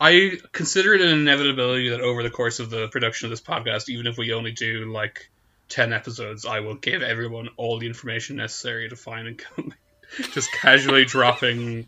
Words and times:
I 0.00 0.38
consider 0.52 0.94
it 0.94 1.02
an 1.02 1.10
inevitability 1.10 1.90
that 1.90 2.00
over 2.00 2.22
the 2.22 2.30
course 2.30 2.58
of 2.58 2.70
the 2.70 2.88
production 2.88 3.26
of 3.26 3.30
this 3.30 3.42
podcast, 3.42 3.90
even 3.90 4.06
if 4.06 4.16
we 4.16 4.32
only 4.32 4.52
do 4.52 4.90
like 4.90 5.30
10 5.68 5.92
episodes, 5.92 6.46
I 6.46 6.60
will 6.60 6.76
give 6.76 7.02
everyone 7.02 7.50
all 7.58 7.78
the 7.78 7.86
information 7.86 8.36
necessary 8.36 8.88
to 8.88 8.96
find 8.96 9.28
and 9.28 9.38
come. 9.38 9.74
Just 10.32 10.50
casually 10.52 11.04
dropping 11.04 11.86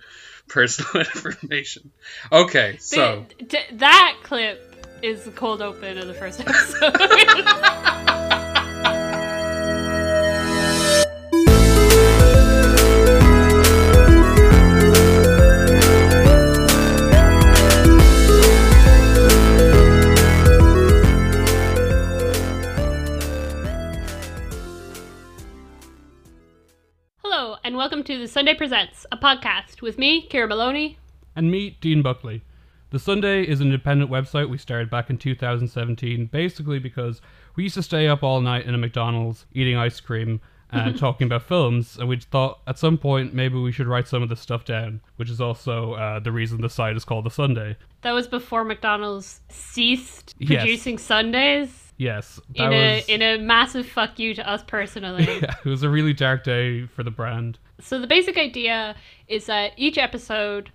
personal 0.49 1.07
information. 1.15 1.91
Okay, 2.31 2.77
so. 2.79 3.27
That 3.73 4.19
clip 4.23 4.73
is 5.03 5.25
the 5.25 5.33
cold 5.33 5.63
open 5.63 5.99
of 5.99 6.07
the 6.07 6.15
first 6.15 6.41
episode. 6.47 6.95
Welcome 27.93 28.05
to 28.05 28.19
The 28.19 28.27
Sundae 28.27 28.55
Presents, 28.57 29.05
a 29.13 29.19
podcast 29.19 29.83
with 29.83 29.99
me, 29.99 30.27
Ciara 30.27 30.49
Maloney. 30.49 30.97
and 31.37 31.51
me, 31.51 31.77
Dean 31.83 32.01
Buckley. 32.01 32.41
The 32.89 32.99
Sundae 32.99 33.45
is 33.45 33.61
an 33.61 33.67
independent 33.67 34.11
website 34.11 34.49
we 34.49 34.57
started 34.57 34.89
back 34.89 35.11
in 35.11 35.19
2017, 35.19 36.25
basically 36.33 36.79
because 36.79 37.21
we 37.55 37.65
used 37.65 37.75
to 37.75 37.83
stay 37.83 38.09
up 38.09 38.23
all 38.23 38.41
night 38.41 38.65
in 38.65 38.75
a 38.75 38.79
McDonald's 38.79 39.45
eating 39.53 39.77
ice 39.77 40.01
cream 40.01 40.41
and 40.71 40.99
talking 40.99 41.27
about 41.27 41.43
films, 41.43 41.99
and 41.99 42.09
we 42.09 42.17
thought 42.17 42.61
at 42.67 42.79
some 42.79 42.97
point 42.97 43.35
maybe 43.35 43.59
we 43.59 43.71
should 43.71 43.87
write 43.87 44.09
some 44.09 44.23
of 44.23 44.31
this 44.31 44.41
stuff 44.41 44.65
down, 44.65 45.03
which 45.17 45.29
is 45.29 45.39
also 45.39 45.93
uh, 45.93 46.19
the 46.19 46.33
reason 46.33 46.63
the 46.63 46.71
site 46.71 46.97
is 46.97 47.05
called 47.05 47.27
The 47.27 47.31
Sundae. 47.31 47.77
That 48.01 48.13
was 48.13 48.27
before 48.27 48.65
McDonald's 48.65 49.43
ceased 49.51 50.35
Yes. 50.39 50.63
producing 50.63 50.97
sundaes. 50.97 51.92
Yes, 52.03 52.41
that 52.57 52.65
In 52.67 52.73
a 52.73 52.97
was. 52.97 53.05
in 53.09 53.23
a 53.23 53.39
massive 53.39 53.87
fuck 53.87 54.19
you 54.19 54.35
to 54.35 54.49
us 54.49 54.63
personally. 54.67 55.25
yeah, 55.43 55.55
it 55.65 55.69
was 55.69 55.83
a 55.85 55.89
really 55.89 56.13
dark 56.13 56.43
day 56.43 56.87
for 56.87 57.03
the 57.05 57.11
brand. 57.13 57.59
So 57.81 58.01
the 58.01 58.07
basic 58.09 58.37
idea 58.37 58.97
is 59.29 59.47
that 59.47 59.73
each 59.77 59.99
episode, 59.99 60.71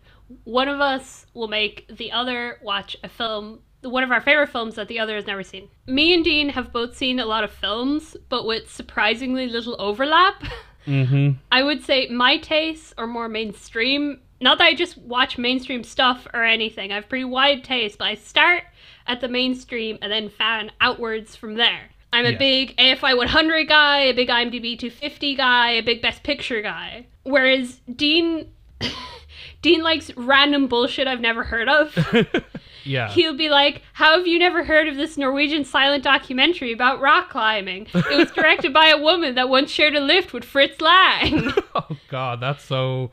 one 0.45 0.67
of 0.69 0.79
us 0.79 1.25
will 1.33 1.47
make 1.49 1.85
the 1.89 2.11
other 2.11 2.59
watch 2.63 2.95
a 3.03 3.09
film, 3.09 3.59
one 3.81 4.03
of 4.03 4.11
our 4.11 4.21
favorite 4.21 4.49
films 4.49 4.75
that 4.75 4.87
the 4.87 4.99
other 4.99 5.15
has 5.15 5.27
never 5.27 5.43
seen. 5.43 5.67
Me 5.85 6.13
and 6.13 6.23
Dean 6.23 6.49
have 6.49 6.71
both 6.71 6.95
seen 6.95 7.19
a 7.19 7.25
lot 7.25 7.43
of 7.43 7.51
films, 7.51 8.15
but 8.29 8.45
with 8.45 8.71
surprisingly 8.71 9.47
little 9.47 9.75
overlap. 9.79 10.43
Mm-hmm. 10.87 11.31
I 11.51 11.63
would 11.63 11.83
say 11.83 12.07
my 12.07 12.37
tastes 12.37 12.93
are 12.97 13.07
more 13.07 13.27
mainstream. 13.27 14.21
Not 14.39 14.57
that 14.59 14.63
I 14.67 14.73
just 14.73 14.97
watch 14.97 15.37
mainstream 15.37 15.83
stuff 15.83 16.25
or 16.33 16.45
anything. 16.45 16.93
I 16.93 16.95
have 16.95 17.09
pretty 17.09 17.25
wide 17.25 17.65
taste, 17.65 17.97
but 17.97 18.05
I 18.07 18.15
start 18.15 18.63
at 19.07 19.21
the 19.21 19.27
mainstream 19.27 19.97
and 20.01 20.11
then 20.11 20.29
fan 20.29 20.71
outwards 20.81 21.35
from 21.35 21.55
there. 21.55 21.89
I'm 22.13 22.25
a 22.25 22.37
big 22.37 22.75
AFI 22.77 23.15
100 23.15 23.67
guy, 23.67 23.99
a 23.99 24.13
big 24.13 24.29
IMDb 24.29 24.79
250 24.79 25.35
guy, 25.35 25.71
a 25.71 25.81
big 25.81 26.01
Best 26.01 26.23
Picture 26.23 26.61
guy. 26.61 27.05
Whereas 27.23 27.81
Dean, 27.93 28.49
Dean 29.61 29.83
likes 29.83 30.15
random 30.15 30.67
bullshit 30.67 31.07
I've 31.07 31.21
never 31.21 31.43
heard 31.43 31.67
of. 31.69 31.95
Yeah. 32.87 33.09
He'll 33.09 33.35
be 33.35 33.49
like, 33.49 33.81
How 33.93 34.17
have 34.17 34.27
you 34.27 34.39
never 34.39 34.63
heard 34.63 34.87
of 34.87 34.95
this 34.95 35.17
Norwegian 35.17 35.65
silent 35.65 36.03
documentary 36.03 36.71
about 36.71 37.01
rock 37.01 37.29
climbing? 37.29 37.87
It 37.93 38.17
was 38.17 38.31
directed 38.31 38.73
by 38.73 38.87
a 38.87 38.97
woman 39.01 39.35
that 39.35 39.49
once 39.49 39.69
shared 39.69 39.95
a 39.95 39.99
lift 39.99 40.33
with 40.33 40.45
Fritz 40.45 40.79
Lang. 40.81 41.51
oh 41.75 41.97
God, 42.07 42.39
that's 42.39 42.63
so 42.63 43.11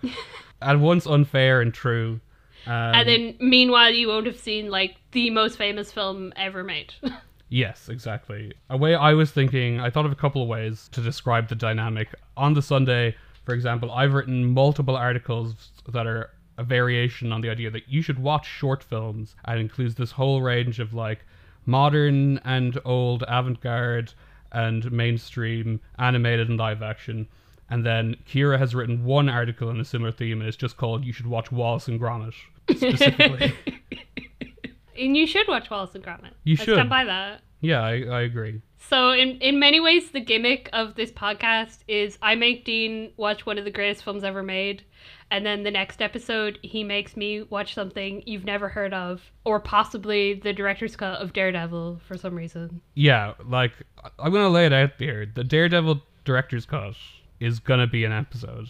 at 0.63 0.79
once 0.79 1.07
unfair 1.07 1.61
and 1.61 1.75
true. 1.75 2.21
Um, 2.67 2.73
and 2.73 3.09
then, 3.09 3.37
meanwhile, 3.41 3.91
you 3.91 4.09
won't 4.09 4.27
have 4.27 4.39
seen 4.39 4.71
like 4.71 4.97
the 5.13 5.31
most 5.31 5.59
famous 5.59 5.93
film 5.93 6.33
ever 6.37 6.65
made. 6.65 6.95
Yes, 7.55 7.89
exactly. 7.89 8.53
A 8.69 8.77
way 8.77 8.97
I 8.97 9.13
was 9.13 9.31
thinking, 9.31 9.79
I 9.79 9.89
thought 9.89 10.07
of 10.07 10.11
a 10.11 10.17
couple 10.17 10.43
of 10.43 10.49
ways 10.49 10.89
to 10.91 11.01
describe 11.01 11.49
the 11.49 11.55
dynamic. 11.55 12.09
On 12.37 12.55
the 12.55 12.61
Sundae, 12.61 13.15
for 13.45 13.55
example, 13.55 13.93
I've 13.93 14.13
written 14.13 14.45
multiple 14.45 14.97
articles 14.97 15.71
that 15.89 16.05
are 16.05 16.31
a 16.59 16.65
variation 16.65 17.33
on 17.33 17.43
the 17.43 17.51
idea 17.51 17.71
that 17.71 17.89
you 17.89 18.03
should 18.03 18.19
watch 18.19 18.47
short 18.47 18.83
films 18.83 19.37
and 19.45 19.61
includes 19.61 19.95
this 19.95 20.11
whole 20.11 20.43
range 20.43 20.81
of 20.81 20.95
like 20.95 21.25
modern 21.67 22.39
and 22.39 22.77
old 22.85 23.23
avant-garde 23.29 24.13
and 24.51 24.91
mainstream 24.91 25.81
animated 25.99 26.49
and 26.49 26.59
live 26.59 26.83
action. 26.83 27.29
And 27.71 27.85
then 27.85 28.17
Ciara 28.27 28.59
has 28.59 28.75
written 28.75 29.05
one 29.05 29.29
article 29.29 29.71
in 29.71 29.79
a 29.79 29.85
similar 29.85 30.11
theme 30.11 30.41
and 30.41 30.49
it's 30.49 30.57
just 30.57 30.77
called 30.77 31.05
You 31.05 31.13
Should 31.13 31.27
Watch 31.27 31.53
Wallace 31.53 31.87
and 31.87 32.01
Gromit 32.01 32.35
specifically. 32.71 33.55
and 34.99 35.17
you 35.17 35.27
should 35.27 35.49
watch 35.49 35.71
Wallace 35.71 35.95
and 35.95 36.05
Gromit. 36.05 36.33
You 36.45 36.57
should. 36.57 36.75
stand 36.75 36.91
by 36.91 37.05
that. 37.05 37.43
yeah, 37.61 37.81
I, 37.83 38.03
I 38.03 38.21
agree. 38.23 38.61
So, 38.89 39.13
in 39.13 39.39
in 39.39 39.59
many 39.59 39.81
ways, 39.81 40.11
the 40.11 40.21
gimmick 40.21 40.69
of 40.73 40.95
this 40.95 41.11
podcast 41.11 41.79
is 41.89 42.19
I 42.21 42.35
make 42.35 42.65
Dean 42.65 43.13
watch 43.17 43.47
one 43.47 43.57
of 43.57 43.65
the 43.65 43.71
greatest 43.71 44.05
films 44.05 44.25
ever 44.25 44.43
made, 44.43 44.83
and 45.31 45.45
then 45.45 45.63
the 45.63 45.71
next 45.71 46.03
episode 46.03 46.59
he 46.63 46.85
makes 46.85 47.17
me 47.17 47.43
watch 47.45 47.75
something 47.75 48.23
you've 48.27 48.45
never 48.45 48.69
heard 48.69 48.93
of, 48.93 49.23
or 49.45 49.59
possibly 49.59 50.35
the 50.35 50.53
director's 50.53 50.97
cut 50.97 51.19
of 51.21 51.33
Daredevil 51.33 52.01
for 52.07 52.19
some 52.19 52.35
reason. 52.35 52.83
Yeah, 52.95 53.33
like 53.47 53.73
I'm 54.19 54.33
gonna 54.33 54.51
lay 54.51 54.67
it 54.67 54.73
out 54.75 54.99
there. 54.99 55.25
The 55.25 55.45
Daredevil 55.45 56.03
director's 56.27 56.67
cut 56.67 56.95
is 57.41 57.61
gonna 57.61 57.87
be 57.87 58.05
an 58.05 58.13
episode, 58.13 58.69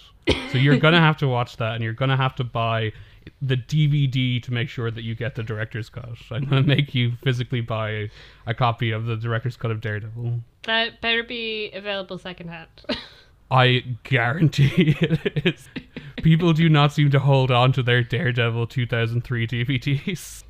so 0.52 0.58
you're 0.58 0.78
gonna 0.78 1.00
have 1.08 1.16
to 1.18 1.28
watch 1.28 1.56
that, 1.56 1.74
and 1.74 1.82
you're 1.82 1.92
gonna 1.92 2.16
have 2.16 2.36
to 2.36 2.44
buy 2.44 2.92
the 3.40 3.56
DVD 3.56 4.42
to 4.42 4.52
make 4.52 4.68
sure 4.68 4.90
that 4.90 5.02
you 5.02 5.14
get 5.14 5.34
the 5.34 5.42
director's 5.42 5.88
cut. 5.88 6.08
I'm 6.30 6.44
gonna 6.44 6.62
make 6.62 6.94
you 6.94 7.12
physically 7.22 7.60
buy 7.60 8.10
a 8.46 8.54
copy 8.54 8.90
of 8.90 9.06
the 9.06 9.16
director's 9.16 9.56
cut 9.56 9.70
of 9.70 9.80
Daredevil. 9.80 10.40
That 10.64 11.00
better 11.00 11.22
be 11.22 11.70
available 11.72 12.18
secondhand. 12.18 12.68
I 13.50 13.84
guarantee 14.04 14.96
it 15.00 15.46
is. 15.46 15.68
People 16.16 16.54
do 16.54 16.68
not 16.68 16.92
seem 16.92 17.10
to 17.10 17.18
hold 17.18 17.50
on 17.50 17.72
to 17.72 17.82
their 17.82 18.02
Daredevil 18.02 18.66
2003 18.68 19.46
DVDs. 19.46 20.44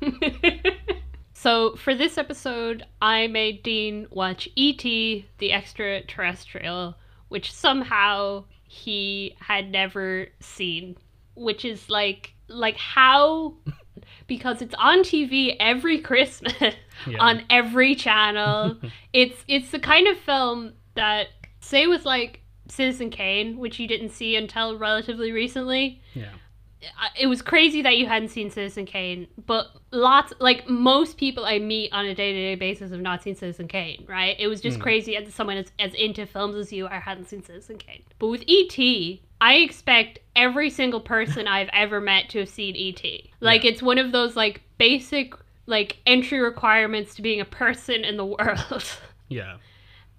So 1.45 1.75
for 1.75 1.93
this 1.93 2.17
episode, 2.17 2.85
I 3.03 3.27
made 3.27 3.61
Dean 3.61 4.07
watch 4.09 4.49
E.T. 4.55 5.27
the 5.37 5.51
Extraterrestrial, 5.53 6.95
which 7.27 7.53
somehow 7.53 8.45
he 8.63 9.35
had 9.39 9.69
never 9.69 10.29
seen. 10.39 10.97
Which 11.35 11.63
is 11.63 11.87
like 11.87 12.33
like 12.47 12.77
how 12.77 13.55
because 14.27 14.61
it's 14.61 14.75
on 14.75 14.99
TV 14.99 15.55
every 15.59 15.99
Christmas 15.99 16.53
Yeah. 17.07 17.17
on 17.19 17.43
every 17.49 17.93
channel. 17.93 18.77
it's 19.13 19.43
it's 19.47 19.71
the 19.71 19.79
kind 19.79 20.07
of 20.07 20.17
film 20.17 20.73
that 20.95 21.27
say 21.59 21.87
with 21.87 22.05
like 22.05 22.41
Citizen 22.67 23.09
Kane, 23.09 23.57
which 23.57 23.79
you 23.79 23.87
didn't 23.87 24.09
see 24.09 24.35
until 24.35 24.77
relatively 24.77 25.31
recently 25.31 26.01
yeah. 26.13 26.29
It 27.19 27.27
was 27.27 27.41
crazy 27.41 27.81
that 27.81 27.97
you 27.97 28.05
hadn't 28.05 28.29
seen 28.29 28.51
Citizen 28.51 28.85
Kane, 28.85 29.27
but 29.45 29.67
lots 29.91 30.33
like 30.39 30.69
most 30.69 31.17
people 31.17 31.45
I 31.45 31.57
meet 31.59 31.91
on 31.91 32.05
a 32.05 32.13
day 32.13 32.33
to 32.33 32.39
day 32.39 32.55
basis 32.55 32.91
have 32.91 33.01
not 33.01 33.23
seen 33.23 33.35
Citizen 33.35 33.67
Kane, 33.67 34.05
right? 34.07 34.35
It 34.37 34.47
was 34.47 34.61
just 34.61 34.77
hmm. 34.77 34.83
crazy 34.83 35.17
as 35.17 35.33
someone 35.33 35.57
as, 35.57 35.71
as 35.79 35.93
into 35.93 36.25
films 36.25 36.55
as 36.55 36.71
you 36.71 36.85
are 36.85 36.99
hadn't 36.99 37.25
seen 37.25 37.43
Citizen 37.43 37.77
Kane. 37.77 38.03
But 38.19 38.27
with 38.27 38.43
E.T., 38.45 39.23
I 39.41 39.55
expect 39.55 40.19
every 40.35 40.69
single 40.69 40.99
person 41.01 41.47
I've 41.47 41.69
ever 41.73 41.99
met 42.01 42.29
to 42.29 42.39
have 42.39 42.49
seen 42.49 42.75
E.T. 42.75 43.31
Like 43.41 43.63
Yeah. 43.63 43.71
it's 43.71 43.81
one 43.81 43.97
of 43.97 44.11
those 44.11 44.35
like 44.35 44.61
basic 44.77 45.33
like 45.67 45.97
entry 46.05 46.39
requirements 46.39 47.15
to 47.15 47.21
being 47.21 47.41
a 47.41 47.45
person 47.45 48.03
in 48.05 48.17
the 48.17 48.25
world, 48.37 48.83
Yeah. 49.29 49.57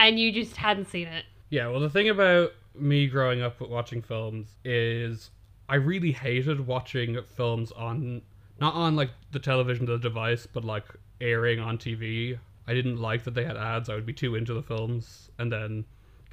and 0.01 0.19
you 0.19 0.33
just 0.33 0.57
hadn't 0.57 0.87
seen 0.89 1.07
it. 1.07 1.25
Yeah, 1.51 1.69
well, 1.69 1.81
the 1.81 1.91
thing 1.91 2.09
about 2.09 2.53
me 2.75 3.07
growing 3.07 3.41
up 3.43 3.61
with 3.61 3.71
watching 3.71 4.03
films 4.03 4.57
is 4.65 5.31
I 5.69 5.77
really 5.77 6.13
hated 6.13 6.67
watching 6.67 7.19
films 7.37 7.73
on 7.73 8.23
not 8.61 8.75
on 8.75 8.97
like 8.97 9.11
the 9.33 9.39
television, 9.39 9.87
the 9.87 9.99
device, 9.99 10.47
but 10.47 10.65
like 10.65 10.85
airing 11.21 11.61
on 11.61 11.79
TV. 11.79 12.39
I 12.67 12.75
didn't 12.75 12.97
like 13.01 13.23
that 13.25 13.35
they 13.35 13.45
had 13.45 13.57
ads. 13.57 13.89
I 13.89 13.95
would 13.95 14.07
be 14.07 14.13
too 14.13 14.35
into 14.35 14.53
the 14.55 14.63
films 14.63 15.31
and 15.39 15.51
then 15.53 15.85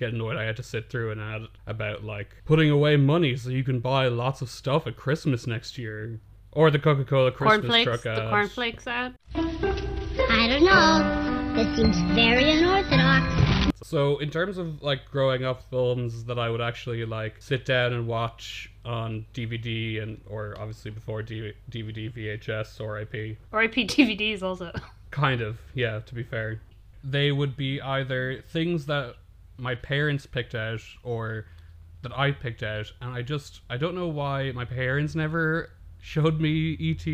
get 0.04 0.14
annoyed 0.14 0.38
I 0.38 0.44
had 0.44 0.58
to 0.58 0.64
sit 0.64 0.90
through 0.90 1.12
an 1.12 1.20
ad 1.20 1.44
about 1.68 2.04
like 2.04 2.36
putting 2.46 2.70
away 2.70 2.98
money 2.98 3.36
so 3.36 3.50
you 3.50 3.64
can 3.64 3.80
buy 3.80 4.08
lots 4.08 4.42
of 4.42 4.50
stuff 4.50 4.86
at 4.88 4.96
Christmas 4.98 5.48
next 5.48 5.78
year. 5.78 6.20
Or 6.52 6.70
the 6.70 6.78
Coca 6.78 7.04
Cola 7.04 7.32
Christmas 7.32 7.62
Cornflakes, 7.62 7.84
truck 7.86 8.02
the 8.04 8.24
ad. 8.24 8.30
cornflakes 8.30 8.86
ad. 8.88 9.16
I 9.36 10.48
don't 10.48 10.64
know. 10.66 11.54
This 11.56 11.76
seems 11.76 11.98
very 12.16 12.52
unorthodox. 12.52 13.72
So 13.84 14.18
in 14.20 14.30
terms 14.30 14.58
of 14.58 14.82
like 14.82 15.02
growing 15.12 15.44
up 15.46 15.64
films 15.70 16.26
that 16.26 16.38
I 16.40 16.50
would 16.50 16.62
actually 16.62 17.06
like 17.06 17.36
sit 17.42 17.66
down 17.66 17.94
and 17.94 18.08
watch 18.08 18.72
on 18.86 19.26
DVD 19.34 20.02
and 20.04 20.20
or 20.28 20.56
obviously 20.60 20.92
before 20.92 21.22
D- 21.24 21.54
DVD 21.72 22.12
VHS 22.14 22.80
or 22.82 23.00
IP 23.00 23.38
Or 23.52 23.64
IP 23.64 23.76
DVDs 23.88 24.42
also. 24.44 24.72
kind 25.12 25.42
of 25.42 25.58
yeah 25.76 26.00
to 26.00 26.16
be 26.16 26.24
fair 26.24 26.60
they 27.04 27.32
would 27.32 27.56
be 27.56 27.80
either 27.82 28.42
things 28.50 28.86
that 28.88 29.14
my 29.58 29.76
parents 29.76 30.26
picked 30.26 30.56
out 30.56 30.82
or 31.04 31.46
that 32.02 32.18
I 32.18 32.32
picked 32.32 32.64
out 32.64 32.92
and 33.02 33.14
I 33.14 33.22
just 33.22 33.62
I 33.70 33.78
don't 33.78 33.96
know 33.96 34.08
why 34.08 34.52
my 34.52 34.66
parents 34.66 35.16
never 35.16 35.70
showed 36.04 36.42
me 36.42 36.78
ET, 36.82 37.08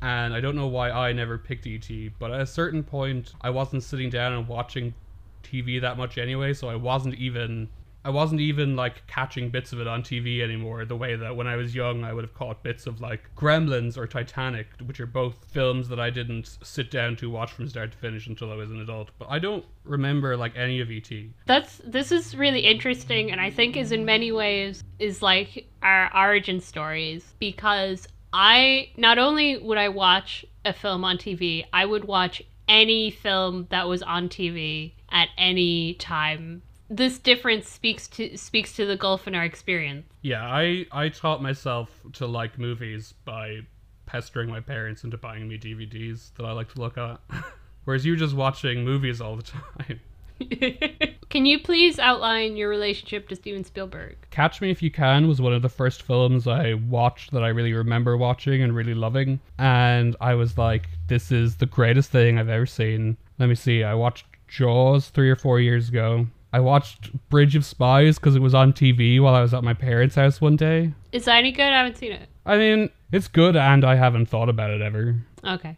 and 0.00 0.32
I 0.32 0.40
don't 0.40 0.54
know 0.54 0.68
why 0.68 0.90
I 0.90 1.12
never 1.12 1.36
picked 1.36 1.66
ET, 1.66 1.90
but 2.20 2.30
at 2.30 2.40
a 2.40 2.46
certain 2.46 2.84
point, 2.84 3.34
I 3.40 3.50
wasn't 3.50 3.82
sitting 3.82 4.08
down 4.08 4.32
and 4.32 4.46
watching 4.46 4.94
TV 5.42 5.80
that 5.80 5.98
much 5.98 6.16
anyway, 6.16 6.54
so 6.54 6.68
I 6.68 6.76
wasn't 6.76 7.16
even. 7.16 7.68
I 8.06 8.10
wasn't 8.10 8.40
even 8.40 8.76
like 8.76 9.04
catching 9.08 9.50
bits 9.50 9.72
of 9.72 9.80
it 9.80 9.88
on 9.88 10.04
TV 10.04 10.40
anymore 10.40 10.84
the 10.84 10.94
way 10.94 11.16
that 11.16 11.34
when 11.34 11.48
I 11.48 11.56
was 11.56 11.74
young 11.74 12.04
I 12.04 12.12
would 12.12 12.22
have 12.22 12.34
caught 12.34 12.62
bits 12.62 12.86
of 12.86 13.00
like 13.00 13.34
Gremlins 13.34 13.98
or 13.98 14.06
Titanic, 14.06 14.68
which 14.84 15.00
are 15.00 15.06
both 15.06 15.44
films 15.50 15.88
that 15.88 15.98
I 15.98 16.10
didn't 16.10 16.56
sit 16.62 16.92
down 16.92 17.16
to 17.16 17.28
watch 17.28 17.50
from 17.50 17.68
start 17.68 17.90
to 17.90 17.98
finish 17.98 18.28
until 18.28 18.52
I 18.52 18.54
was 18.54 18.70
an 18.70 18.80
adult. 18.80 19.10
But 19.18 19.28
I 19.28 19.40
don't 19.40 19.64
remember 19.82 20.36
like 20.36 20.56
any 20.56 20.80
of 20.80 20.88
ET. 20.88 21.10
That's 21.46 21.80
this 21.84 22.12
is 22.12 22.36
really 22.36 22.60
interesting 22.60 23.32
and 23.32 23.40
I 23.40 23.50
think 23.50 23.76
is 23.76 23.90
in 23.90 24.04
many 24.04 24.30
ways 24.30 24.84
is 25.00 25.20
like 25.20 25.66
our 25.82 26.08
origin 26.16 26.60
stories 26.60 27.34
because 27.40 28.06
I 28.32 28.90
not 28.96 29.18
only 29.18 29.58
would 29.58 29.78
I 29.78 29.88
watch 29.88 30.46
a 30.64 30.72
film 30.72 31.02
on 31.04 31.18
TV, 31.18 31.64
I 31.72 31.84
would 31.84 32.04
watch 32.04 32.40
any 32.68 33.10
film 33.10 33.66
that 33.70 33.88
was 33.88 34.04
on 34.04 34.28
TV 34.28 34.92
at 35.10 35.28
any 35.36 35.94
time. 35.94 36.62
This 36.88 37.18
difference 37.18 37.68
speaks 37.68 38.06
to 38.08 38.36
speaks 38.36 38.74
to 38.74 38.86
the 38.86 38.96
gulf 38.96 39.26
in 39.26 39.34
our 39.34 39.44
experience. 39.44 40.06
Yeah, 40.22 40.44
I 40.44 40.86
I 40.92 41.08
taught 41.08 41.42
myself 41.42 41.90
to 42.14 42.26
like 42.26 42.58
movies 42.58 43.14
by 43.24 43.60
pestering 44.06 44.48
my 44.48 44.60
parents 44.60 45.04
into 45.04 45.16
buying 45.16 45.48
me 45.48 45.58
DVDs 45.58 46.32
that 46.34 46.44
I 46.44 46.52
like 46.52 46.72
to 46.74 46.80
look 46.80 46.96
at. 46.96 47.20
Whereas 47.84 48.04
you 48.04 48.12
were 48.12 48.18
just 48.18 48.34
watching 48.34 48.84
movies 48.84 49.20
all 49.20 49.36
the 49.36 49.42
time. 49.42 50.00
Can 51.30 51.46
you 51.46 51.58
please 51.58 51.98
outline 51.98 52.56
your 52.56 52.68
relationship 52.68 53.28
to 53.28 53.36
Steven 53.36 53.64
Spielberg? 53.64 54.16
Catch 54.30 54.60
Me 54.60 54.70
If 54.70 54.82
You 54.82 54.90
Can 54.90 55.28
was 55.28 55.40
one 55.40 55.52
of 55.52 55.62
the 55.62 55.68
first 55.68 56.02
films 56.02 56.46
I 56.46 56.74
watched 56.74 57.32
that 57.32 57.42
I 57.42 57.48
really 57.48 57.72
remember 57.72 58.16
watching 58.16 58.62
and 58.62 58.74
really 58.74 58.94
loving. 58.94 59.40
And 59.58 60.14
I 60.20 60.34
was 60.34 60.58
like, 60.58 60.88
this 61.08 61.32
is 61.32 61.56
the 61.56 61.66
greatest 61.66 62.10
thing 62.10 62.38
I've 62.38 62.48
ever 62.48 62.66
seen. 62.66 63.16
Let 63.38 63.48
me 63.48 63.54
see, 63.54 63.82
I 63.82 63.94
watched 63.94 64.26
Jaws 64.48 65.08
three 65.08 65.30
or 65.30 65.36
four 65.36 65.60
years 65.60 65.88
ago. 65.88 66.26
I 66.56 66.60
watched 66.60 67.10
Bridge 67.28 67.54
of 67.54 67.66
Spies 67.66 68.18
because 68.18 68.34
it 68.34 68.40
was 68.40 68.54
on 68.54 68.72
TV 68.72 69.20
while 69.20 69.34
I 69.34 69.42
was 69.42 69.52
at 69.52 69.62
my 69.62 69.74
parents' 69.74 70.14
house 70.14 70.40
one 70.40 70.56
day. 70.56 70.94
Is 71.12 71.26
that 71.26 71.36
any 71.36 71.52
good? 71.52 71.70
I 71.70 71.76
haven't 71.76 71.98
seen 71.98 72.12
it. 72.12 72.30
I 72.46 72.56
mean, 72.56 72.88
it's 73.12 73.28
good 73.28 73.56
and 73.56 73.84
I 73.84 73.94
haven't 73.94 74.30
thought 74.30 74.48
about 74.48 74.70
it 74.70 74.80
ever. 74.80 75.16
Okay. 75.44 75.76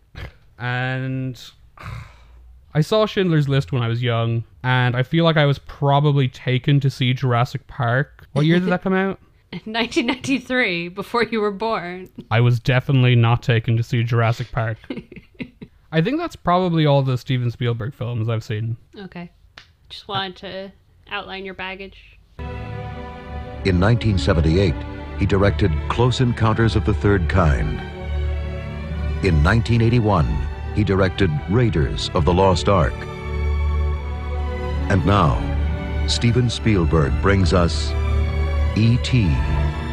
And 0.56 1.42
I 2.74 2.80
saw 2.80 3.06
Schindler's 3.06 3.48
List 3.48 3.72
when 3.72 3.82
I 3.82 3.88
was 3.88 4.04
young, 4.04 4.44
and 4.62 4.94
I 4.94 5.02
feel 5.02 5.24
like 5.24 5.36
I 5.36 5.46
was 5.46 5.58
probably 5.58 6.28
taken 6.28 6.78
to 6.78 6.90
see 6.90 7.12
Jurassic 7.12 7.66
Park. 7.66 8.28
What 8.30 8.46
year 8.46 8.60
did 8.60 8.68
that 8.68 8.82
come 8.82 8.94
out? 8.94 9.18
1993, 9.50 10.90
before 10.90 11.24
you 11.24 11.40
were 11.40 11.50
born. 11.50 12.08
I 12.30 12.38
was 12.38 12.60
definitely 12.60 13.16
not 13.16 13.42
taken 13.42 13.76
to 13.78 13.82
see 13.82 14.04
Jurassic 14.04 14.52
Park. 14.52 14.78
I 15.90 16.02
think 16.02 16.18
that's 16.20 16.36
probably 16.36 16.86
all 16.86 17.02
the 17.02 17.18
Steven 17.18 17.50
Spielberg 17.50 17.94
films 17.94 18.28
I've 18.28 18.44
seen. 18.44 18.76
Okay. 18.96 19.32
Just 19.88 20.06
wanted 20.06 20.36
to 20.36 20.72
outline 21.10 21.44
your 21.44 21.54
baggage. 21.54 22.18
In 22.38 23.80
1978, 23.80 24.74
he 25.18 25.26
directed 25.26 25.72
Close 25.88 26.20
Encounters 26.20 26.76
of 26.76 26.84
the 26.84 26.94
Third 26.94 27.28
Kind. 27.28 27.80
In 29.24 29.42
1981, 29.42 30.26
he 30.74 30.84
directed 30.84 31.30
Raiders 31.50 32.10
of 32.14 32.24
the 32.24 32.32
Lost 32.32 32.68
Ark. 32.68 32.92
And 34.90 35.04
now, 35.04 35.36
Steven 36.06 36.48
Spielberg 36.48 37.12
brings 37.20 37.52
us 37.52 37.90
E.T., 38.76 39.22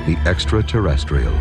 the 0.05 0.17
Extraterrestrial. 0.25 1.33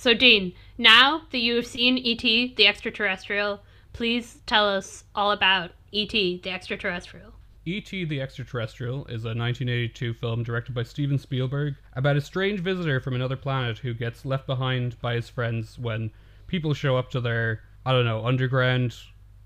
So, 0.00 0.14
Dean, 0.14 0.54
now 0.78 1.22
that 1.30 1.38
you 1.38 1.56
have 1.56 1.66
seen 1.66 1.98
E.T., 1.98 2.54
the 2.56 2.66
extraterrestrial, 2.66 3.60
please 3.92 4.38
tell 4.46 4.68
us 4.68 5.04
all 5.14 5.32
about 5.32 5.72
E.T., 5.92 6.40
the 6.42 6.50
extraterrestrial. 6.50 7.32
E.T. 7.68 8.04
the 8.06 8.20
Extraterrestrial 8.20 9.04
is 9.06 9.24
a 9.24 9.36
1982 9.36 10.14
film 10.14 10.42
directed 10.42 10.74
by 10.74 10.82
Steven 10.82 11.18
Spielberg 11.18 11.74
about 11.94 12.16
a 12.16 12.20
strange 12.20 12.60
visitor 12.60 12.98
from 12.98 13.14
another 13.14 13.36
planet 13.36 13.78
who 13.78 13.92
gets 13.92 14.24
left 14.24 14.46
behind 14.46 14.98
by 15.02 15.14
his 15.14 15.28
friends 15.28 15.78
when 15.78 16.10
people 16.46 16.72
show 16.72 16.96
up 16.96 17.10
to 17.10 17.20
their, 17.20 17.60
I 17.84 17.92
don't 17.92 18.06
know, 18.06 18.24
underground 18.24 18.96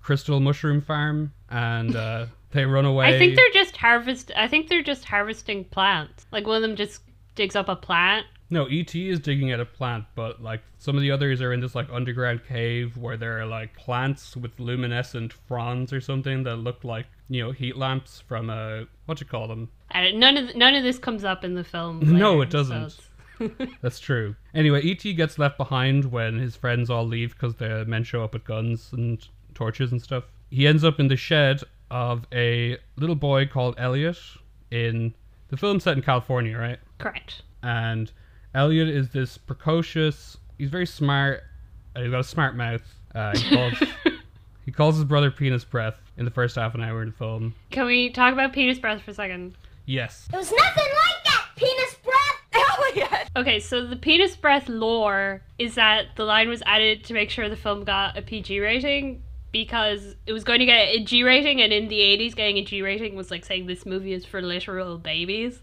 crystal 0.01 0.39
mushroom 0.39 0.79
farm 0.79 1.33
and 1.49 1.95
uh, 1.95 2.27
they 2.51 2.65
run 2.65 2.85
away. 2.85 3.13
I 3.13 3.19
think 3.19 3.35
they're 3.35 3.51
just 3.51 3.75
harvest. 3.75 4.31
I 4.35 4.47
think 4.47 4.69
they're 4.69 4.83
just 4.83 5.05
harvesting 5.05 5.65
plants. 5.65 6.25
Like 6.31 6.47
one 6.47 6.55
of 6.55 6.61
them 6.61 6.77
just 6.77 7.01
digs 7.35 7.55
up 7.57 7.67
a 7.67 7.75
plant. 7.75 8.25
No, 8.53 8.65
ET 8.65 8.93
is 8.95 9.19
digging 9.19 9.51
at 9.51 9.59
a 9.59 9.65
plant, 9.65 10.05
but 10.15 10.41
like 10.41 10.61
some 10.77 10.95
of 10.95 11.01
the 11.01 11.11
others 11.11 11.41
are 11.41 11.51
in 11.53 11.59
this 11.59 11.75
like 11.75 11.87
underground 11.91 12.41
cave 12.47 12.95
where 12.97 13.17
there 13.17 13.39
are 13.39 13.45
like 13.45 13.75
plants 13.75 14.37
with 14.37 14.51
luminescent 14.59 15.33
fronds 15.33 15.91
or 15.91 15.99
something 15.99 16.43
that 16.43 16.57
look 16.57 16.83
like 16.83 17.07
you 17.29 17.43
know 17.43 17.51
heat 17.51 17.75
lamps 17.77 18.21
from 18.27 18.49
a 18.49 18.85
what 19.05 19.19
you 19.19 19.25
call 19.27 19.47
them. 19.47 19.69
I 19.91 20.03
don't- 20.03 20.19
none 20.19 20.37
of 20.37 20.55
none 20.55 20.75
of 20.75 20.83
this 20.83 20.99
comes 20.99 21.23
up 21.23 21.43
in 21.43 21.55
the 21.55 21.63
film. 21.63 21.99
No, 22.23 22.41
it 22.41 22.49
doesn't. 22.49 22.91
so 22.91 23.49
That's 23.81 23.99
true. 23.99 24.35
Anyway, 24.53 24.81
ET 24.89 25.01
gets 25.15 25.39
left 25.39 25.57
behind 25.57 26.05
when 26.11 26.37
his 26.37 26.55
friends 26.55 26.89
all 26.89 27.05
leave 27.05 27.31
because 27.33 27.55
the 27.55 27.83
men 27.85 28.03
show 28.03 28.23
up 28.23 28.33
with 28.33 28.45
guns 28.45 28.89
and 28.93 29.27
torches 29.55 29.91
and 29.91 30.01
stuff. 30.01 30.23
He 30.51 30.67
ends 30.67 30.83
up 30.83 30.99
in 30.99 31.07
the 31.07 31.17
shed 31.17 31.61
of 31.89 32.25
a 32.31 32.77
little 32.95 33.15
boy 33.15 33.47
called 33.47 33.75
Elliot 33.77 34.17
in 34.69 35.13
the 35.49 35.57
film 35.57 35.79
set 35.79 35.97
in 35.97 36.03
California, 36.03 36.57
right? 36.57 36.79
Correct. 36.99 37.41
and 37.63 38.11
Elliot 38.53 38.89
is 38.89 39.09
this 39.09 39.37
precocious. 39.37 40.37
He's 40.57 40.69
very 40.69 40.85
smart. 40.85 41.43
Uh, 41.95 42.01
he's 42.01 42.11
got 42.11 42.19
a 42.19 42.23
smart 42.23 42.55
mouth. 42.55 42.81
Uh, 43.13 43.35
he 43.37 43.49
calls 43.55 43.73
he 44.65 44.71
calls 44.71 44.95
his 44.95 45.05
brother 45.05 45.31
penis 45.31 45.63
breath 45.63 45.99
in 46.17 46.25
the 46.25 46.31
first 46.31 46.55
half 46.55 46.75
an 46.75 46.81
hour 46.81 47.01
of 47.01 47.07
the 47.07 47.13
film. 47.17 47.53
Can 47.71 47.85
we 47.85 48.09
talk 48.09 48.33
about 48.33 48.53
penis 48.53 48.79
breath 48.79 49.01
for 49.01 49.11
a 49.11 49.13
second? 49.13 49.55
Yes, 49.85 50.27
It 50.31 50.37
was 50.37 50.51
nothing 50.51 50.83
like 51.05 51.23
that, 51.25 51.47
penis 51.57 51.95
breath. 52.03 52.19
Elliot! 52.53 53.27
Okay, 53.35 53.59
so 53.59 53.85
the 53.85 53.95
penis 53.95 54.35
breath 54.35 54.69
lore 54.69 55.41
is 55.59 55.75
that 55.75 56.15
the 56.15 56.23
line 56.23 56.47
was 56.49 56.61
added 56.65 57.03
to 57.05 57.13
make 57.13 57.29
sure 57.29 57.49
the 57.49 57.55
film 57.55 57.83
got 57.83 58.17
a 58.17 58.21
PG 58.21 58.59
rating 58.59 59.23
because 59.51 60.15
it 60.25 60.31
was 60.33 60.43
going 60.43 60.59
to 60.59 60.65
get 60.65 60.87
a 60.89 61.03
G 61.03 61.23
rating, 61.23 61.61
and 61.61 61.73
in 61.73 61.87
the 61.87 61.99
80s, 61.99 62.35
getting 62.35 62.57
a 62.57 62.63
G 62.63 62.81
rating 62.81 63.15
was 63.15 63.29
like 63.29 63.43
saying 63.45 63.65
this 63.67 63.85
movie 63.85 64.13
is 64.13 64.25
for 64.25 64.41
literal 64.41 64.97
babies. 64.97 65.59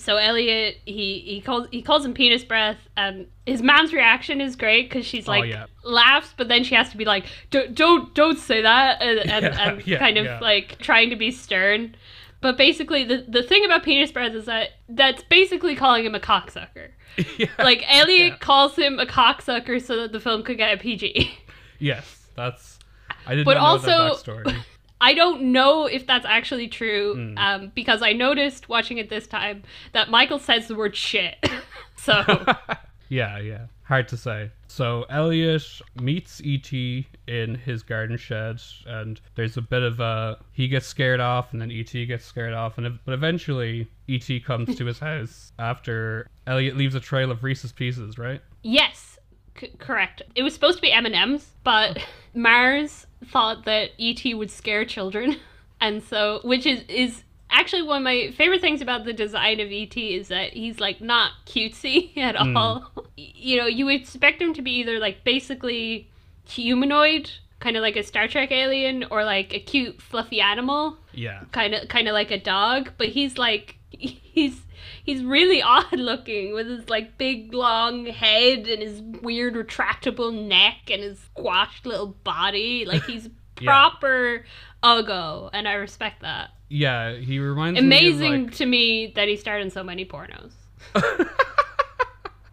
So 0.00 0.16
Elliot, 0.16 0.78
he 0.86 1.20
he 1.20 1.40
calls 1.40 1.68
he 1.70 1.82
calls 1.82 2.04
him 2.04 2.14
penis 2.14 2.42
breath, 2.44 2.78
and 2.96 3.26
his 3.46 3.62
mom's 3.62 3.92
reaction 3.92 4.40
is 4.40 4.56
great 4.56 4.88
because 4.88 5.04
she's 5.04 5.28
Oh, 5.28 5.32
like 5.32 5.50
yeah. 5.50 5.66
laughs, 5.84 6.34
but 6.36 6.48
then 6.48 6.64
she 6.64 6.74
has 6.74 6.88
to 6.90 6.96
be 6.96 7.04
like, 7.04 7.26
don't 7.50 7.74
don't 7.74 8.14
don't 8.14 8.38
say 8.38 8.62
that, 8.62 9.02
and 9.02 9.18
and, 9.30 9.42
Yeah, 9.44 9.68
and 9.70 9.86
yeah, 9.86 9.98
kind 9.98 10.16
of 10.18 10.40
like 10.40 10.78
trying 10.78 11.10
to 11.10 11.16
be 11.16 11.30
stern. 11.30 11.94
But 12.40 12.56
basically, 12.56 13.04
the 13.04 13.24
the 13.28 13.42
thing 13.42 13.64
about 13.66 13.82
penis 13.82 14.10
breath 14.12 14.32
is 14.32 14.46
that 14.46 14.70
that's 14.88 15.22
basically 15.24 15.76
calling 15.76 16.04
him 16.06 16.14
a 16.14 16.20
cocksucker. 16.20 16.90
Like 17.58 17.84
Elliot 17.88 18.40
calls 18.40 18.76
him 18.76 18.98
a 18.98 19.04
cocksucker 19.04 19.82
so 19.82 19.96
that 19.96 20.12
the 20.12 20.20
film 20.20 20.42
could 20.42 20.56
get 20.56 20.72
a 20.72 20.76
PG. 20.78 21.30
yes, 21.78 22.26
that's. 22.34 22.78
I 23.26 23.30
didn't. 23.34 23.44
But 23.44 23.54
know 23.58 23.76
that 23.78 24.00
also- 24.00 24.14
backstory. 24.44 24.56
I 25.00 25.14
don't 25.14 25.52
know 25.52 25.86
if 25.86 26.06
that's 26.06 26.26
actually 26.26 26.68
true 26.68 27.14
Hmm. 27.14 27.38
um, 27.38 27.72
because 27.74 28.02
I 28.02 28.12
noticed 28.12 28.68
watching 28.68 28.98
it 28.98 29.08
this 29.08 29.26
time 29.26 29.62
that 29.92 30.10
Michael 30.10 30.38
says 30.38 30.68
the 30.68 30.74
word 30.74 30.94
shit. 30.96 31.36
so 31.96 32.22
yeah, 33.08 33.38
yeah. 33.38 33.66
Hard 33.84 34.06
to 34.08 34.16
say. 34.16 34.52
So 34.68 35.04
Elliot 35.10 35.64
meets 36.00 36.40
ET 36.44 36.72
in 36.72 37.54
his 37.56 37.82
garden 37.82 38.16
shed, 38.16 38.60
and 38.86 39.20
there's 39.34 39.56
a 39.56 39.60
bit 39.62 39.82
of 39.82 39.98
a 39.98 40.38
he 40.52 40.68
gets 40.68 40.86
scared 40.86 41.18
off, 41.18 41.52
and 41.52 41.60
then 41.60 41.72
ET 41.72 41.90
gets 41.92 42.24
scared 42.24 42.52
off, 42.54 42.78
and 42.78 42.98
but 43.04 43.12
eventually 43.12 43.88
ET 44.08 44.28
comes 44.44 44.76
to 44.76 44.86
his 44.86 44.98
house 45.10 45.52
after 45.58 46.28
Elliot 46.46 46.76
leaves 46.76 46.94
a 46.94 47.00
trail 47.00 47.32
of 47.32 47.42
Reese's 47.42 47.72
Pieces, 47.72 48.16
right? 48.16 48.40
yes, 48.62 49.18
c- 49.58 49.72
correct. 49.78 50.22
It 50.36 50.44
was 50.44 50.54
supposed 50.54 50.78
to 50.78 50.82
be 50.82 50.92
M 50.92 51.04
and 51.06 51.14
M's, 51.16 51.50
but 51.64 51.98
Mars 52.32 53.06
thought 53.26 53.64
that 53.64 53.90
ET 53.98 54.22
would 54.36 54.50
scare 54.50 54.84
children, 54.84 55.36
and 55.80 56.02
so 56.02 56.40
which 56.44 56.66
is 56.66 56.84
is 56.88 57.22
actually 57.50 57.82
one 57.82 57.98
of 57.98 58.04
my 58.04 58.30
favorite 58.36 58.60
things 58.60 58.80
about 58.80 59.04
the 59.04 59.12
design 59.12 59.60
of 59.60 59.68
ET 59.70 59.96
is 59.96 60.28
that 60.28 60.52
he's 60.52 60.78
like 60.78 61.00
not 61.00 61.32
cutesy 61.46 62.16
at 62.16 62.36
hmm. 62.36 62.56
all. 62.56 62.90
You 63.16 63.58
know, 63.58 63.66
you 63.66 63.86
would 63.86 64.00
expect 64.00 64.40
him 64.40 64.54
to 64.54 64.62
be 64.62 64.72
either 64.76 64.98
like 64.98 65.24
basically 65.24 66.08
humanoid, 66.46 67.30
kind 67.58 67.76
of 67.76 67.82
like 67.82 67.96
a 67.96 68.02
Star 68.02 68.28
Trek 68.28 68.50
alien, 68.50 69.04
or 69.10 69.24
like 69.24 69.52
a 69.54 69.60
cute 69.60 70.00
fluffy 70.00 70.40
animal, 70.40 70.96
Yeah. 71.12 71.42
kind 71.52 71.74
of 71.74 71.88
kind 71.88 72.08
of 72.08 72.14
like 72.14 72.30
a 72.30 72.38
dog. 72.38 72.92
But 72.96 73.08
he's 73.08 73.36
like 73.38 73.76
he's 73.90 74.62
he's 75.10 75.24
really 75.24 75.60
odd 75.76 75.92
looking 75.98 76.54
with 76.54 76.66
his 76.68 76.88
like 76.88 77.18
big 77.18 77.52
long 77.52 78.06
head 78.06 78.66
and 78.68 78.80
his 78.82 79.00
weird 79.22 79.54
retractable 79.54 80.32
neck 80.46 80.76
and 80.90 81.02
his 81.02 81.18
squashed 81.20 81.84
little 81.86 82.08
body. 82.24 82.84
Like 82.86 83.04
he's 83.04 83.28
Yeah. 83.60 83.72
proper 83.72 84.46
uggo, 84.82 85.50
and 85.52 85.68
I 85.68 85.74
respect 85.74 86.22
that. 86.22 86.48
Yeah, 86.70 87.12
he 87.16 87.38
reminds 87.38 87.78
Amazing 87.78 88.32
me 88.32 88.38
of, 88.38 88.44
like, 88.46 88.54
to 88.54 88.64
me 88.64 89.12
that 89.16 89.28
he 89.28 89.36
starred 89.36 89.60
in 89.60 89.70
so 89.70 89.82
many 89.84 90.06
pornos. 90.06 90.52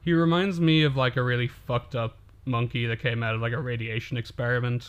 He 0.04 0.14
reminds 0.14 0.60
me 0.62 0.84
of 0.84 0.96
like 0.96 1.18
a 1.18 1.24
really 1.24 1.48
fucked 1.48 1.96
up 1.96 2.18
monkey 2.46 2.86
that 2.88 3.00
came 3.02 3.24
out 3.24 3.36
of 3.36 3.42
like 3.42 3.52
a 3.54 3.60
radiation 3.60 4.16
experiment 4.18 4.88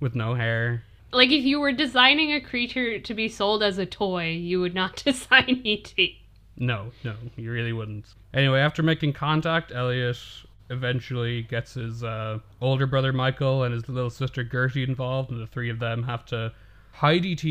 with 0.00 0.14
no 0.14 0.34
hair. 0.34 0.82
like 1.12 1.30
if 1.30 1.44
you 1.44 1.60
were 1.60 1.72
designing 1.72 2.32
a 2.32 2.40
creature 2.40 2.98
to 2.98 3.14
be 3.14 3.28
sold 3.28 3.62
as 3.62 3.76
a 3.78 3.84
toy, 3.86 4.30
you 4.30 4.58
would 4.60 4.74
not 4.74 4.96
design 5.04 5.62
ET. 5.66 5.94
No, 6.60 6.92
no, 7.02 7.14
you 7.36 7.50
really 7.50 7.72
wouldn't. 7.72 8.06
Anyway, 8.34 8.60
after 8.60 8.82
making 8.82 9.14
contact, 9.14 9.72
Elliot 9.74 10.18
eventually 10.68 11.42
gets 11.42 11.74
his 11.74 12.04
uh, 12.04 12.38
older 12.60 12.86
brother 12.86 13.12
Michael 13.12 13.64
and 13.64 13.74
his 13.74 13.88
little 13.88 14.10
sister 14.10 14.44
Gertie 14.44 14.84
involved, 14.84 15.30
and 15.30 15.40
the 15.40 15.46
three 15.46 15.70
of 15.70 15.78
them 15.78 16.02
have 16.04 16.24
to 16.26 16.52
hide 16.92 17.24
ET 17.24 17.44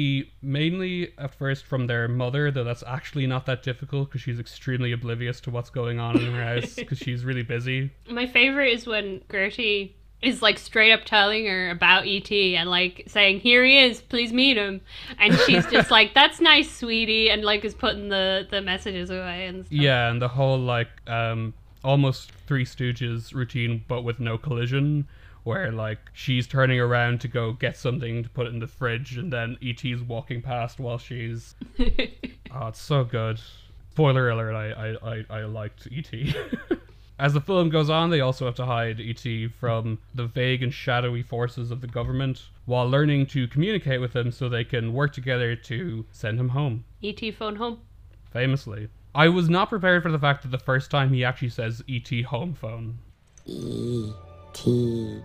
mainly 0.44 1.12
at 1.18 1.34
first 1.34 1.66
from 1.66 1.88
their 1.88 2.08
mother, 2.08 2.52
though 2.52 2.64
that's 2.64 2.84
actually 2.86 3.26
not 3.26 3.48
that 3.48 3.64
difficult 3.64 4.10
because 4.10 4.22
she's 4.22 4.40
extremely 4.40 4.92
oblivious 4.92 5.42
to 5.42 5.50
what's 5.50 5.72
going 5.72 6.00
on 6.00 6.18
in 6.18 6.32
her 6.32 6.44
house 6.44 6.74
because 6.76 7.00
she's 7.00 7.26
really 7.26 7.42
busy. 7.42 7.92
My 8.08 8.28
favorite 8.28 8.74
is 8.74 8.86
when 8.86 9.22
Gertie 9.32 9.96
is 10.22 10.42
like 10.42 10.60
straight 10.60 10.92
up 10.92 11.06
telling 11.06 11.46
her 11.46 11.70
about 11.70 12.06
ET 12.08 12.32
and 12.32 12.70
like 12.70 13.04
saying, 13.08 13.40
"Here 13.40 13.64
he 13.64 13.80
is, 13.80 14.02
please 14.02 14.34
meet 14.34 14.58
him," 14.58 14.82
and 15.18 15.34
she's 15.40 15.66
just 15.72 15.92
like, 15.92 16.14
"That's 16.14 16.42
nice, 16.42 16.72
sweetie," 16.72 17.30
and 17.30 17.44
like 17.44 17.64
is 17.64 17.74
putting 17.74 18.10
the 18.10 18.48
the 18.50 18.62
messages 18.62 19.10
away 19.10 19.48
and 19.48 19.66
stuff. 19.66 19.78
Yeah, 19.78 20.10
and 20.10 20.22
the 20.22 20.28
whole 20.28 20.60
like 20.60 20.90
um 21.08 21.54
almost 21.84 22.32
Three 22.48 22.66
Stooges 22.66 23.34
routine, 23.34 23.84
but 23.88 24.02
with 24.02 24.20
no 24.20 24.38
collision, 24.38 25.08
where 25.44 25.72
like 25.72 26.00
she's 26.14 26.48
turning 26.48 26.80
around 26.80 27.22
to 27.22 27.28
go 27.28 27.54
get 27.54 27.78
something 27.78 28.24
to 28.24 28.30
put 28.30 28.48
in 28.48 28.60
the 28.60 28.68
fridge, 28.68 29.18
and 29.18 29.32
then 29.32 29.58
ET's 29.64 30.02
walking 30.02 30.42
past 30.42 30.80
while 30.80 30.98
she's. 30.98 31.56
oh, 31.80 31.88
it's 32.68 32.82
so 32.82 33.04
good. 33.04 33.40
Spoiler 33.92 34.30
alert! 34.30 34.54
I 34.54 34.72
I 34.72 35.14
I, 35.14 35.26
I 35.30 35.44
liked 35.46 35.88
ET. 35.92 36.12
As 37.20 37.34
the 37.34 37.42
film 37.42 37.70
goes 37.70 37.90
on, 37.90 38.10
they 38.10 38.22
also 38.22 38.46
have 38.46 38.56
to 38.56 38.66
hide 38.66 39.02
ET 39.02 39.52
from 39.60 40.00
the 40.16 40.26
vague 40.26 40.64
and 40.64 40.74
shadowy 40.74 41.22
forces 41.22 41.70
of 41.70 41.82
the 41.82 41.88
government 41.88 42.48
while 42.66 42.90
learning 42.90 43.26
to 43.28 43.46
communicate 43.50 44.00
with 44.00 44.16
him 44.16 44.32
so 44.32 44.48
they 44.48 44.64
can 44.64 44.94
work 44.94 45.12
together 45.12 45.54
to 45.54 46.06
send 46.14 46.40
him 46.40 46.50
home 46.50 46.86
ET 47.04 47.20
phone 47.36 47.58
home. 47.58 47.82
famously. 48.32 48.88
I 49.14 49.28
was 49.28 49.50
not 49.50 49.68
prepared 49.68 50.02
for 50.04 50.12
the 50.12 50.20
fact 50.20 50.44
that 50.44 50.52
the 50.52 50.60
first 50.60 50.90
time 50.90 51.12
he 51.12 51.26
actually 51.26 51.50
says 51.50 51.84
ET 51.90 52.10
home 52.26 52.54
phone. 52.54 53.00
E.T. 53.46 55.22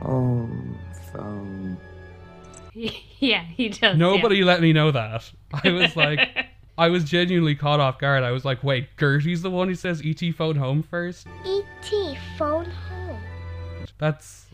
Home 0.00 0.78
phone. 1.12 1.78
yeah, 3.18 3.44
he 3.44 3.68
does. 3.70 3.96
Nobody 3.96 4.44
let 4.44 4.60
me 4.60 4.72
know 4.72 4.90
that. 4.90 5.30
I 5.52 5.70
was 5.70 5.96
like, 5.96 6.47
I 6.78 6.88
was 6.88 7.02
genuinely 7.04 7.54
caught 7.56 7.80
off 7.80 7.98
guard. 7.98 8.22
I 8.22 8.30
was 8.30 8.44
like, 8.44 8.62
wait, 8.62 8.88
Gertie's 8.96 9.42
the 9.42 9.50
one 9.50 9.66
who 9.68 9.74
says 9.74 10.00
ET 10.04 10.22
phone 10.34 10.56
home 10.56 10.82
first? 10.82 11.26
E.T. 11.44 12.16
phone 12.38 12.66
home. 12.66 13.20
That's. 13.98 14.46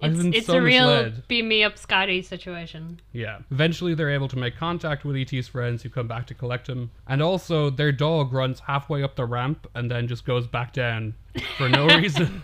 I've 0.00 0.12
It's, 0.14 0.22
been 0.22 0.34
it's 0.34 0.46
so 0.46 0.58
a 0.58 0.62
real 0.62 0.86
misled. 0.86 1.28
beam 1.28 1.48
me 1.48 1.62
up 1.64 1.76
Scotty 1.78 2.22
situation. 2.22 3.00
Yeah. 3.12 3.38
Eventually, 3.50 3.94
they're 3.94 4.10
able 4.10 4.28
to 4.28 4.38
make 4.38 4.56
contact 4.56 5.04
with 5.04 5.16
ET's 5.16 5.48
friends 5.48 5.82
who 5.82 5.88
come 5.90 6.06
back 6.08 6.26
to 6.28 6.34
collect 6.34 6.68
him. 6.68 6.90
And 7.08 7.20
also, 7.22 7.68
their 7.70 7.92
dog 7.92 8.32
runs 8.32 8.60
halfway 8.60 9.02
up 9.02 9.16
the 9.16 9.24
ramp 9.26 9.66
and 9.74 9.90
then 9.90 10.06
just 10.08 10.24
goes 10.24 10.46
back 10.46 10.72
down 10.72 11.14
for 11.56 11.68
no 11.68 11.86
reason. 11.98 12.42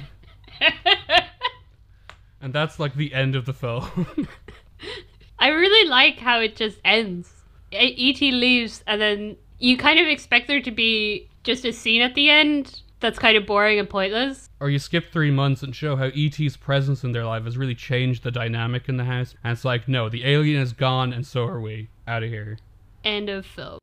and 2.41 2.53
that's 2.53 2.79
like 2.79 2.95
the 2.95 3.13
end 3.15 3.35
of 3.37 3.45
the 3.45 3.53
film. 3.55 4.07
I 5.39 5.49
really 5.49 5.89
like 5.89 6.19
how 6.19 6.41
it 6.41 6.57
just 6.57 6.79
ends. 6.85 7.31
E.T. 7.73 8.33
leaves, 8.33 8.83
and 8.87 9.01
then 9.01 9.37
you 9.59 9.77
kind 9.77 9.99
of 9.99 10.07
expect 10.07 10.49
there 10.49 10.63
to 10.63 10.71
be 10.71 11.29
just 11.45 11.65
a 11.65 11.73
scene 11.73 12.03
at 12.03 12.15
the 12.15 12.31
end 12.31 12.83
that's 13.01 13.19
kind 13.19 13.37
of 13.37 13.47
boring 13.47 13.79
and 13.79 13.89
pointless. 13.89 14.49
or 14.61 14.71
you 14.71 14.79
skip 14.79 15.13
three 15.13 15.31
months 15.31 15.63
and 15.63 15.75
show 15.75 15.95
how 15.97 16.11
ET's 16.17 16.57
presence 16.57 17.05
in 17.05 17.13
their 17.13 17.25
life 17.25 17.45
has 17.45 17.57
really 17.57 17.75
changed 17.75 18.25
the 18.25 18.31
dynamic 18.31 18.89
in 18.89 18.97
the 18.97 19.05
house. 19.05 19.35
And 19.45 19.53
it's 19.53 19.65
like, 19.65 19.87
no, 19.87 20.09
the 20.09 20.25
alien 20.25 20.61
is 20.61 20.73
gone, 20.73 21.13
and 21.13 21.27
so 21.27 21.45
are 21.45 21.61
we. 21.61 21.89
Out 22.09 22.23
of 22.23 22.31
here. 22.31 22.59
End 23.05 23.29
of 23.29 23.47
film. 23.47 23.79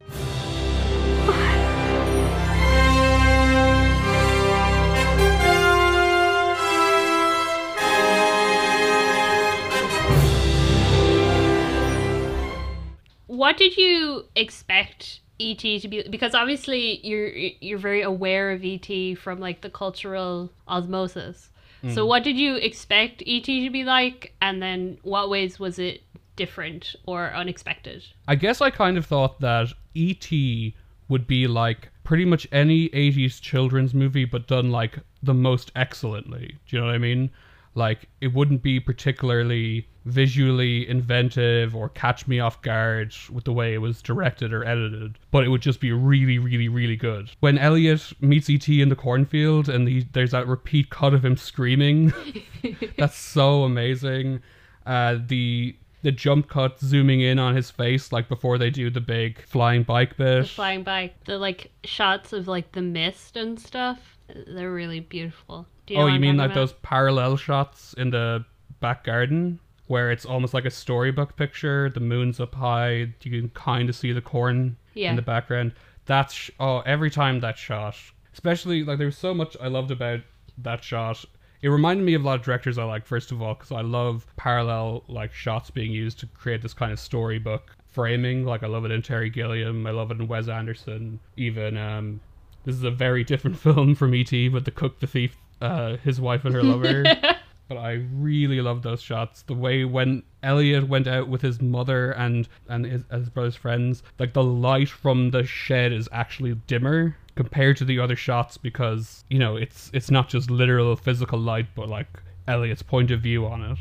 What 13.35 13.57
did 13.57 13.77
you 13.77 14.25
expect 14.35 15.19
ET 15.39 15.59
to 15.59 15.87
be? 15.87 16.07
Because 16.09 16.33
obviously 16.33 17.05
you're 17.05 17.29
you're 17.29 17.79
very 17.79 18.01
aware 18.01 18.51
of 18.51 18.63
ET 18.63 19.17
from 19.17 19.39
like 19.39 19.61
the 19.61 19.69
cultural 19.69 20.51
osmosis. 20.67 21.49
So 21.93 22.03
hmm. 22.03 22.09
what 22.09 22.23
did 22.23 22.35
you 22.37 22.55
expect 22.55 23.21
ET 23.27 23.43
to 23.43 23.69
be 23.69 23.83
like, 23.83 24.33
and 24.41 24.61
then 24.61 24.97
what 25.03 25.29
ways 25.29 25.59
was 25.59 25.77
it 25.77 26.01
different 26.35 26.95
or 27.05 27.31
unexpected? 27.33 28.03
I 28.27 28.35
guess 28.35 28.61
I 28.61 28.69
kind 28.69 28.97
of 28.97 29.05
thought 29.05 29.39
that 29.41 29.67
E.T. 29.93 30.75
would 31.09 31.27
be 31.27 31.47
like 31.47 31.89
pretty 32.03 32.25
much 32.25 32.47
any 32.51 32.89
80s 32.89 33.39
children's 33.39 33.93
movie, 33.93 34.25
but 34.25 34.47
done 34.47 34.71
like 34.71 34.99
the 35.21 35.33
most 35.33 35.71
excellently. 35.75 36.57
Do 36.67 36.75
you 36.75 36.81
know 36.81 36.87
what 36.87 36.95
I 36.95 36.99
mean? 36.99 37.29
Like, 37.75 38.07
it 38.21 38.33
wouldn't 38.33 38.63
be 38.63 38.79
particularly 38.79 39.87
visually 40.05 40.87
inventive 40.87 41.75
or 41.75 41.89
catch 41.89 42.27
me 42.27 42.39
off 42.39 42.61
guard 42.61 43.13
with 43.31 43.43
the 43.43 43.51
way 43.51 43.73
it 43.73 43.79
was 43.79 44.01
directed 44.01 44.53
or 44.53 44.63
edited, 44.63 45.19
but 45.31 45.43
it 45.43 45.49
would 45.49 45.61
just 45.61 45.79
be 45.79 45.91
really, 45.91 46.39
really, 46.39 46.69
really 46.69 46.95
good. 46.95 47.29
When 47.39 47.57
Elliot 47.57 48.13
meets 48.21 48.49
E.T. 48.49 48.81
in 48.81 48.89
the 48.89 48.95
cornfield 48.95 49.67
and 49.67 49.87
he, 49.87 50.07
there's 50.13 50.31
that 50.31 50.47
repeat 50.47 50.89
cut 50.89 51.13
of 51.13 51.25
him 51.25 51.35
screaming, 51.35 52.13
that's 52.97 53.17
so 53.17 53.63
amazing. 53.63 54.41
Uh, 54.85 55.17
the 55.25 55.75
the 56.03 56.11
jump 56.11 56.47
cut 56.47 56.79
zooming 56.79 57.21
in 57.21 57.39
on 57.39 57.55
his 57.55 57.71
face 57.71 58.11
like 58.11 58.29
before 58.29 58.59
they 58.59 58.69
do 58.69 58.91
the 58.91 59.01
big 59.01 59.41
flying 59.41 59.81
bike 59.81 60.15
bit. 60.17 60.43
The 60.43 60.47
flying 60.47 60.83
by 60.83 61.11
the 61.25 61.39
like 61.39 61.71
shots 61.83 62.31
of 62.31 62.47
like 62.47 62.73
the 62.73 62.83
mist 62.83 63.35
and 63.35 63.59
stuff 63.59 64.14
they're 64.47 64.71
really 64.73 64.99
beautiful 64.99 65.67
Do 65.85 65.95
know 65.95 66.01
oh, 66.03 66.07
you 66.07 66.19
mean 66.19 66.37
like 66.37 66.47
about? 66.47 66.55
those 66.55 66.73
parallel 66.81 67.37
shots 67.37 67.93
in 67.97 68.09
the 68.09 68.43
back 68.79 69.03
garden 69.03 69.59
where 69.87 70.11
it's 70.11 70.25
almost 70.25 70.53
like 70.53 70.65
a 70.65 70.71
storybook 70.71 71.35
picture. 71.35 71.89
The 71.91 71.99
moon's 71.99 72.39
up 72.39 72.55
high. 72.55 73.13
You 73.21 73.41
can 73.41 73.49
kind 73.49 73.87
of 73.87 73.95
see 73.95 74.11
the 74.11 74.21
corn 74.21 74.77
Yeah. 74.95 75.11
in 75.11 75.15
the 75.15 75.21
background. 75.21 75.73
That's 76.05 76.33
sh- 76.33 76.49
oh, 76.59 76.79
every 76.81 77.11
time 77.11 77.39
that 77.41 77.57
shot, 77.57 77.95
especially 78.33 78.83
like 78.83 78.97
there 78.97 79.07
was 79.07 79.17
so 79.17 79.33
much 79.33 79.55
I 79.61 79.67
loved 79.67 79.91
about 79.91 80.21
that 80.59 80.83
shot. 80.83 81.23
It 81.61 81.69
reminded 81.69 82.03
me 82.05 82.13
of 82.15 82.23
a 82.23 82.25
lot 82.25 82.39
of 82.39 82.45
directors 82.45 82.77
I 82.77 82.83
like. 82.83 83.05
First 83.05 83.31
of 83.31 83.41
all, 83.41 83.53
because 83.53 83.71
I 83.71 83.81
love 83.81 84.25
parallel 84.37 85.03
like 85.07 85.33
shots 85.33 85.69
being 85.69 85.91
used 85.91 86.19
to 86.19 86.27
create 86.27 86.61
this 86.61 86.73
kind 86.73 86.91
of 86.91 86.99
storybook 86.99 87.75
framing. 87.87 88.43
Like 88.45 88.63
I 88.63 88.67
love 88.67 88.85
it 88.85 88.91
in 88.91 89.01
Terry 89.01 89.29
Gilliam. 89.29 89.85
I 89.87 89.91
love 89.91 90.11
it 90.11 90.19
in 90.19 90.27
Wes 90.27 90.47
Anderson. 90.47 91.19
Even 91.37 91.77
um, 91.77 92.19
this 92.65 92.75
is 92.75 92.83
a 92.83 92.91
very 92.91 93.23
different 93.23 93.57
film 93.59 93.95
from 93.95 94.13
E.T. 94.13 94.49
with 94.49 94.65
the 94.65 94.71
cook, 94.71 94.99
the 94.99 95.07
thief, 95.07 95.37
uh, 95.61 95.97
his 95.97 96.19
wife 96.19 96.45
and 96.45 96.53
her 96.53 96.63
lover. 96.63 97.03
but 97.67 97.77
I 97.77 98.05
really 98.13 98.61
love 98.61 98.81
those 98.83 99.01
shots. 99.01 99.41
The 99.43 99.53
way 99.53 99.85
when 99.85 100.23
Elliot 100.43 100.87
went 100.87 101.07
out 101.07 101.27
with 101.27 101.41
his 101.41 101.61
mother 101.61 102.11
and 102.11 102.47
and 102.67 102.85
his, 102.85 103.03
his 103.11 103.29
brother's 103.29 103.55
friends, 103.55 104.03
like 104.19 104.33
the 104.33 104.43
light 104.43 104.89
from 104.89 105.31
the 105.31 105.45
shed 105.45 105.91
is 105.91 106.09
actually 106.11 106.55
dimmer 106.67 107.15
compared 107.35 107.77
to 107.77 107.85
the 107.85 107.99
other 107.99 108.15
shots 108.15 108.57
because 108.57 109.23
you 109.29 109.39
know 109.39 109.55
it's 109.55 109.89
it's 109.93 110.11
not 110.11 110.29
just 110.29 110.49
literal 110.51 110.95
physical 110.95 111.39
light, 111.39 111.67
but 111.75 111.89
like 111.89 112.07
Elliot's 112.47 112.83
point 112.83 113.11
of 113.11 113.21
view 113.21 113.45
on 113.45 113.61
it. 113.63 113.77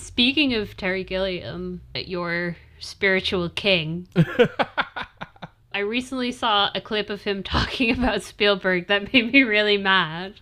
speaking 0.00 0.52
of 0.54 0.76
terry 0.76 1.04
gilliam 1.04 1.80
your 1.94 2.56
spiritual 2.80 3.48
king 3.48 4.06
i 5.76 5.80
recently 5.80 6.32
saw 6.32 6.70
a 6.74 6.80
clip 6.80 7.10
of 7.10 7.22
him 7.22 7.42
talking 7.54 7.90
about 7.90 8.22
spielberg 8.22 8.86
that 8.88 9.12
made 9.12 9.32
me 9.32 9.42
really 9.42 9.76
mad 9.76 10.34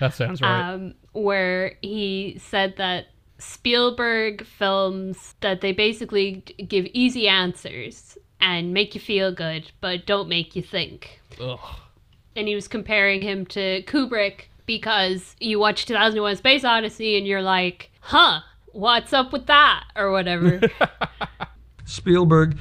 That 0.00 0.14
sounds 0.14 0.40
right. 0.42 0.72
um, 0.72 0.94
where 1.12 1.74
he 1.82 2.38
said 2.40 2.74
that 2.76 3.06
Spielberg 3.38 4.46
films 4.46 5.34
that 5.40 5.60
they 5.62 5.72
basically 5.72 6.44
give 6.68 6.86
easy 6.92 7.26
answers 7.26 8.16
and 8.40 8.72
make 8.72 8.94
you 8.94 9.00
feel 9.00 9.32
good, 9.32 9.70
but 9.80 10.06
don't 10.06 10.28
make 10.28 10.54
you 10.54 10.62
think. 10.62 11.20
Ugh. 11.40 11.58
And 12.36 12.46
he 12.46 12.54
was 12.54 12.68
comparing 12.68 13.20
him 13.20 13.44
to 13.46 13.82
Kubrick 13.82 14.42
because 14.64 15.34
you 15.40 15.58
watch 15.58 15.86
2001: 15.86 16.36
Space 16.36 16.64
Odyssey 16.64 17.18
and 17.18 17.26
you're 17.26 17.42
like, 17.42 17.90
"Huh, 18.00 18.40
what's 18.66 19.12
up 19.12 19.32
with 19.32 19.46
that?" 19.46 19.84
or 19.96 20.12
whatever. 20.12 20.60
Spielberg 21.84 22.56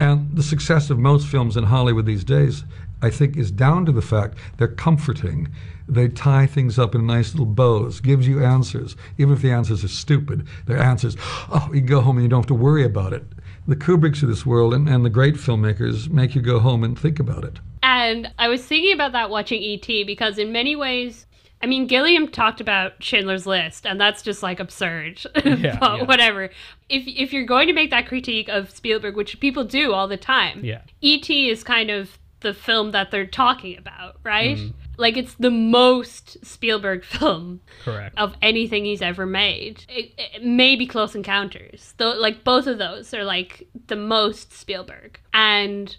and 0.00 0.34
the 0.34 0.42
success 0.42 0.90
of 0.90 0.98
most 0.98 1.26
films 1.28 1.56
in 1.56 1.64
Hollywood 1.64 2.06
these 2.06 2.24
days, 2.24 2.64
I 3.02 3.10
think, 3.10 3.36
is 3.36 3.50
down 3.50 3.86
to 3.86 3.92
the 3.92 4.02
fact 4.02 4.38
they're 4.56 4.66
comforting. 4.66 5.48
They 5.86 6.08
tie 6.08 6.46
things 6.46 6.78
up 6.78 6.94
in 6.94 7.06
nice 7.06 7.32
little 7.32 7.46
bows, 7.46 8.00
gives 8.00 8.26
you 8.26 8.42
answers. 8.42 8.96
Even 9.18 9.34
if 9.34 9.42
the 9.42 9.50
answers 9.50 9.84
are 9.84 9.88
stupid, 9.88 10.46
they're 10.66 10.78
answers. 10.78 11.16
Oh, 11.50 11.68
you 11.72 11.82
go 11.82 12.00
home 12.00 12.16
and 12.16 12.24
you 12.24 12.28
don't 12.28 12.40
have 12.40 12.46
to 12.46 12.54
worry 12.54 12.84
about 12.84 13.12
it. 13.12 13.24
the 13.66 13.76
Kubricks 13.76 14.22
of 14.22 14.28
this 14.28 14.44
world 14.44 14.74
and, 14.74 14.88
and 14.88 15.04
the 15.04 15.10
great 15.10 15.34
filmmakers 15.34 16.08
make 16.08 16.34
you 16.34 16.40
go 16.40 16.58
home 16.58 16.82
and 16.82 16.98
think 16.98 17.20
about 17.20 17.44
it. 17.44 17.60
And 17.82 18.32
I 18.38 18.48
was 18.48 18.64
thinking 18.64 18.92
about 18.92 19.12
that 19.12 19.30
watching 19.30 19.62
E.T. 19.62 20.04
because 20.04 20.38
in 20.38 20.52
many 20.52 20.76
ways, 20.76 21.26
I 21.62 21.66
mean, 21.66 21.86
Gilliam 21.86 22.26
talked 22.28 22.60
about 22.60 23.02
Schindler's 23.02 23.46
List, 23.46 23.86
and 23.86 24.00
that's 24.00 24.22
just 24.22 24.42
like 24.42 24.60
absurd. 24.60 25.20
Yeah, 25.44 25.78
but 25.78 25.98
yeah. 25.98 26.04
whatever. 26.04 26.44
If 26.88 27.04
if 27.06 27.32
you're 27.32 27.44
going 27.44 27.66
to 27.68 27.74
make 27.74 27.90
that 27.90 28.06
critique 28.06 28.48
of 28.48 28.70
Spielberg, 28.70 29.16
which 29.16 29.38
people 29.40 29.64
do 29.64 29.92
all 29.92 30.08
the 30.08 30.16
time, 30.16 30.64
Yeah. 30.64 30.80
E.T. 31.00 31.48
is 31.50 31.62
kind 31.62 31.90
of 31.90 32.18
the 32.40 32.54
film 32.54 32.92
that 32.92 33.10
they're 33.10 33.26
talking 33.26 33.76
about, 33.76 34.16
right? 34.24 34.56
Mm-hmm. 34.56 34.70
Like 34.96 35.16
it's 35.16 35.34
the 35.34 35.50
most 35.50 36.42
Spielberg 36.44 37.04
film 37.04 37.60
Correct. 37.84 38.16
of 38.18 38.34
anything 38.42 38.84
he's 38.84 39.02
ever 39.02 39.26
made. 39.26 39.84
It, 39.88 40.12
it 40.16 40.44
maybe 40.44 40.86
Close 40.86 41.14
Encounters, 41.14 41.94
though. 41.98 42.12
Like 42.12 42.44
both 42.44 42.66
of 42.66 42.78
those 42.78 43.12
are 43.14 43.24
like 43.24 43.66
the 43.88 43.96
most 43.96 44.52
Spielberg, 44.52 45.18
and 45.34 45.94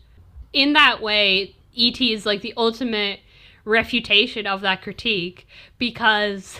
in 0.54 0.74
that 0.74 1.02
way, 1.02 1.56
E.T. 1.74 2.12
is 2.14 2.26
like 2.26 2.42
the 2.42 2.54
ultimate 2.58 3.20
refutation 3.66 4.48
of 4.48 4.62
that 4.62 4.82
critique 4.82 5.48
because 5.78 6.60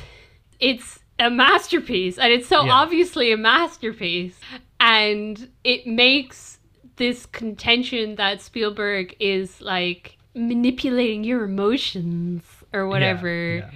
it's 0.60 1.00
a 1.20 1.30
masterpiece, 1.30 2.18
and 2.18 2.32
it's 2.34 2.48
so 2.48 2.66
Yeah. 2.66 2.74
obviously 2.74 3.32
a 3.32 3.38
masterpiece, 3.38 4.40
and 4.80 5.50
it 5.64 5.86
makes 5.86 6.60
this 6.96 7.26
contention 7.26 8.16
that 8.16 8.42
Spielberg 8.42 9.16
is 9.20 9.62
like 9.62 10.18
manipulating 10.34 11.24
your 11.24 11.44
emotions 11.44 12.44
or 12.74 12.88
whatever 12.88 13.70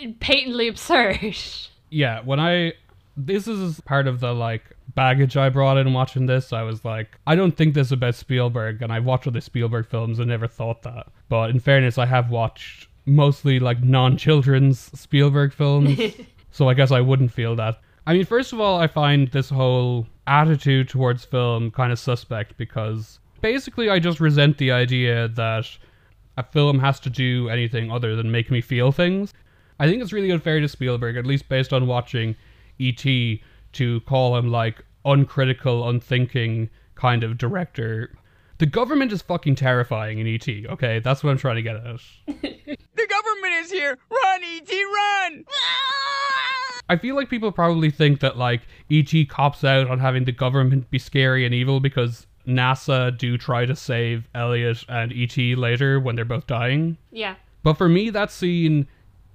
yeah. 0.00 0.10
patently 0.20 0.68
absurd. 0.68 1.36
yeah, 1.90 2.20
when 2.22 2.40
I 2.40 2.74
this 3.16 3.46
is 3.46 3.80
part 3.82 4.06
of 4.06 4.20
the 4.20 4.32
like 4.32 4.76
baggage 4.94 5.36
I 5.36 5.48
brought 5.48 5.76
in 5.76 5.92
watching 5.92 6.26
this. 6.26 6.52
I 6.52 6.62
was 6.62 6.84
like, 6.84 7.18
I 7.26 7.34
don't 7.34 7.56
think 7.56 7.74
this 7.74 7.88
is 7.88 7.92
about 7.92 8.14
Spielberg, 8.14 8.82
and 8.82 8.92
I've 8.92 9.04
watched 9.04 9.26
other 9.26 9.40
Spielberg 9.40 9.86
films 9.86 10.18
and 10.18 10.28
never 10.28 10.48
thought 10.48 10.82
that. 10.82 11.06
But 11.28 11.50
in 11.50 11.60
fairness, 11.60 11.98
I 11.98 12.06
have 12.06 12.30
watched 12.30 12.88
mostly 13.06 13.60
like 13.60 13.82
non-children's 13.82 14.78
Spielberg 14.98 15.52
films, 15.52 15.98
so 16.50 16.68
I 16.68 16.74
guess 16.74 16.90
I 16.90 17.00
wouldn't 17.00 17.32
feel 17.32 17.54
that. 17.56 17.80
I 18.06 18.14
mean, 18.14 18.24
first 18.24 18.52
of 18.52 18.60
all, 18.60 18.78
I 18.78 18.86
find 18.86 19.28
this 19.28 19.48
whole 19.48 20.06
attitude 20.26 20.88
towards 20.88 21.24
film 21.24 21.70
kind 21.70 21.92
of 21.92 21.98
suspect 21.98 22.56
because 22.56 23.18
basically 23.40 23.88
I 23.90 23.98
just 23.98 24.20
resent 24.20 24.58
the 24.58 24.72
idea 24.72 25.28
that 25.28 25.66
a 26.36 26.42
film 26.42 26.78
has 26.80 26.98
to 27.00 27.10
do 27.10 27.48
anything 27.48 27.90
other 27.90 28.16
than 28.16 28.30
make 28.30 28.50
me 28.50 28.60
feel 28.60 28.92
things. 28.92 29.32
I 29.78 29.88
think 29.88 30.02
it's 30.02 30.12
really 30.12 30.30
unfair 30.30 30.60
to 30.60 30.68
Spielberg, 30.68 31.16
at 31.16 31.26
least 31.26 31.48
based 31.48 31.72
on 31.72 31.86
watching 31.86 32.36
E.T., 32.78 33.42
to 33.72 34.00
call 34.02 34.36
him 34.36 34.50
like 34.50 34.84
uncritical, 35.04 35.88
unthinking 35.88 36.70
kind 36.94 37.24
of 37.24 37.36
director. 37.36 38.16
The 38.58 38.66
government 38.66 39.12
is 39.12 39.20
fucking 39.22 39.56
terrifying 39.56 40.18
in 40.18 40.26
E.T., 40.26 40.66
okay? 40.68 41.00
That's 41.00 41.24
what 41.24 41.30
I'm 41.30 41.38
trying 41.38 41.56
to 41.56 41.62
get 41.62 41.76
at. 41.76 42.00
The 42.96 43.08
government 43.08 43.54
is 43.64 43.70
here! 43.70 43.98
Run, 44.08 44.44
E.T., 44.44 44.84
run! 44.84 45.44
I 46.88 46.96
feel 46.96 47.16
like 47.16 47.28
people 47.28 47.50
probably 47.50 47.90
think 47.90 48.20
that 48.20 48.36
like 48.36 48.62
E.T. 48.88 49.26
cops 49.26 49.64
out 49.64 49.90
on 49.90 49.98
having 49.98 50.24
the 50.24 50.32
government 50.32 50.90
be 50.90 50.98
scary 50.98 51.44
and 51.44 51.54
evil 51.54 51.80
because 51.80 52.26
NASA 52.46 53.16
do 53.16 53.38
try 53.38 53.66
to 53.66 53.74
save 53.74 54.28
Elliot 54.34 54.84
and 54.88 55.12
E.T. 55.12 55.54
later 55.56 55.98
when 55.98 56.14
they're 56.14 56.24
both 56.24 56.46
dying. 56.46 56.96
Yeah. 57.10 57.36
But 57.62 57.74
for 57.74 57.88
me, 57.88 58.10
that 58.10 58.30
scene 58.30 58.86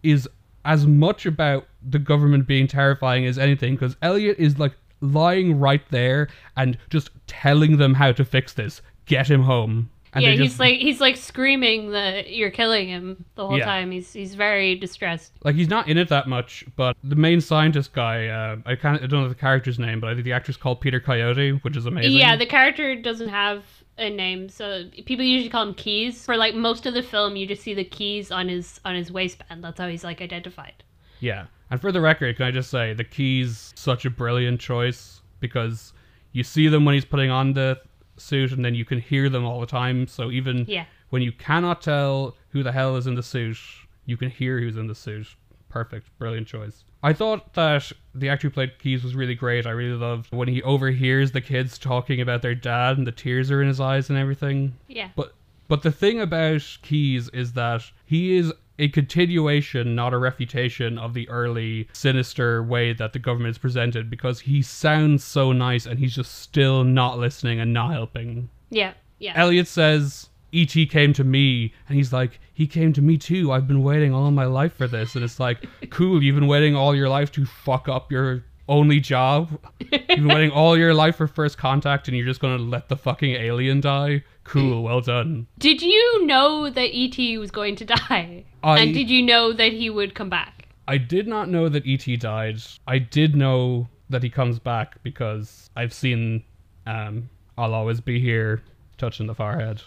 is 0.03 0.29
as 0.65 0.85
much 0.85 1.25
about 1.25 1.65
the 1.87 1.99
government 1.99 2.47
being 2.47 2.67
terrifying 2.67 3.25
as 3.25 3.37
anything 3.37 3.75
because 3.75 3.95
Elliot 4.01 4.37
is 4.39 4.59
like 4.59 4.73
lying 5.01 5.59
right 5.59 5.81
there 5.91 6.27
and 6.57 6.77
just 6.89 7.09
telling 7.27 7.77
them 7.77 7.93
how 7.93 8.11
to 8.11 8.25
fix 8.25 8.53
this. 8.53 8.81
Get 9.05 9.29
him 9.29 9.43
home. 9.43 9.89
And 10.11 10.23
yeah, 10.23 10.31
he's 10.31 10.39
just- 10.39 10.59
like 10.59 10.79
he's 10.79 10.99
like 10.99 11.15
screaming 11.17 11.91
that 11.91 12.33
you're 12.33 12.49
killing 12.49 12.87
him 12.87 13.25
the 13.35 13.45
whole 13.47 13.57
Yeah. 13.59 13.65
time. 13.65 13.91
He's 13.91 14.11
he's 14.11 14.33
very 14.33 14.73
distressed. 14.75 15.33
like 15.43 15.55
he's 15.55 15.69
not 15.69 15.87
in 15.87 15.97
it 15.99 16.09
that 16.09 16.27
much, 16.27 16.65
but 16.75 16.97
the 17.03 17.15
main 17.15 17.39
scientist 17.41 17.93
guy, 17.93 18.27
uh, 18.27 18.57
I 18.65 18.75
can't, 18.75 19.01
I 19.03 19.05
don't 19.05 19.21
know 19.21 19.29
the 19.29 19.35
character's 19.35 19.77
name, 19.77 19.99
but 19.99 20.09
I 20.09 20.13
think 20.15 20.25
the 20.25 20.33
actor's 20.33 20.57
called 20.57 20.81
Peter 20.81 20.99
Coyote, 20.99 21.51
which 21.61 21.77
is 21.77 21.85
amazing. 21.85 22.13
Yeah, 22.13 22.35
the 22.35 22.47
character 22.47 22.95
doesn't 22.95 23.29
have 23.29 23.63
a 23.99 24.09
name, 24.09 24.49
so 24.49 24.85
people 25.05 25.23
usually 25.25 25.49
call 25.49 25.63
him 25.67 25.73
Keys. 25.73 26.25
For 26.25 26.37
like 26.37 26.55
most 26.55 26.85
of 26.85 26.93
the 26.93 27.03
film, 27.03 27.35
you 27.35 27.45
just 27.45 27.61
see 27.61 27.73
the 27.73 27.83
keys 27.83 28.31
on 28.31 28.47
his 28.49 28.79
on 28.85 28.95
his 28.95 29.11
waistband. 29.11 29.63
That's 29.63 29.79
how 29.79 29.87
he's 29.87 30.03
like 30.03 30.21
identified. 30.21 30.83
Yeah. 31.19 31.45
And 31.71 31.79
for 31.79 31.91
the 31.91 32.01
record, 32.01 32.37
can 32.37 32.45
I 32.47 32.51
just 32.51 32.71
say 32.71 32.93
the 32.93 33.03
keys 33.03 33.73
such 33.75 34.05
a 34.05 34.09
brilliant 34.09 34.59
choice 34.59 35.21
because 35.39 35.93
you 36.31 36.43
see 36.43 36.67
them 36.67 36.85
when 36.85 36.95
he's 36.95 37.05
putting 37.05 37.29
on 37.29 37.53
the 37.53 37.79
suit 38.17 38.51
and 38.51 38.63
then 38.65 38.75
you 38.75 38.85
can 38.85 38.99
hear 38.99 39.29
them 39.29 39.45
all 39.45 39.59
the 39.59 39.65
time. 39.67 40.07
So 40.07 40.31
even 40.31 40.65
Yeah. 40.67 40.85
when 41.09 41.21
you 41.21 41.31
cannot 41.31 41.81
tell 41.81 42.35
who 42.49 42.63
the 42.63 42.71
hell 42.71 42.95
is 42.97 43.05
in 43.07 43.15
the 43.15 43.23
suit, 43.23 43.57
you 44.05 44.17
can 44.17 44.29
hear 44.29 44.59
who's 44.59 44.77
in 44.77 44.87
the 44.87 44.95
suit. 44.95 45.27
Perfect. 45.69 46.09
Brilliant 46.17 46.47
choice. 46.47 46.83
I 47.01 47.13
thought 47.13 47.53
that 47.53 47.91
the 48.13 48.29
actor 48.29 48.47
who 48.47 48.53
played 48.53 48.79
Keys 48.79 49.03
was 49.03 49.15
really 49.15 49.35
great. 49.35 49.65
I 49.65 49.71
really 49.71 49.97
loved 49.97 50.33
when 50.33 50.47
he 50.47 50.61
overhears 50.63 51.31
the 51.31 51.41
kids 51.41 51.77
talking 51.77 52.19
about 52.19 52.41
their 52.41 52.55
dad 52.55 52.97
and 52.97 53.07
the 53.07 53.11
tears 53.11 53.49
are 53.51 53.61
in 53.61 53.67
his 53.67 53.79
eyes 53.79 54.09
and 54.09 54.17
everything. 54.17 54.75
Yeah. 54.87 55.09
But 55.15 55.33
but 55.67 55.83
the 55.83 55.91
thing 55.91 56.19
about 56.19 56.77
Keys 56.81 57.29
is 57.29 57.53
that 57.53 57.83
he 58.05 58.37
is 58.37 58.51
a 58.79 58.89
continuation, 58.89 59.93
not 59.93 60.13
a 60.13 60.17
refutation 60.17 60.97
of 60.97 61.13
the 61.13 61.29
early 61.29 61.87
sinister 61.93 62.63
way 62.63 62.93
that 62.93 63.13
the 63.13 63.19
government 63.19 63.51
is 63.51 63.57
presented 63.57 64.09
because 64.09 64.39
he 64.39 64.61
sounds 64.61 65.23
so 65.23 65.51
nice 65.51 65.85
and 65.85 65.99
he's 65.99 66.15
just 66.15 66.39
still 66.39 66.83
not 66.83 67.19
listening 67.19 67.59
and 67.59 67.73
not 67.73 67.91
helping. 67.91 68.49
Yeah. 68.69 68.93
Yeah. 69.19 69.33
Elliot 69.35 69.67
says 69.67 70.29
E.T. 70.51 70.85
came 70.87 71.13
to 71.13 71.23
me 71.23 71.73
and 71.87 71.95
he's 71.97 72.11
like, 72.13 72.39
he 72.53 72.67
came 72.67 72.93
to 72.93 73.01
me 73.01 73.17
too. 73.17 73.51
I've 73.51 73.67
been 73.67 73.83
waiting 73.83 74.13
all 74.13 74.29
my 74.31 74.45
life 74.45 74.73
for 74.75 74.87
this. 74.87 75.15
And 75.15 75.23
it's 75.23 75.39
like, 75.39 75.65
cool, 75.89 76.21
you've 76.23 76.35
been 76.35 76.47
waiting 76.47 76.75
all 76.75 76.95
your 76.95 77.09
life 77.09 77.31
to 77.33 77.45
fuck 77.45 77.87
up 77.87 78.11
your 78.11 78.43
only 78.67 78.99
job. 78.99 79.59
You've 79.79 80.07
been 80.07 80.27
waiting 80.27 80.51
all 80.51 80.77
your 80.77 80.93
life 80.93 81.15
for 81.15 81.27
first 81.27 81.57
contact 81.57 82.07
and 82.07 82.15
you're 82.15 82.25
just 82.25 82.39
gonna 82.39 82.57
let 82.61 82.87
the 82.89 82.95
fucking 82.97 83.31
alien 83.35 83.81
die? 83.81 84.23
Cool, 84.43 84.83
well 84.83 85.01
done. 85.01 85.47
Did 85.57 85.81
you 85.81 86.25
know 86.25 86.69
that 86.69 86.89
E.T. 86.95 87.37
was 87.37 87.51
going 87.51 87.75
to 87.77 87.85
die? 87.85 88.45
I- 88.63 88.79
And 88.79 88.93
did 88.93 89.09
you 89.09 89.21
know 89.23 89.53
that 89.53 89.73
he 89.73 89.89
would 89.89 90.13
come 90.15 90.29
back? 90.29 90.67
I 90.87 90.97
did 90.97 91.27
not 91.27 91.49
know 91.49 91.69
that 91.69 91.85
E.T. 91.85 92.17
died. 92.17 92.57
I 92.87 92.97
did 92.97 93.35
know 93.35 93.87
that 94.09 94.23
he 94.23 94.29
comes 94.31 94.57
back 94.57 95.01
because 95.03 95.69
I've 95.75 95.93
seen 95.93 96.43
um, 96.87 97.29
I'll 97.59 97.75
Always 97.75 98.01
Be 98.01 98.19
Here 98.19 98.63
touching 98.99 99.25
the 99.27 99.33
forehead. 99.33 99.81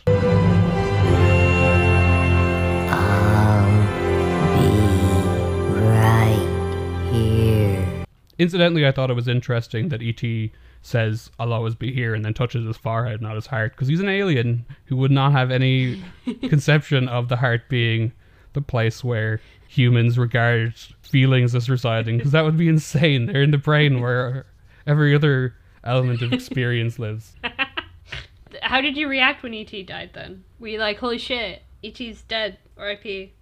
Right 5.93 7.13
here. 7.13 8.05
Incidentally, 8.39 8.87
I 8.87 8.93
thought 8.93 9.11
it 9.11 9.15
was 9.15 9.29
interesting 9.29 9.91
that 9.91 10.03
E.T. 10.03 10.51
says, 10.81 11.31
I'll 11.39 11.53
always 11.53 11.75
be 11.75 11.93
here, 11.93 12.15
and 12.15 12.25
then 12.25 12.35
touches 12.35 12.67
his 12.67 12.77
forehead, 12.77 13.21
not 13.21 13.35
his 13.37 13.47
heart, 13.47 13.73
because 13.73 13.89
he's 13.89 14.01
an 14.01 14.09
alien 14.09 14.65
who 14.87 14.97
would 14.97 15.11
not 15.11 15.33
have 15.33 15.51
any 15.51 16.03
conception 16.49 17.07
of 17.09 17.29
the 17.29 17.37
heart 17.37 17.69
being 17.69 18.13
the 18.55 18.63
place 18.63 19.05
where 19.05 19.41
humans 19.69 20.19
regard 20.19 20.75
feelings 21.03 21.55
as 21.55 21.71
residing, 21.71 22.17
because 22.17 22.33
that 22.33 22.45
would 22.45 22.57
be 22.57 22.69
insane. 22.69 23.27
They're 23.27 23.43
in 23.43 23.51
the 23.51 23.59
brain 23.59 24.01
where 24.01 24.47
every 24.87 25.15
other 25.15 25.55
element 25.85 26.23
of 26.23 26.33
experience 26.33 26.99
lives. 26.99 27.35
How 28.63 28.81
did 28.81 28.97
you 28.97 29.09
react 29.09 29.43
when 29.43 29.55
E.T. 29.55 29.83
died 29.83 30.11
then? 30.15 30.45
Were 30.61 30.69
you 30.69 30.79
like, 30.79 30.99
holy 30.99 31.19
shit, 31.19 31.63
E.T.'s 31.83 32.23
dead, 32.23 32.59
R.I.P.? 32.79 33.33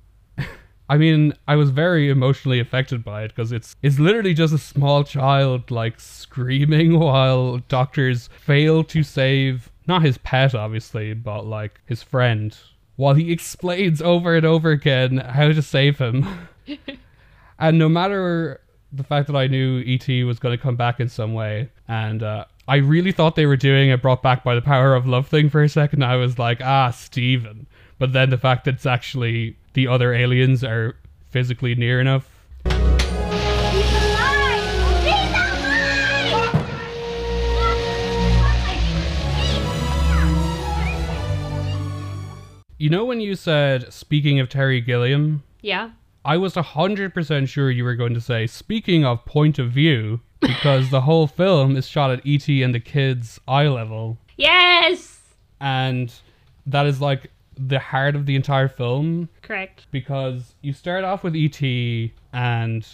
I 0.91 0.97
mean, 0.97 1.35
I 1.47 1.55
was 1.55 1.71
very 1.71 2.11
emotionally 2.11 2.59
affected 2.59 3.05
by 3.05 3.23
it 3.23 3.29
because 3.29 3.53
it's 3.53 3.77
it's 3.81 4.01
literally 4.01 4.35
just 4.35 4.53
a 4.53 4.59
small 4.59 5.05
child 5.05 5.71
like 5.71 6.01
screaming 6.01 6.99
while 6.99 7.59
doctors 7.69 8.29
fail 8.37 8.83
to 8.85 9.05
save 9.05 9.71
not 9.87 10.03
his 10.03 10.19
pet 10.19 10.53
obviously, 10.53 11.15
but 11.15 11.47
like 11.47 11.81
his 11.87 12.03
friend 12.03 12.59
while 12.97 13.15
he 13.15 13.31
explains 13.31 14.03
over 14.03 14.35
and 14.35 14.45
over 14.45 14.71
again 14.73 15.19
how 15.19 15.49
to 15.49 15.63
save 15.63 15.99
him. 15.99 16.27
and 17.59 17.79
no 17.79 17.89
matter 17.89 18.61
the 18.93 19.05
fact 19.05 19.29
that 19.29 19.37
I 19.37 19.47
knew 19.47 19.85
ET 19.87 20.09
was 20.25 20.41
going 20.41 20.59
to 20.59 20.63
come 20.63 20.75
back 20.75 20.99
in 20.99 21.09
some 21.09 21.35
way 21.35 21.71
and 21.87 22.25
uh 22.25 22.47
I 22.71 22.77
really 22.77 23.11
thought 23.11 23.35
they 23.35 23.47
were 23.47 23.57
doing 23.57 23.91
a 23.91 23.99
brought 23.99 24.23
back 24.23 24.45
by 24.45 24.55
the 24.55 24.63
power 24.63 24.95
of 24.95 25.05
love 25.05 25.27
thing 25.27 25.51
for 25.51 25.61
a 25.61 25.69
second. 25.69 26.05
I 26.05 26.15
was 26.15 26.39
like, 26.39 26.61
ah, 26.63 26.93
Steven. 26.93 27.67
But 27.99 28.13
then 28.13 28.31
the 28.31 28.39
fact 28.39 28.65
that 28.65 28.75
it's 28.75 28.87
actually 28.87 29.57
the 29.73 29.89
other 29.89 30.15
aliens 30.15 30.63
are 30.63 30.95
physically 31.31 31.75
near 31.75 32.01
enough. 32.01 32.31
You 42.79 42.89
know 42.89 43.05
when 43.05 43.21
you 43.21 43.35
said 43.35 43.93
speaking 43.93 44.39
of 44.39 44.49
Terry 44.49 44.81
Gilliam, 44.81 45.43
Yeah. 45.61 45.91
I 46.25 46.37
was 46.37 46.55
100% 46.55 47.49
sure 47.49 47.71
you 47.73 47.83
were 47.83 47.97
going 47.97 48.15
to 48.15 48.21
say 48.21 48.47
speaking 48.47 49.05
of 49.05 49.25
point 49.25 49.59
of 49.59 49.73
view 49.73 50.21
because 50.41 50.91
the 50.91 51.03
whole 51.03 51.27
film 51.27 51.77
is 51.77 51.87
shot 51.89 52.11
at 52.11 52.21
ET 52.27 52.49
and 52.49 52.75
the 52.75 52.81
kids' 52.81 53.41
eye 53.47 53.69
level, 53.69 54.19
Yes! 54.37 55.21
and 55.61 56.13
that 56.67 56.87
is 56.87 57.01
like 57.01 57.31
the 57.57 57.79
heart 57.79 58.17
of 58.17 58.25
the 58.27 58.37
entire 58.37 58.69
film 58.69 59.29
Correct. 59.43 59.87
because 59.91 60.55
you 60.63 60.73
start 60.73 61.05
off 61.05 61.23
with 61.23 61.35
ET 61.37 61.61
and 62.33 62.87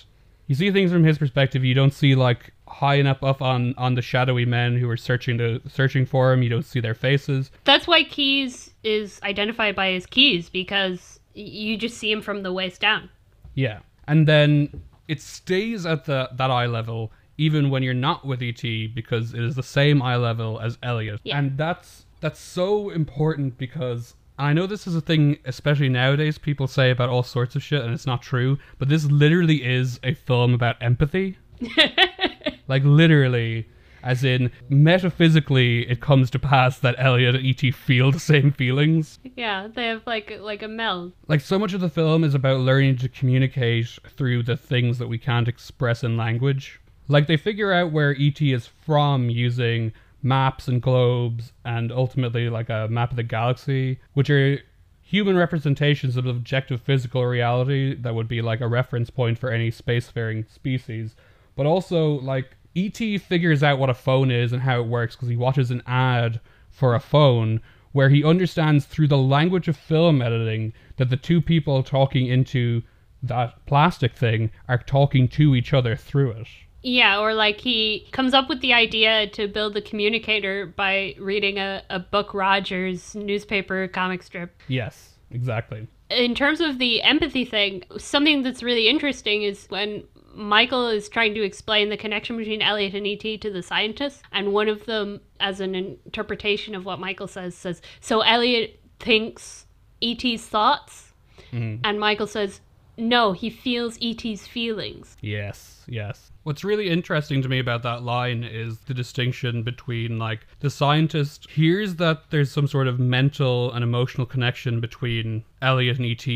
you 0.49 0.55
see 0.55 0.71
things 0.73 0.91
from 0.91 1.05
his 1.05 1.19
perspective. 1.19 1.65
You 1.65 1.75
don't 1.75 1.93
see 1.93 2.15
like 2.15 2.53
high 2.69 2.97
enough 2.97 3.23
up 3.23 3.41
on 3.43 3.75
on 3.79 3.95
the 3.95 4.03
shadowy 4.03 4.45
men 4.45 4.77
who 4.77 4.89
are 4.91 4.97
searching 4.97 5.39
to 5.39 5.61
searching 5.69 6.05
for 6.07 6.33
him. 6.33 6.43
You 6.43 6.49
don't 6.49 6.65
see 6.65 6.81
their 6.81 6.95
faces. 6.95 7.51
That's 7.65 7.87
why 7.87 8.03
Keys 8.05 8.73
is 8.83 9.21
identified 9.23 9.77
by 9.77 9.91
his 9.91 10.07
keys 10.07 10.49
because 10.49 11.21
you 11.35 11.77
just 11.77 11.99
see 11.99 12.11
him 12.11 12.23
from 12.23 12.43
the 12.43 12.53
waist 12.53 12.81
down. 12.81 13.09
Yeah, 13.55 13.81
and 14.09 14.27
then 14.27 14.83
it 15.09 15.21
stays 15.21 15.87
at 15.87 16.05
the 16.07 16.29
that 16.33 16.51
eye 16.51 16.67
level 16.67 17.13
even 17.39 17.71
when 17.71 17.83
you're 17.83 17.95
not 17.95 18.25
with 18.25 18.43
ET 18.43 18.63
because 18.95 19.35
it 19.35 19.43
is 19.43 19.55
the 19.57 19.63
same 19.63 20.01
eye 20.03 20.17
level 20.17 20.61
as 20.61 20.79
Elliot, 20.83 21.21
Yeah. 21.25 21.39
and 21.39 21.57
that's 21.59 22.07
that's 22.21 22.41
so 22.41 22.91
important 22.91 23.59
because. 23.59 24.15
I 24.39 24.53
know 24.53 24.67
this 24.67 24.87
is 24.87 24.95
a 24.95 25.01
thing, 25.01 25.39
especially 25.47 25.89
nowadays, 25.89 26.37
people 26.37 26.67
say 26.67 26.91
about 26.91 27.09
all 27.09 27.23
sorts 27.23 27.57
of 27.57 27.63
shit, 27.63 27.83
and 27.83 27.95
it's 27.95 28.05
not 28.07 28.21
true, 28.21 28.59
but 28.79 28.91
this 28.91 29.07
literally 29.07 29.65
is 29.65 29.99
a 30.03 30.13
film 30.13 30.53
about 30.53 30.77
empathy. 30.83 31.39
like, 32.69 32.83
literally, 32.85 33.67
as 34.03 34.25
in, 34.25 34.51
metaphysically, 34.69 35.89
it 35.89 36.01
comes 36.01 36.31
to 36.31 36.39
pass 36.39 36.79
that 36.81 36.95
Elliot 36.99 37.35
and 37.35 37.45
E.T. 37.47 37.71
feel 37.71 38.13
the 38.13 38.21
same 38.21 38.53
feelings. 38.53 39.19
Yeah, 39.37 39.69
they 39.75 39.87
have 39.87 40.03
like 40.07 40.39
like 40.41 40.63
a 40.63 40.69
meld. 40.69 41.13
Like, 41.29 41.41
so 41.41 41.59
much 41.59 41.73
of 41.73 41.81
the 41.81 41.89
film 41.89 42.23
is 42.25 42.35
about 42.35 42.61
learning 42.61 42.97
to 42.99 43.09
communicate 43.09 43.99
through 44.17 44.43
the 44.43 44.57
things 44.57 44.99
that 44.99 45.09
we 45.09 45.19
can't 45.19 45.49
express 45.49 46.05
in 46.05 46.17
language. 46.17 46.81
Like, 47.09 47.27
they 47.27 47.37
figure 47.37 47.73
out 47.73 47.93
where 47.93 48.15
E.T. 48.15 48.53
is 48.53 48.67
from 48.67 49.31
using 49.31 49.93
maps 50.23 50.67
and 50.67 50.83
globes, 50.83 51.53
and 51.65 51.93
ultimately, 51.93 52.49
like, 52.49 52.69
a 52.69 52.89
map 52.91 53.11
of 53.11 53.17
the 53.17 53.23
galaxy, 53.23 54.01
which 54.15 54.29
are 54.31 54.59
human 55.01 55.37
representations 55.37 56.17
of 56.17 56.27
objective 56.27 56.81
physical 56.81 57.25
reality 57.25 57.95
that 57.95 58.15
would 58.15 58.27
be 58.27 58.43
like 58.43 58.61
a 58.61 58.67
reference 58.67 59.09
point 59.09 59.39
for 59.39 59.51
any 59.51 59.71
spacefaring 59.71 60.51
species. 60.53 61.15
But 61.55 61.67
also, 61.67 62.21
like, 62.21 62.57
E.T. 62.75 63.19
figures 63.19 63.63
out 63.63 63.79
what 63.79 63.89
a 63.89 63.95
phone 63.95 64.31
is 64.33 64.53
and 64.53 64.63
how 64.63 64.81
it 64.81 64.87
works 64.87 65.15
because 65.15 65.29
he 65.29 65.37
watches 65.37 65.71
an 65.71 65.83
ad 65.87 66.41
for 66.69 66.95
a 66.95 67.01
phone 67.01 67.61
where 67.93 68.11
he 68.11 68.25
understands 68.25 68.85
through 68.85 69.09
the 69.09 69.17
language 69.17 69.69
of 69.69 69.77
film 69.77 70.21
editing 70.21 70.73
that 70.97 71.09
the 71.09 71.17
two 71.17 71.41
people 71.41 71.83
talking 71.83 72.27
into 72.27 72.83
that 73.23 73.65
plastic 73.65 74.15
thing 74.15 74.51
are 74.69 74.77
talking 74.77 75.29
to 75.29 75.55
each 75.55 75.73
other 75.73 75.97
through 75.97 76.33
it. 76.33 76.49
Yeah, 76.83 77.19
or 77.19 77.35
like 77.35 77.61
he 77.61 78.07
comes 78.13 78.35
up 78.35 78.49
with 78.49 78.61
the 78.61 78.73
idea 78.73 79.27
to 79.31 79.49
build 79.49 79.75
the 79.75 79.83
communicator 79.83 80.67
by 80.67 81.17
reading 81.19 81.59
a, 81.59 81.83
a 81.91 81.99
Buck 81.99 82.33
Rogers 82.33 83.15
newspaper 83.15 83.89
comic 83.89 84.23
strip. 84.23 84.55
Yes, 84.69 85.15
exactly. 85.31 85.89
In 86.11 86.35
terms 86.35 86.61
of 86.61 86.79
the 86.79 87.03
empathy 87.03 87.45
thing, 87.45 87.83
something 87.99 88.43
that's 88.43 88.63
really 88.63 88.89
interesting 88.89 89.43
is 89.43 89.67
when 89.69 90.05
Michael 90.37 90.89
is 90.89 91.09
trying 91.09 91.35
to 91.35 91.43
explain 91.43 91.89
the 91.89 91.97
connection 91.97 92.37
between 92.37 92.63
Elliot 92.63 92.95
and 92.95 93.07
ET 93.07 93.41
to 93.41 93.51
the 93.51 93.63
scientists, 93.63 94.23
and 94.33 94.53
one 94.53 94.69
of 94.69 94.85
them, 94.85 95.21
as 95.41 95.61
an 95.61 95.75
interpretation 95.75 96.75
of 96.75 96.85
what 96.85 97.01
Michael 97.01 97.27
says, 97.27 97.57
says, 97.57 97.81
So 98.01 98.21
Elliot 98.21 98.79
thinks 99.01 99.67
ET's 100.03 100.45
thoughts? 100.45 101.13
Mm-hmm. 101.53 101.81
And 101.85 101.99
Michael 101.99 102.27
says, 102.27 102.61
No, 102.99 103.33
he 103.33 103.51
feels 103.51 103.99
ET's 104.01 104.47
feelings. 104.47 105.17
Yes, 105.21 105.85
yes. 105.87 106.31
What's 106.45 106.65
really 106.65 106.89
interesting 106.89 107.43
to 107.43 107.49
me 107.49 107.59
about 107.59 107.83
that 107.83 108.03
line 108.03 108.43
is 108.43 108.79
the 108.81 108.95
distinction 108.95 109.63
between 109.63 110.19
like 110.19 110.47
the 110.61 110.71
scientist 110.71 111.51
hears 111.51 111.97
that 111.97 112.31
there's 112.31 112.51
some 112.51 112.67
sort 112.67 112.87
of 112.87 112.99
mental 112.99 113.73
and 113.73 113.83
emotional 113.83 114.27
connection 114.27 114.81
between 114.81 115.45
Elliot 115.61 115.99
and 115.99 116.07
ET, 116.07 116.27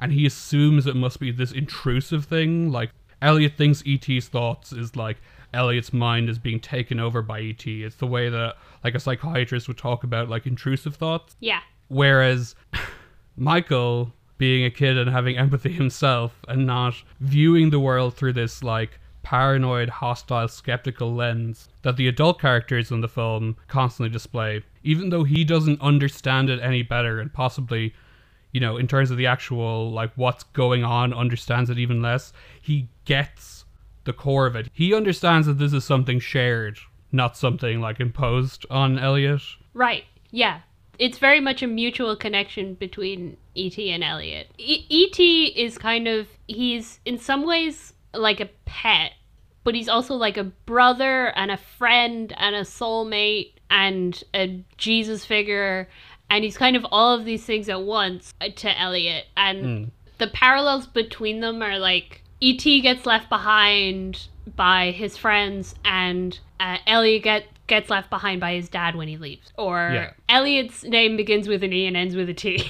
and 0.00 0.12
he 0.12 0.26
assumes 0.26 0.86
it 0.86 0.96
must 0.96 1.20
be 1.20 1.30
this 1.30 1.52
intrusive 1.52 2.24
thing. 2.24 2.72
Like 2.72 2.90
Elliot 3.22 3.54
thinks 3.56 3.82
ET's 3.86 4.28
thoughts 4.28 4.72
is 4.72 4.96
like 4.96 5.18
Elliot's 5.54 5.92
mind 5.92 6.28
is 6.28 6.38
being 6.38 6.60
taken 6.60 6.98
over 7.00 7.22
by 7.22 7.40
ET. 7.40 7.66
It's 7.66 7.96
the 7.96 8.06
way 8.06 8.28
that 8.28 8.56
like 8.84 8.94
a 8.94 9.00
psychiatrist 9.00 9.68
would 9.68 9.78
talk 9.78 10.04
about 10.04 10.28
like 10.28 10.46
intrusive 10.46 10.96
thoughts. 10.96 11.36
Yeah. 11.40 11.60
Whereas 11.88 12.54
Michael, 13.36 14.12
being 14.38 14.64
a 14.64 14.70
kid 14.70 14.96
and 14.96 15.10
having 15.10 15.36
empathy 15.36 15.72
himself 15.82 16.44
and 16.48 16.66
not 16.66 16.94
viewing 17.20 17.70
the 17.70 17.80
world 17.80 18.14
through 18.14 18.32
this 18.32 18.62
like 18.62 18.98
paranoid, 19.22 19.90
hostile, 19.90 20.48
skeptical 20.48 21.14
lens 21.14 21.68
that 21.82 21.96
the 21.96 22.08
adult 22.08 22.40
characters 22.40 22.90
in 22.90 23.02
the 23.02 23.08
film 23.08 23.56
constantly 23.66 24.10
display, 24.10 24.62
even 24.82 25.10
though 25.10 25.24
he 25.24 25.44
doesn't 25.44 25.80
understand 25.82 26.48
it 26.48 26.60
any 26.60 26.82
better 26.82 27.20
and 27.20 27.30
possibly, 27.32 27.92
you 28.52 28.60
know, 28.60 28.78
in 28.78 28.88
terms 28.88 29.10
of 29.10 29.18
the 29.18 29.26
actual 29.26 29.90
like 29.90 30.10
what's 30.16 30.44
going 30.44 30.82
on, 30.82 31.12
understands 31.12 31.68
it 31.68 31.78
even 31.78 32.00
less, 32.00 32.32
he 32.62 32.88
gets 33.04 33.66
the 34.04 34.12
core 34.14 34.46
of 34.46 34.56
it. 34.56 34.70
He 34.72 34.94
understands 34.94 35.46
that 35.46 35.58
this 35.58 35.74
is 35.74 35.84
something 35.84 36.20
shared, 36.20 36.78
not 37.12 37.36
something 37.36 37.82
like 37.82 38.00
imposed 38.00 38.64
on 38.70 38.98
Elliot. 38.98 39.42
Right. 39.74 40.04
Yeah. 40.30 40.60
It's 40.98 41.18
very 41.18 41.40
much 41.40 41.62
a 41.62 41.66
mutual 41.66 42.16
connection 42.16 42.74
between 42.74 43.36
E.T. 43.54 43.90
and 43.90 44.02
Elliot. 44.02 44.50
E- 44.58 44.84
E.T. 44.88 45.46
is 45.46 45.78
kind 45.78 46.08
of, 46.08 46.26
he's 46.46 47.00
in 47.04 47.18
some 47.18 47.46
ways 47.46 47.92
like 48.14 48.40
a 48.40 48.50
pet, 48.64 49.12
but 49.64 49.74
he's 49.74 49.88
also 49.88 50.14
like 50.14 50.36
a 50.36 50.44
brother 50.44 51.26
and 51.36 51.50
a 51.50 51.56
friend 51.56 52.32
and 52.36 52.56
a 52.56 52.62
soulmate 52.62 53.52
and 53.70 54.24
a 54.34 54.64
Jesus 54.76 55.24
figure. 55.24 55.88
And 56.30 56.44
he's 56.44 56.56
kind 56.56 56.76
of 56.76 56.84
all 56.90 57.14
of 57.14 57.24
these 57.24 57.44
things 57.44 57.68
at 57.68 57.82
once 57.82 58.34
to 58.56 58.80
Elliot. 58.80 59.26
And 59.36 59.64
the 60.18 60.26
parallels 60.26 60.86
between 60.86 61.40
them 61.40 61.62
are 61.62 61.78
like 61.78 62.22
E.T. 62.40 62.80
gets 62.80 63.06
left 63.06 63.28
behind 63.28 64.26
by 64.56 64.90
his 64.92 65.16
friends, 65.16 65.74
and 65.84 66.38
uh, 66.58 66.78
Elliot 66.86 67.22
get, 67.22 67.44
gets 67.68 67.90
left 67.90 68.10
behind 68.10 68.40
by 68.40 68.54
his 68.54 68.68
dad 68.68 68.96
when 68.96 69.06
he 69.06 69.16
leaves. 69.16 69.52
Or 69.56 69.90
Yeah. 69.92 70.10
Elliot's 70.28 70.82
name 70.84 71.16
begins 71.16 71.46
with 71.46 71.62
an 71.62 71.72
E 71.72 71.86
and 71.86 71.96
ends 71.96 72.16
with 72.16 72.28
a 72.28 72.34
T. 72.34 72.68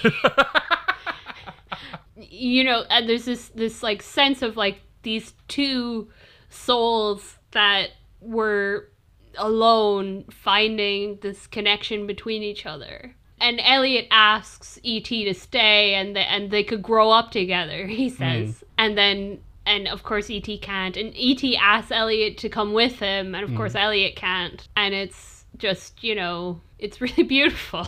you 2.17 2.65
know, 2.65 2.85
and 2.91 3.09
there's 3.09 3.25
this 3.25 3.49
this 3.51 3.83
like 3.83 4.03
sense 4.03 4.43
of 4.43 4.57
like 4.57 4.83
these 5.03 5.33
two 5.47 6.09
souls 6.51 7.39
that 7.53 7.91
were 8.21 8.91
alone 9.37 10.25
finding 10.31 11.19
this 11.23 11.47
connection 11.47 12.07
between 12.07 12.43
each 12.43 12.67
other. 12.67 13.15
And 13.41 13.61
Elliot 13.63 14.09
asks 14.11 14.81
ET 14.85 15.05
to 15.05 15.33
stay 15.33 15.95
and 15.95 16.17
the, 16.17 16.21
and 16.21 16.51
they 16.51 16.65
could 16.65 16.83
grow 16.83 17.11
up 17.11 17.31
together, 17.31 17.87
he 17.87 18.11
says. 18.11 18.49
Mm. 18.49 18.63
And 18.79 18.99
then 18.99 19.41
and 19.69 19.87
of 19.87 20.03
course 20.03 20.31
ET 20.31 20.49
can't 20.63 20.97
and 20.97 21.15
ET 21.17 21.45
asks 21.61 21.93
Elliot 21.93 22.39
to 22.39 22.49
come 22.49 22.73
with 22.73 22.99
him 22.99 23.35
and 23.35 23.45
of 23.45 23.51
mm. 23.51 23.57
course 23.57 23.75
Elliot 23.75 24.17
can't. 24.17 24.67
And 24.77 24.95
it's 24.95 25.45
just, 25.59 26.03
you 26.03 26.15
know, 26.15 26.61
it's 26.79 27.01
really 27.01 27.23
beautiful. 27.37 27.87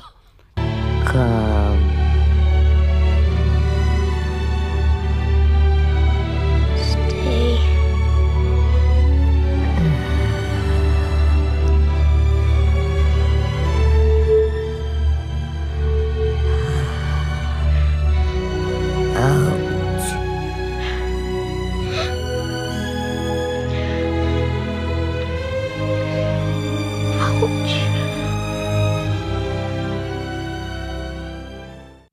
Come. 0.56 1.49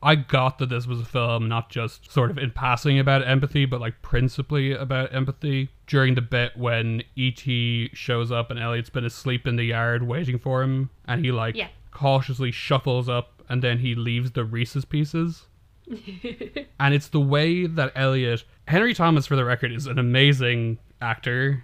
I 0.07 0.15
got 0.15 0.57
that 0.59 0.69
this 0.69 0.87
was 0.87 1.01
a 1.01 1.05
film 1.05 1.47
not 1.49 1.69
just 1.69 2.11
sort 2.11 2.31
of 2.31 2.37
in 2.37 2.51
passing 2.51 2.97
about 2.97 3.27
empathy, 3.27 3.65
but 3.65 3.81
like 3.81 4.01
principally 4.01 4.71
about 4.71 5.13
empathy. 5.13 5.69
During 5.85 6.15
the 6.15 6.21
bit 6.21 6.55
when 6.55 7.03
E.T. 7.15 7.89
shows 7.93 8.31
up 8.31 8.49
and 8.49 8.59
Elliot's 8.59 8.89
been 8.89 9.05
asleep 9.05 9.45
in 9.47 9.55
the 9.57 9.65
yard 9.65 10.03
waiting 10.03 10.39
for 10.39 10.61
him, 10.63 10.89
and 11.05 11.23
he 11.25 11.31
like 11.31 11.55
Yeah. 11.55 11.67
cautiously 11.91 12.51
shuffles 12.51 13.07
up 13.09 13.43
and 13.49 13.61
then 13.61 13.79
he 13.79 13.95
leaves 13.95 14.31
the 14.31 14.43
Reese's 14.45 14.85
pieces. 14.85 15.45
and 16.79 16.93
it's 16.93 17.07
the 17.09 17.19
way 17.19 17.65
that 17.67 17.91
Elliot, 17.95 18.43
Henry 18.67 18.93
Thomas, 18.93 19.25
for 19.25 19.35
the 19.35 19.45
record, 19.45 19.71
is 19.71 19.87
an 19.87 19.99
amazing 19.99 20.77
actor, 21.01 21.63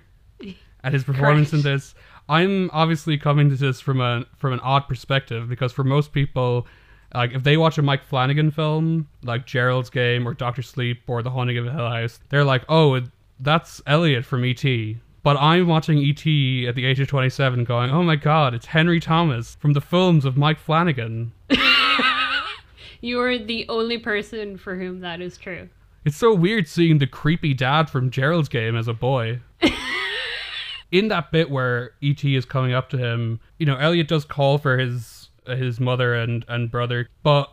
and 0.84 0.94
his 0.94 1.04
performance 1.04 1.54
in 1.54 1.62
this. 1.62 1.96
I'm 2.30 2.70
obviously 2.74 3.18
coming 3.18 3.50
to 3.50 3.56
this 3.56 3.82
from 3.82 4.00
a 4.02 4.26
from 4.38 4.54
an 4.54 4.60
odd 4.62 4.88
perspective 4.88 5.50
because 5.50 5.72
for 5.74 5.84
most 5.84 6.14
people, 6.14 6.68
like 7.14 7.34
if 7.34 7.44
they 7.44 7.58
watch 7.58 7.78
a 7.78 7.82
Mike 7.82 8.04
Flanagan 8.04 8.52
film 8.52 9.08
like 9.24 9.46
Gerald's 9.46 9.90
Game 9.90 10.28
or 10.28 10.34
Doctor 10.34 10.62
Sleep 10.62 11.02
or 11.08 11.22
The 11.22 11.30
Haunting 11.30 11.58
of 11.58 11.66
Hill 11.66 11.90
House, 11.90 12.20
they're 12.30 12.44
like, 12.44 12.64
"Oh, 12.70 13.02
that's 13.40 13.82
Elliot 13.86 14.26
from 14.26 14.46
E.T." 14.46 14.98
But 15.24 15.38
I'm 15.38 15.68
watching 15.68 16.00
E.T. 16.00 16.68
at 16.68 16.76
the 16.76 16.86
age 16.86 17.00
of 17.00 17.08
27 17.08 17.64
going, 17.64 17.90
oh 17.92 18.04
my 18.04 18.18
god, 18.18 18.54
it's 18.54 18.66
Henry 18.66 19.00
Thomas 19.00 19.56
from 19.56 19.72
the 19.72 19.80
films 19.80 20.26
of 20.26 20.36
Mike 20.36 20.60
Flanagan. 20.60 21.32
You're 23.02 23.40
the 23.40 23.66
only 23.70 23.98
person 23.98 24.58
for 24.58 24.76
whom 24.76 25.00
that 25.00 25.22
is 25.22 25.38
true. 25.38 25.70
It's 26.04 26.18
so 26.18 26.34
weird 26.34 26.68
seeing 26.68 26.98
the 26.98 27.08
creepy 27.08 27.54
dad 27.54 27.90
from 27.90 28.10
Gerald's 28.10 28.50
game 28.50 28.76
as 28.76 28.90
a 28.90 28.94
boy. 28.94 29.40
In 30.92 31.08
that 31.08 31.32
bit 31.32 31.50
where 31.50 31.92
E.T. 32.02 32.36
is 32.36 32.44
coming 32.44 32.74
up 32.74 32.90
to 32.90 32.98
him, 32.98 33.40
you 33.58 33.66
know, 33.66 33.78
Elliot 33.78 34.10
does 34.10 34.26
call 34.26 34.58
for 34.58 34.78
his 34.78 35.06
his 35.48 35.80
mother 35.80 36.14
and, 36.16 36.46
and 36.48 36.70
brother, 36.72 37.10
but 37.24 37.52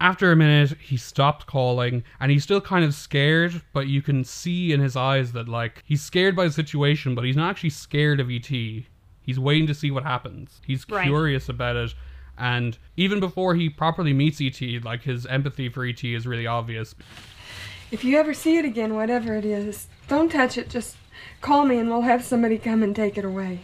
after 0.00 0.32
a 0.32 0.36
minute 0.36 0.78
he 0.80 0.96
stopped 0.96 1.46
calling 1.46 2.02
and 2.20 2.30
he's 2.32 2.42
still 2.42 2.60
kind 2.60 2.84
of 2.84 2.94
scared, 2.94 3.60
but 3.74 3.86
you 3.86 4.00
can 4.00 4.24
see 4.24 4.72
in 4.72 4.80
his 4.80 4.96
eyes 4.96 5.32
that 5.32 5.48
like 5.48 5.82
he's 5.84 6.00
scared 6.02 6.34
by 6.34 6.44
the 6.44 6.52
situation, 6.52 7.14
but 7.14 7.24
he's 7.24 7.36
not 7.36 7.50
actually 7.50 7.70
scared 7.70 8.18
of 8.20 8.30
E.T. 8.30 8.86
He's 9.22 9.38
waiting 9.38 9.66
to 9.66 9.74
see 9.74 9.90
what 9.90 10.02
happens. 10.04 10.60
He's 10.66 10.86
Right. 10.88 11.04
curious 11.04 11.48
about 11.48 11.76
it. 11.76 11.94
And 12.38 12.78
even 12.96 13.20
before 13.20 13.54
he 13.54 13.68
properly 13.68 14.14
meets 14.14 14.40
E.T., 14.40 14.78
like 14.80 15.02
his 15.02 15.26
empathy 15.26 15.68
for 15.68 15.84
E.T. 15.84 16.14
is 16.14 16.26
really 16.26 16.46
obvious. 16.46 16.94
If 17.90 18.02
you 18.02 18.16
ever 18.16 18.32
see 18.32 18.56
it 18.56 18.64
again, 18.64 18.94
whatever 18.94 19.34
it 19.34 19.44
is, 19.44 19.88
don't 20.08 20.32
touch 20.32 20.56
it. 20.56 20.70
Just 20.70 20.96
call 21.42 21.66
me 21.66 21.78
and 21.78 21.90
we'll 21.90 22.00
have 22.02 22.24
somebody 22.24 22.56
come 22.56 22.82
and 22.82 22.96
take 22.96 23.18
it 23.18 23.24
away. 23.26 23.60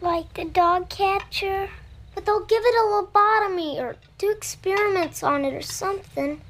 Like 0.00 0.34
the 0.34 0.44
dog 0.44 0.88
catcher. 0.88 1.70
But 2.14 2.26
they'll 2.26 2.44
give 2.44 2.62
it 2.64 2.74
a 2.74 2.88
lobotomy 2.92 3.76
or 3.76 3.96
do 4.18 4.30
experiments 4.30 5.22
on 5.22 5.44
it 5.44 5.54
or 5.54 5.62
something. 5.62 6.40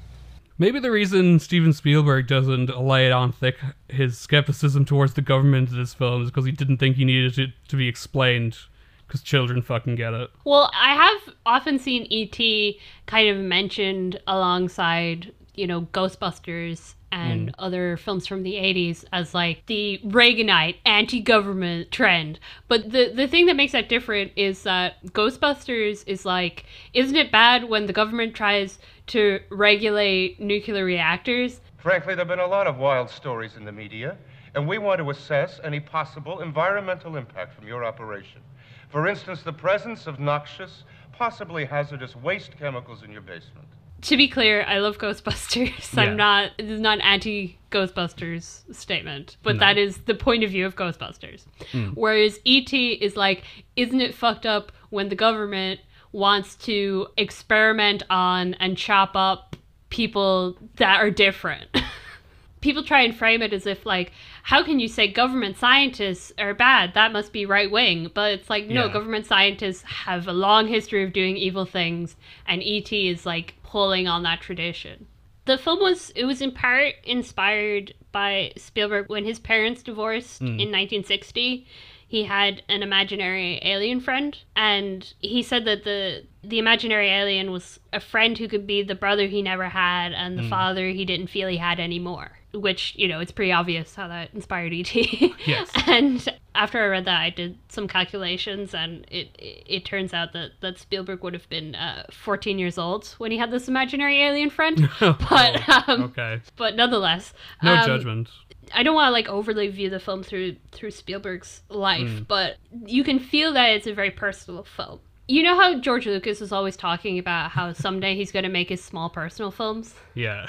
Maybe 0.58 0.78
the 0.78 0.90
reason 0.90 1.38
Steven 1.38 1.72
Spielberg 1.72 2.26
doesn't 2.26 2.76
lay 2.78 3.06
it 3.06 3.12
on 3.12 3.32
thick 3.32 3.58
his 3.88 4.18
skepticism 4.18 4.84
towards 4.84 5.14
the 5.14 5.22
government 5.22 5.70
in 5.70 5.76
this 5.76 5.94
film 5.94 6.22
is 6.22 6.30
because 6.30 6.44
he 6.44 6.52
didn't 6.52 6.76
think 6.78 6.96
he 6.96 7.04
needed 7.04 7.38
it 7.38 7.50
to 7.68 7.76
be 7.76 7.88
explained 7.88 8.58
because 9.06 9.22
children 9.22 9.60
fucking 9.60 9.96
get 9.96 10.14
it. 10.14 10.30
Well, 10.44 10.70
I 10.74 10.94
have 10.94 11.34
often 11.44 11.78
seen 11.78 12.06
E.T. 12.08 12.78
kind 13.06 13.28
of 13.28 13.36
mentioned 13.38 14.20
alongside, 14.26 15.32
you 15.54 15.66
know, 15.66 15.82
Ghostbusters 15.82 16.94
and 17.12 17.48
mm. 17.48 17.54
other 17.58 17.96
films 17.96 18.26
from 18.26 18.42
the 18.42 18.54
80s 18.54 19.04
as 19.12 19.34
like 19.34 19.64
the 19.66 20.00
Reaganite 20.04 20.76
anti-government 20.84 21.92
trend. 21.92 22.40
But 22.66 22.90
the 22.90 23.12
the 23.14 23.28
thing 23.28 23.46
that 23.46 23.54
makes 23.54 23.72
that 23.72 23.88
different 23.88 24.32
is 24.34 24.62
that 24.64 25.04
Ghostbusters 25.06 26.02
is 26.06 26.24
like 26.24 26.64
isn't 26.94 27.14
it 27.14 27.30
bad 27.30 27.68
when 27.68 27.86
the 27.86 27.92
government 27.92 28.34
tries 28.34 28.78
to 29.08 29.40
regulate 29.50 30.40
nuclear 30.40 30.84
reactors? 30.84 31.60
Frankly, 31.76 32.14
there 32.14 32.24
have 32.24 32.28
been 32.28 32.38
a 32.38 32.46
lot 32.46 32.66
of 32.66 32.78
wild 32.78 33.10
stories 33.10 33.56
in 33.56 33.64
the 33.64 33.72
media, 33.72 34.16
and 34.54 34.66
we 34.66 34.78
want 34.78 34.98
to 34.98 35.10
assess 35.10 35.60
any 35.64 35.80
possible 35.80 36.40
environmental 36.40 37.16
impact 37.16 37.54
from 37.54 37.66
your 37.66 37.84
operation. 37.84 38.40
For 38.88 39.08
instance, 39.08 39.42
the 39.42 39.52
presence 39.52 40.06
of 40.06 40.20
noxious, 40.20 40.84
possibly 41.12 41.64
hazardous 41.64 42.14
waste 42.14 42.56
chemicals 42.58 43.02
in 43.02 43.10
your 43.10 43.22
basement. 43.22 43.66
To 44.02 44.16
be 44.16 44.26
clear, 44.28 44.64
I 44.66 44.78
love 44.78 44.98
Ghostbusters. 44.98 45.94
Yeah. 45.96 46.02
I'm 46.02 46.16
not 46.16 46.50
this 46.58 46.70
is 46.70 46.80
not 46.80 46.98
an 46.98 47.02
anti 47.02 47.56
Ghostbusters 47.70 48.74
statement, 48.74 49.36
but 49.42 49.54
No. 49.56 49.60
that 49.60 49.78
is 49.78 49.98
the 49.98 50.14
point 50.14 50.42
of 50.44 50.50
view 50.50 50.66
of 50.66 50.74
Ghostbusters. 50.76 51.44
Hmm. 51.70 51.88
Whereas 51.90 52.40
ET 52.46 52.72
is 52.72 53.16
like, 53.16 53.44
isn't 53.76 54.00
it 54.00 54.14
fucked 54.14 54.44
up 54.46 54.72
when 54.90 55.08
the 55.08 55.14
government 55.14 55.80
wants 56.10 56.54
to 56.56 57.06
experiment 57.16 58.02
on 58.10 58.54
and 58.54 58.76
chop 58.76 59.12
up 59.14 59.56
people 59.90 60.56
that 60.76 61.00
are 61.00 61.10
different? 61.10 61.68
people 62.60 62.82
try 62.84 63.02
and 63.02 63.16
frame 63.16 63.42
it 63.42 63.52
as 63.52 63.66
if 63.66 63.84
like 63.84 64.12
how 64.44 64.62
can 64.62 64.78
you 64.78 64.86
say 64.86 65.08
government 65.08 65.56
scientists 65.58 66.32
are 66.38 66.54
bad 66.54 66.94
that 66.94 67.12
must 67.12 67.32
be 67.32 67.44
right 67.44 67.72
wing 67.72 68.08
but 68.14 68.30
it's 68.32 68.48
like 68.48 68.68
no 68.68 68.86
Yeah. 68.86 68.92
government 68.92 69.26
scientists 69.26 69.82
have 69.82 70.28
a 70.28 70.32
long 70.32 70.68
history 70.68 71.02
of 71.02 71.12
doing 71.12 71.36
evil 71.36 71.64
things 71.64 72.14
and 72.46 72.62
et 72.64 72.92
is 72.92 73.26
like 73.26 73.54
pulling 73.72 74.06
on 74.06 74.22
that 74.22 74.42
tradition. 74.42 75.06
The 75.46 75.56
film 75.56 75.80
was 75.80 76.10
it 76.10 76.26
was 76.26 76.42
in 76.42 76.52
part 76.52 76.94
inspired 77.04 77.94
by 78.12 78.52
spielberg 78.56 79.08
when 79.08 79.24
his 79.24 79.38
parents 79.38 79.82
divorced 79.82 80.42
mm. 80.42 80.46
in 80.46 80.70
1960 80.70 81.66
he 82.06 82.24
had 82.24 82.62
an 82.68 82.82
imaginary 82.82 83.58
alien 83.62 83.98
friend 83.98 84.38
and 84.54 85.14
he 85.20 85.42
said 85.42 85.64
that 85.64 85.84
the 85.84 86.22
the 86.44 86.58
imaginary 86.58 87.08
alien 87.08 87.50
was 87.50 87.80
a 87.94 87.98
friend 87.98 88.36
who 88.36 88.46
could 88.46 88.66
be 88.66 88.82
the 88.82 88.94
brother 88.94 89.26
he 89.26 89.40
never 89.40 89.70
had 89.70 90.12
and 90.12 90.38
the 90.38 90.42
mm. 90.42 90.50
father 90.50 90.88
he 90.90 91.06
didn't 91.06 91.28
feel 91.28 91.48
he 91.48 91.56
had 91.56 91.80
anymore 91.80 92.32
which 92.54 92.94
you 92.96 93.08
know 93.08 93.20
it's 93.20 93.32
pretty 93.32 93.52
obvious 93.52 93.94
how 93.94 94.08
that 94.08 94.28
inspired 94.34 94.72
et 94.72 94.94
Yes. 95.46 95.70
and 95.86 96.28
after 96.54 96.82
i 96.82 96.86
read 96.86 97.04
that 97.06 97.20
i 97.20 97.30
did 97.30 97.56
some 97.68 97.88
calculations 97.88 98.74
and 98.74 99.06
it 99.10 99.28
it, 99.38 99.64
it 99.66 99.84
turns 99.84 100.12
out 100.12 100.32
that 100.34 100.50
that 100.60 100.78
spielberg 100.78 101.22
would 101.24 101.32
have 101.34 101.48
been 101.48 101.74
uh, 101.74 102.04
14 102.10 102.58
years 102.58 102.76
old 102.78 103.06
when 103.18 103.30
he 103.30 103.38
had 103.38 103.50
this 103.50 103.68
imaginary 103.68 104.20
alien 104.22 104.50
friend 104.50 104.88
but 105.00 105.68
um, 105.88 106.02
Okay. 106.02 106.40
but 106.56 106.76
nonetheless 106.76 107.32
No 107.62 107.74
um, 107.74 107.86
judgment. 107.86 108.28
I 108.74 108.82
don't 108.82 108.94
want 108.94 109.08
to 109.08 109.12
like 109.12 109.28
overly 109.28 109.68
view 109.68 109.90
the 109.90 109.98
film 110.00 110.22
through 110.22 110.56
through 110.70 110.92
Spielberg's 110.92 111.62
life, 111.68 112.08
Mm. 112.08 112.26
but 112.28 112.56
you 112.86 113.04
can 113.04 113.18
feel 113.18 113.52
that 113.52 113.66
it's 113.70 113.86
a 113.86 113.92
very 113.92 114.10
personal 114.10 114.62
film. 114.62 115.00
You 115.28 115.42
know 115.42 115.56
how 115.60 115.78
George 115.78 116.06
Lucas 116.06 116.40
is 116.40 116.52
always 116.52 116.76
talking 116.76 117.18
about 117.18 117.50
how 117.50 117.72
someday 117.74 118.14
he's 118.14 118.32
going 118.32 118.44
to 118.44 118.48
make 118.48 118.68
his 118.70 118.82
small 118.82 119.10
personal 119.10 119.50
films? 119.50 119.94
Yeah. 120.14 120.46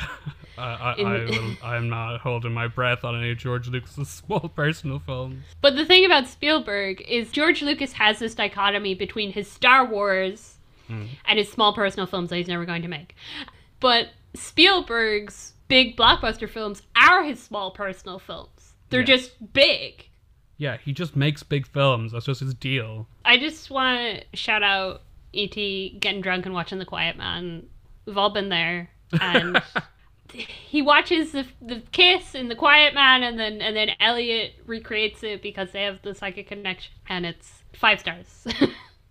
Uh, 0.57 0.61
I, 0.61 0.95
In- 0.97 1.07
I 1.07 1.11
will, 1.25 1.55
I'm 1.63 1.89
not 1.89 2.19
holding 2.21 2.53
my 2.53 2.67
breath 2.67 3.03
on 3.03 3.15
any 3.15 3.31
of 3.31 3.37
George 3.37 3.67
Lucas's 3.67 4.07
small 4.25 4.51
personal 4.55 4.99
films. 4.99 5.43
But 5.61 5.75
the 5.75 5.85
thing 5.85 6.05
about 6.05 6.27
Spielberg 6.27 7.01
is 7.07 7.31
George 7.31 7.61
Lucas 7.61 7.93
has 7.93 8.19
this 8.19 8.35
dichotomy 8.35 8.93
between 8.95 9.31
his 9.33 9.49
Star 9.49 9.85
Wars 9.85 10.49
and 10.89 11.39
his 11.39 11.51
small 11.51 11.73
personal 11.73 12.05
films 12.05 12.29
that 12.29 12.35
he's 12.35 12.47
never 12.47 12.65
going 12.65 12.83
to 12.83 12.87
make. 12.87 13.15
But 13.79 14.09
Spielberg's 14.35 15.53
big 15.67 15.97
blockbuster 15.97 16.47
films 16.47 16.83
are 16.95 17.23
his 17.23 17.41
small 17.41 17.71
personal 17.71 18.19
films. 18.19 18.73
They're 18.89 18.99
Yeah. 18.99 19.05
just 19.07 19.53
big. 19.53 20.07
Yeah, 20.57 20.77
he 20.77 20.93
just 20.93 21.15
makes 21.15 21.41
big 21.41 21.65
films. 21.65 22.11
That's 22.11 22.25
just 22.27 22.41
his 22.41 22.53
deal. 22.53 23.07
I 23.25 23.37
just 23.37 23.71
want 23.71 24.21
to 24.31 24.37
shout 24.37 24.61
out 24.61 25.01
E.T. 25.33 25.97
getting 25.99 26.21
drunk 26.21 26.45
and 26.45 26.53
watching 26.53 26.77
The 26.77 26.85
Quiet 26.85 27.17
Man. 27.17 27.65
We've 28.05 28.17
all 28.17 28.29
been 28.29 28.49
there, 28.49 28.89
and 29.19 29.59
he 30.33 30.81
watches 30.81 31.31
the, 31.31 31.45
the 31.61 31.81
kiss 31.91 32.35
in 32.35 32.49
The 32.49 32.55
Quiet 32.55 32.93
Man, 32.93 33.23
and 33.23 33.39
then 33.39 33.61
and 33.61 33.75
then 33.75 33.91
Elliot 33.99 34.53
recreates 34.65 35.23
it 35.23 35.41
because 35.41 35.71
they 35.71 35.83
have 35.83 36.01
the 36.01 36.15
psychic 36.15 36.47
connection, 36.47 36.93
and 37.07 37.25
it's 37.25 37.63
five 37.73 37.99
stars. 37.99 38.47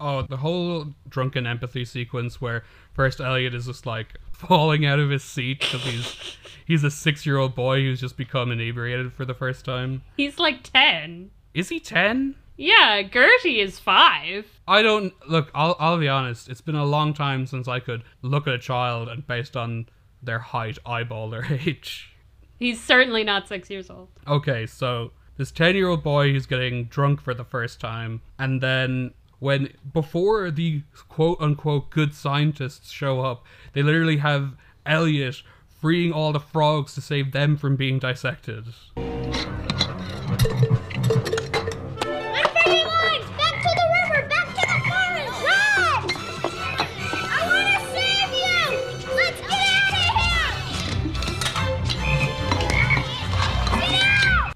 Oh, 0.04 0.22
the 0.22 0.38
whole 0.38 0.86
drunken 1.08 1.46
empathy 1.46 1.84
sequence 1.84 2.40
where 2.40 2.64
first 2.92 3.20
Elliot 3.20 3.54
is 3.54 3.66
just 3.66 3.86
like 3.86 4.18
falling 4.32 4.84
out 4.84 4.98
of 4.98 5.10
his 5.10 5.22
seat 5.22 5.60
because 5.60 5.84
he's 5.84 6.36
he's 6.66 6.82
a 6.82 6.90
six 6.90 7.24
year 7.24 7.36
old 7.36 7.54
boy 7.54 7.82
who's 7.82 8.00
just 8.00 8.16
become 8.16 8.50
inebriated 8.50 9.12
for 9.12 9.24
the 9.24 9.32
first 9.32 9.64
time. 9.64 10.02
He's 10.16 10.40
like 10.40 10.64
ten. 10.64 11.30
Is 11.54 11.68
he 11.68 11.78
ten? 11.78 12.34
Yeah, 12.56 13.02
Gertie 13.02 13.60
is 13.60 13.78
five. 13.78 14.46
I 14.66 14.82
don't 14.82 15.14
look. 15.28 15.52
I'll 15.54 15.76
I'll 15.78 15.98
be 15.98 16.08
honest. 16.08 16.48
It's 16.48 16.60
been 16.60 16.74
a 16.74 16.84
long 16.84 17.14
time 17.14 17.46
since 17.46 17.68
I 17.68 17.78
could 17.78 18.02
look 18.22 18.48
at 18.48 18.54
a 18.54 18.58
child 18.58 19.08
and 19.08 19.24
based 19.24 19.56
on 19.56 19.86
their 20.22 20.38
height 20.38 20.78
eyeball 20.86 21.30
their 21.30 21.44
age. 21.66 22.14
He's 22.58 22.80
certainly 22.80 23.24
not 23.24 23.48
six 23.48 23.70
years 23.70 23.90
old. 23.90 24.08
Okay, 24.26 24.66
so 24.66 25.12
this 25.36 25.50
10 25.50 25.74
year 25.74 25.88
old 25.88 26.02
boy 26.02 26.32
who's 26.32 26.46
getting 26.46 26.84
drunk 26.84 27.20
for 27.20 27.34
the 27.34 27.44
first 27.44 27.80
time, 27.80 28.20
and 28.38 28.60
then 28.60 29.12
when 29.40 29.72
before 29.92 30.50
the 30.50 30.82
quote 31.08 31.38
unquote 31.40 31.90
good 31.90 32.14
scientists 32.14 32.90
show 32.90 33.20
up, 33.20 33.44
they 33.72 33.82
literally 33.82 34.18
have 34.18 34.54
Elliot 34.86 35.42
freeing 35.80 36.12
all 36.12 36.32
the 36.32 36.38
frogs 36.38 36.94
to 36.94 37.00
save 37.00 37.32
them 37.32 37.56
from 37.56 37.74
being 37.74 37.98
dissected. 37.98 38.66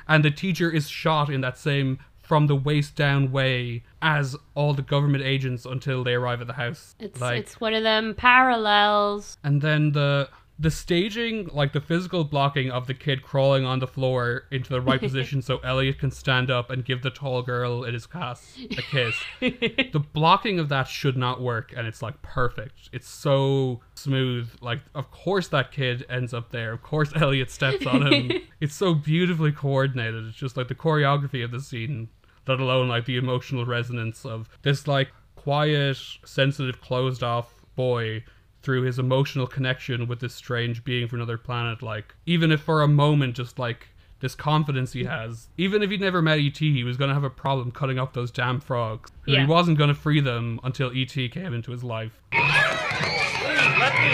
And 0.08 0.24
the 0.24 0.30
teacher 0.30 0.70
is 0.70 0.88
shot 0.88 1.28
in 1.30 1.40
that 1.40 1.58
same 1.58 1.98
from 2.22 2.48
the 2.48 2.56
waist 2.56 2.96
down 2.96 3.30
way 3.30 3.84
as 4.02 4.34
all 4.54 4.74
the 4.74 4.82
government 4.82 5.22
agents 5.22 5.64
until 5.64 6.02
they 6.02 6.14
arrive 6.14 6.40
at 6.40 6.48
the 6.48 6.54
house. 6.54 6.96
It's 6.98 7.20
like, 7.20 7.38
it's 7.38 7.60
one 7.60 7.72
of 7.74 7.84
them 7.84 8.14
parallels. 8.14 9.38
and 9.44 9.62
then 9.62 9.92
the 9.92 10.28
the 10.58 10.70
staging 10.70 11.48
like 11.52 11.72
the 11.72 11.80
physical 11.80 12.24
blocking 12.24 12.70
of 12.70 12.86
the 12.86 12.94
kid 12.94 13.22
crawling 13.22 13.64
on 13.64 13.78
the 13.78 13.86
floor 13.86 14.44
into 14.50 14.70
the 14.70 14.80
right 14.80 15.00
position 15.06 15.42
so 15.42 15.58
elliot 15.58 15.98
can 15.98 16.10
stand 16.10 16.50
up 16.50 16.70
and 16.70 16.84
give 16.84 17.02
the 17.02 17.10
tall 17.10 17.42
girl 17.42 17.84
in 17.84 17.94
his 17.94 18.06
class 18.06 18.56
a 18.70 18.82
kiss. 18.82 19.16
The 19.92 20.00
blocking 20.00 20.58
of 20.58 20.68
that 20.70 20.88
should 20.88 21.16
not 21.16 21.40
work 21.40 21.72
and 21.76 21.86
it's 21.86 22.02
like 22.02 22.20
perfect. 22.22 22.90
It's 22.92 23.08
so 23.08 23.80
smooth. 23.94 24.50
Like 24.60 24.80
of 24.94 25.10
course 25.10 25.48
that 25.48 25.72
kid 25.72 26.04
ends 26.08 26.34
up 26.34 26.50
there. 26.50 26.72
Of 26.72 26.82
course 26.82 27.12
elliot 27.16 27.50
steps 27.50 27.86
on 27.86 28.12
him. 28.12 28.32
It's 28.60 28.74
so 28.74 28.94
beautifully 28.94 29.52
coordinated. 29.52 30.26
It's 30.26 30.36
just 30.36 30.56
like 30.56 30.68
the 30.68 30.74
choreography 30.74 31.44
of 31.44 31.50
the 31.50 31.60
scene 31.60 32.08
let 32.46 32.60
alone 32.60 32.88
like 32.88 33.04
the 33.06 33.16
emotional 33.16 33.66
resonance 33.66 34.24
of 34.24 34.48
this 34.62 34.86
like 34.86 35.10
quiet, 35.34 35.98
sensitive, 36.24 36.80
closed 36.80 37.22
off 37.22 37.52
boy 37.74 38.24
through 38.66 38.82
his 38.82 38.98
emotional 38.98 39.46
connection 39.46 40.08
with 40.08 40.18
this 40.18 40.34
strange 40.34 40.82
being 40.82 41.06
from 41.06 41.20
another 41.20 41.38
planet. 41.38 41.82
Like, 41.82 42.16
even 42.26 42.50
if 42.50 42.60
for 42.60 42.82
a 42.82 42.88
moment, 42.88 43.36
just 43.36 43.60
like 43.60 43.86
this 44.18 44.34
confidence 44.34 44.92
he 44.92 45.04
has, 45.04 45.46
even 45.56 45.84
if 45.84 45.90
he'd 45.90 46.00
never 46.00 46.20
met 46.20 46.40
ET, 46.40 46.58
he 46.58 46.82
was 46.82 46.96
going 46.96 47.06
to 47.06 47.14
have 47.14 47.22
a 47.22 47.30
problem 47.30 47.70
cutting 47.70 47.96
up 47.96 48.12
those 48.12 48.32
damn 48.32 48.58
frogs. 48.58 49.12
And 49.24 49.34
Yeah. 49.34 49.40
He 49.42 49.46
wasn't 49.46 49.78
going 49.78 49.86
to 49.86 49.94
free 49.94 50.18
them 50.20 50.58
until 50.64 50.90
ET 50.92 51.12
came 51.14 51.54
into 51.54 51.70
his 51.70 51.84
life. 51.84 52.20
Let 52.32 52.40
me 52.40 52.48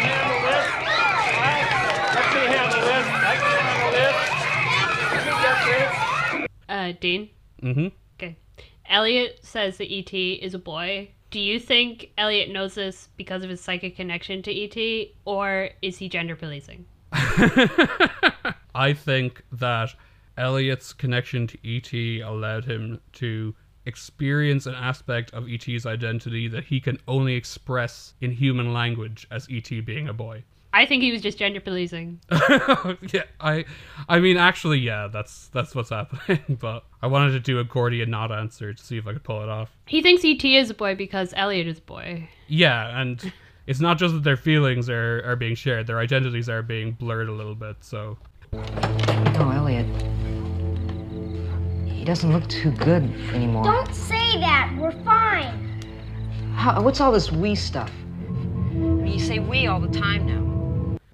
handle 0.04 0.42
this. 0.44 0.66
Let 2.14 2.28
me 2.34 2.44
handle 2.52 2.82
this. 2.82 3.06
I 3.08 3.36
can 3.40 3.58
handle 3.64 3.92
this. 3.96 4.16
You 5.24 5.32
get 5.40 6.40
this. 6.40 6.48
Uh, 6.68 6.92
Dean. 7.00 7.30
Mm-hmm. 7.62 7.86
Okay. 8.16 8.36
Elliot 8.84 9.38
says 9.42 9.78
that 9.78 9.90
ET 9.90 10.12
is 10.12 10.52
a 10.52 10.58
boy. 10.58 11.08
Do 11.32 11.40
you 11.40 11.58
think 11.58 12.12
Elliot 12.18 12.50
knows 12.50 12.74
this 12.74 13.08
because 13.16 13.42
of 13.42 13.48
his 13.48 13.62
psychic 13.62 13.96
connection 13.96 14.42
to 14.42 14.52
ET, 14.54 15.08
or 15.24 15.70
is 15.80 15.96
he 15.96 16.10
gender 16.10 16.36
policing? 16.36 16.84
I 18.74 18.92
think 18.94 19.42
that 19.50 19.94
Elliot's 20.36 20.92
connection 20.92 21.46
to 21.46 21.58
ET 21.64 22.22
allowed 22.22 22.66
him 22.66 23.00
to 23.14 23.54
experience 23.86 24.66
an 24.66 24.74
aspect 24.74 25.32
of 25.32 25.48
ET's 25.48 25.86
identity 25.86 26.48
that 26.48 26.64
he 26.64 26.80
can 26.80 26.98
only 27.08 27.34
express 27.34 28.12
in 28.20 28.32
human 28.32 28.74
language 28.74 29.26
as 29.30 29.48
ET 29.50 29.70
being 29.86 30.08
a 30.08 30.12
boy. 30.12 30.44
I 30.74 30.86
think 30.86 31.02
he 31.02 31.12
was 31.12 31.20
just 31.20 31.38
gender 31.38 31.60
policing. 31.60 32.20
yeah, 32.30 33.24
I 33.40 33.64
I 34.08 34.20
mean 34.20 34.36
actually 34.38 34.78
yeah, 34.78 35.08
that's 35.12 35.48
that's 35.48 35.74
what's 35.74 35.90
happening, 35.90 36.40
but 36.60 36.84
I 37.02 37.06
wanted 37.08 37.32
to 37.32 37.40
do 37.40 37.58
a 37.58 37.64
Gordian 37.64 38.10
knot 38.10 38.32
answer 38.32 38.72
to 38.72 38.82
see 38.82 38.96
if 38.96 39.06
I 39.06 39.12
could 39.12 39.24
pull 39.24 39.42
it 39.42 39.48
off. 39.48 39.70
He 39.86 40.00
thinks 40.00 40.24
ET 40.24 40.44
is 40.44 40.70
a 40.70 40.74
boy 40.74 40.94
because 40.94 41.34
Elliot 41.36 41.66
is 41.66 41.78
a 41.78 41.82
boy. 41.82 42.28
Yeah, 42.48 43.00
and 43.00 43.32
it's 43.66 43.80
not 43.80 43.98
just 43.98 44.14
that 44.14 44.24
their 44.24 44.36
feelings 44.36 44.88
are, 44.88 45.22
are 45.24 45.36
being 45.36 45.54
shared, 45.54 45.86
their 45.86 45.98
identities 45.98 46.48
are 46.48 46.62
being 46.62 46.92
blurred 46.92 47.28
a 47.28 47.32
little 47.32 47.54
bit, 47.54 47.76
so 47.80 48.16
No, 48.52 49.50
Elliot. 49.50 49.86
He 51.86 52.04
doesn't 52.04 52.32
look 52.32 52.48
too 52.48 52.72
good 52.72 53.04
anymore. 53.32 53.62
Don't 53.62 53.94
say 53.94 54.40
that. 54.40 54.74
We're 54.78 54.90
fine. 55.04 55.80
How, 56.54 56.82
what's 56.82 57.00
all 57.00 57.12
this 57.12 57.30
we 57.30 57.54
stuff? 57.54 57.92
I 57.96 58.74
mean, 58.74 59.06
you 59.06 59.20
say 59.20 59.38
we 59.38 59.66
all 59.66 59.78
the 59.78 59.86
time 59.86 60.26
now. 60.26 60.51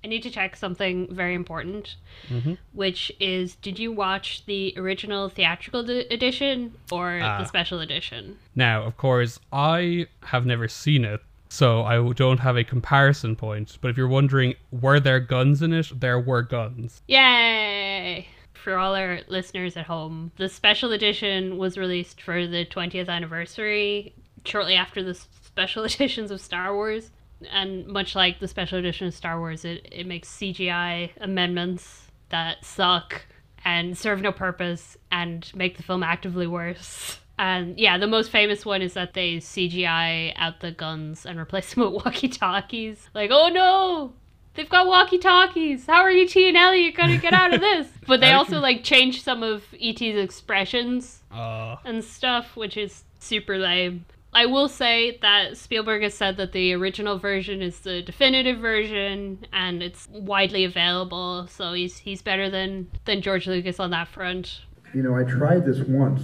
I 0.09 0.11
need 0.11 0.23
to 0.23 0.31
check 0.31 0.57
something 0.57 1.07
very 1.15 1.35
important, 1.35 1.97
Mm-hmm. 2.31 2.55
which 2.73 3.13
is 3.21 3.57
did 3.57 3.79
you 3.79 3.93
watch 3.93 4.43
the 4.47 4.73
original 4.79 5.29
theatrical 5.29 5.83
d- 5.83 6.07
edition 6.11 6.73
or 6.91 7.21
Ah. 7.23 7.39
the 7.41 7.45
special 7.45 7.81
edition? 7.81 8.39
Now, 8.57 8.85
of 8.85 8.97
course, 8.97 9.39
I 9.53 10.07
have 10.23 10.47
never 10.47 10.67
seen 10.67 11.05
it, 11.05 11.21
so 11.51 11.83
I 11.83 11.97
don't 12.15 12.41
have 12.41 12.57
a 12.57 12.65
comparison 12.65 13.37
point. 13.37 13.77
But 13.83 13.91
if 13.91 13.99
you're 13.99 14.09
wondering, 14.09 14.55
were 14.71 14.99
there 14.99 15.21
guns 15.21 15.61
in 15.61 15.75
it? 15.75 16.01
There 16.01 16.19
were 16.19 16.41
guns. 16.43 17.03
Yay! 17.07 18.29
For 18.55 18.79
all 18.79 18.95
our 18.97 19.21
listeners 19.29 19.77
at 19.77 19.85
home, 19.87 20.33
the 20.39 20.49
special 20.49 20.93
edition 20.93 21.59
was 21.59 21.77
released 21.77 22.23
for 22.23 22.47
the 22.47 22.65
20th 22.65 23.11
anniversary, 23.11 24.15
shortly 24.47 24.75
after 24.75 25.03
the 25.03 25.13
special 25.15 25.85
editions 25.91 26.31
of 26.31 26.41
Star 26.41 26.75
Wars. 26.75 27.11
And 27.53 27.87
much 27.87 28.15
like 28.15 28.41
the 28.41 28.49
special 28.49 28.79
edition 28.79 29.07
of 29.07 29.15
Star 29.15 29.39
Wars, 29.39 29.65
it, 29.65 29.87
it 29.93 30.07
makes 30.07 30.29
CGI 30.29 31.11
amendments 31.21 32.11
that 32.31 32.65
suck 32.65 33.23
and 33.65 33.97
serve 33.97 34.21
no 34.21 34.33
purpose 34.33 34.97
and 35.13 35.51
make 35.55 35.77
the 35.77 35.83
film 35.83 36.03
actively 36.03 36.47
worse. 36.47 37.19
And 37.39 37.79
yeah, 37.79 37.99
the 37.99 38.07
most 38.09 38.31
famous 38.31 38.67
one 38.67 38.83
is 38.83 38.95
that 38.95 39.15
they 39.15 39.37
CGI 39.37 40.33
out 40.37 40.61
the 40.61 40.73
guns 40.73 41.25
and 41.25 41.39
replace 41.39 41.75
them 41.75 41.85
with 41.93 42.05
walkie 42.05 42.29
talkies. 42.29 43.09
Like, 43.15 43.31
oh 43.33 43.49
no! 43.49 44.13
They've 44.55 44.69
got 44.69 44.89
walkie 44.89 45.19
talkies. 45.19 45.87
How 45.87 46.01
are 46.03 46.11
ET 46.11 46.35
and 46.37 46.57
Elliot 46.57 46.97
gonna 46.97 47.19
get 47.19 47.33
out 47.33 47.55
of 47.55 47.61
this? 47.61 47.87
But 48.09 48.21
they 48.21 48.33
also 48.33 48.59
like 48.59 48.83
change 48.83 49.23
some 49.23 49.43
of 49.45 49.63
ET's 49.81 50.01
expressions 50.01 51.23
Uh, 51.31 51.77
and 51.85 52.03
stuff, 52.03 52.57
which 52.57 52.77
is 52.77 53.05
super 53.21 53.59
lame. 53.59 54.05
I 54.39 54.47
will 54.47 54.69
say 54.69 55.19
that 55.21 55.57
Spielberg 55.57 56.05
has 56.05 56.15
said 56.15 56.37
that 56.37 56.53
the 56.53 56.73
original 56.73 57.19
version 57.19 57.61
is 57.61 57.81
the 57.81 58.03
definitive 58.03 58.61
version 58.61 59.45
and 59.53 59.83
it's 59.83 60.07
widely 60.13 60.63
available, 60.63 61.49
so 61.49 61.73
he's 61.73 61.99
he's 61.99 62.23
better 62.23 62.49
than 62.49 62.89
than 63.05 63.21
George 63.21 63.49
Lucas 63.49 63.81
on 63.81 63.91
that 63.91 64.07
front. 64.07 64.61
You 64.95 65.03
know, 65.03 65.17
I 65.17 65.25
tried 65.25 65.67
this 65.67 65.81
once, 65.81 66.23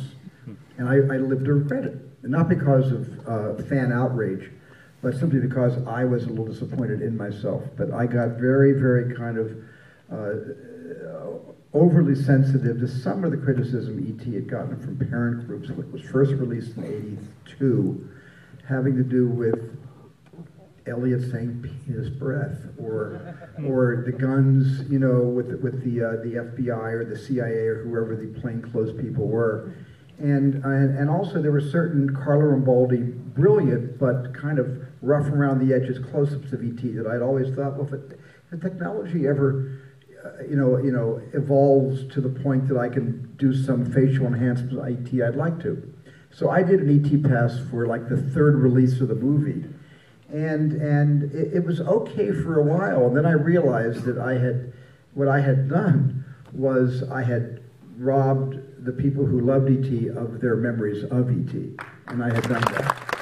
and 0.79 0.89
I, 0.89 0.95
I 1.13 1.19
live 1.19 1.43
to 1.43 1.55
regret 1.55 1.87
it. 1.87 1.97
Not 2.23 2.49
because 2.49 2.93
of 2.93 3.29
uh, 3.29 3.61
fan 3.65 3.91
outrage, 3.91 4.49
but 5.03 5.17
simply 5.17 5.41
because 5.41 5.85
I 5.85 6.05
was 6.05 6.23
a 6.23 6.29
little 6.29 6.47
disappointed 6.47 7.03
in 7.03 7.17
myself. 7.17 7.65
But 7.77 7.91
I 7.91 8.07
got 8.07 8.39
very, 8.39 8.75
very 8.75 9.13
kind 9.13 9.39
of 9.39 9.57
uh, 10.13 11.53
overly 11.75 12.15
sensitive 12.15 12.79
to 12.79 12.89
some 12.89 13.25
of 13.25 13.33
the 13.33 13.37
criticism 13.37 13.99
E.T. 13.99 14.33
had 14.35 14.49
gotten 14.49 14.81
from 14.81 14.97
parent 15.09 15.47
groups 15.47 15.69
when 15.69 15.81
it 15.81 15.93
was 15.93 16.03
first 16.03 16.33
released 16.33 16.77
in 16.77 16.85
82, 17.47 18.09
having 18.69 18.97
to 18.97 19.03
do 19.03 19.29
with 19.29 19.77
Elliot 20.87 21.31
saying 21.33 21.63
penis 21.87 22.09
breath, 22.11 22.59
or 22.79 23.35
or 23.67 24.03
the 24.05 24.13
guns, 24.13 24.89
you 24.91 24.99
know, 24.99 25.23
with 25.23 25.49
the, 25.49 25.57
with 25.57 25.83
the 25.83 26.05
uh, 26.05 26.11
the 26.23 26.35
FBI 26.35 26.93
or 26.93 27.05
the 27.05 27.19
CIA 27.19 27.67
or 27.67 27.85
whoever 27.85 28.15
the 28.15 28.39
plainclothes 28.41 28.93
people 29.01 29.27
were, 29.27 29.73
and 30.19 30.63
and, 30.63 30.99
and 30.99 31.09
also 31.09 31.41
there 31.41 31.53
were 31.53 31.61
certain 31.63 32.15
Carlo 32.15 32.55
Rambaldi 32.55 33.35
brilliant 33.35 33.99
but 33.99 34.35
kind 34.35 34.59
of 34.59 34.87
rough 35.01 35.27
around 35.27 35.67
the 35.67 35.75
edges 35.75 35.99
close-ups 36.11 36.53
of 36.53 36.63
ET 36.63 36.83
that 36.95 37.07
I'd 37.07 37.21
always 37.21 37.55
thought, 37.55 37.77
well, 37.77 37.87
if, 37.87 37.93
it, 37.93 38.21
if 38.53 38.61
technology 38.61 39.27
ever 39.27 39.84
you 40.49 40.57
know, 40.57 40.79
you 40.79 40.93
know, 40.93 41.23
evolves 41.33 42.05
to 42.15 42.21
the 42.21 42.29
point 42.29 42.69
that 42.69 42.77
I 42.77 42.89
can 42.89 43.35
do 43.37 43.55
some 43.55 43.85
facial 43.93 44.27
enhancements 44.27 44.75
ET, 44.77 45.23
I'd 45.23 45.37
like 45.37 45.61
to. 45.63 45.93
So 46.31 46.51
I 46.51 46.63
did 46.63 46.81
an 46.81 46.91
ET 46.91 47.23
pass 47.23 47.59
for 47.71 47.87
like 47.87 48.09
the 48.09 48.17
third 48.17 48.57
release 48.57 49.01
of 49.01 49.09
the 49.09 49.15
movie, 49.15 49.65
and 50.33 50.73
and 50.73 51.33
it, 51.33 51.55
it 51.55 51.65
was 51.65 51.81
okay 51.81 52.33
for 52.33 52.59
a 52.59 52.63
while. 52.63 53.07
And 53.07 53.17
then 53.17 53.25
I 53.25 53.33
realized 53.33 54.05
that 54.05 54.19
I 54.19 54.35
had, 54.35 54.73
what 55.15 55.29
I 55.29 55.41
had 55.41 55.69
done 55.69 56.25
was 56.53 57.05
I 57.11 57.23
had 57.23 57.63
robbed 57.97 58.85
the 58.85 58.93
people 58.93 59.25
who 59.25 59.41
loved 59.41 59.71
ET 59.71 60.17
of 60.17 60.41
their 60.41 60.57
memories 60.57 61.05
of 61.05 61.31
ET, 61.31 61.55
and 62.09 62.23
I 62.23 62.35
had 62.35 62.49
done 62.49 62.63
that. 62.63 63.15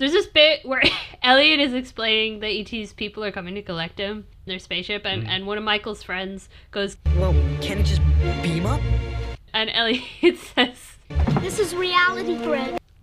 There's 0.00 0.12
this 0.12 0.28
bit 0.28 0.64
where 0.64 0.82
Elliot 1.22 1.60
is 1.60 1.74
explaining 1.74 2.40
that 2.40 2.48
ET's 2.48 2.94
people 2.94 3.22
are 3.22 3.30
coming 3.30 3.54
to 3.56 3.60
collect 3.60 3.98
him, 3.98 4.26
their 4.46 4.58
spaceship, 4.58 5.04
and, 5.04 5.24
mm. 5.24 5.28
and 5.28 5.46
one 5.46 5.58
of 5.58 5.64
Michael's 5.64 6.02
friends 6.02 6.48
goes, 6.70 6.96
Well, 7.18 7.34
can 7.60 7.76
it 7.76 7.82
just 7.84 8.00
beam 8.42 8.64
up? 8.64 8.80
and 9.52 9.68
Elliot 9.74 10.38
says, 10.38 10.96
This 11.40 11.58
is 11.58 11.74
reality, 11.74 12.38
Greg. 12.38 12.78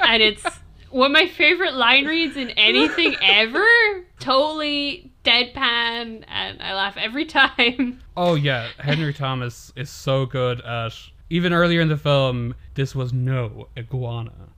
and 0.00 0.22
it's 0.22 0.44
one 0.90 1.06
of 1.06 1.12
my 1.12 1.28
favorite 1.28 1.72
line 1.72 2.04
reads 2.04 2.36
in 2.36 2.50
anything 2.50 3.16
ever. 3.22 3.64
Totally 4.20 5.10
deadpan, 5.24 6.24
and 6.28 6.62
I 6.62 6.74
laugh 6.74 6.98
every 6.98 7.24
time. 7.24 8.02
oh 8.18 8.34
yeah, 8.34 8.68
Henry 8.78 9.14
Thomas 9.14 9.72
is 9.76 9.88
so 9.88 10.26
good 10.26 10.60
at. 10.60 10.92
Even 11.30 11.54
earlier 11.54 11.80
in 11.80 11.88
the 11.88 11.96
film, 11.96 12.54
this 12.74 12.94
was 12.94 13.14
no 13.14 13.68
iguana. 13.78 14.52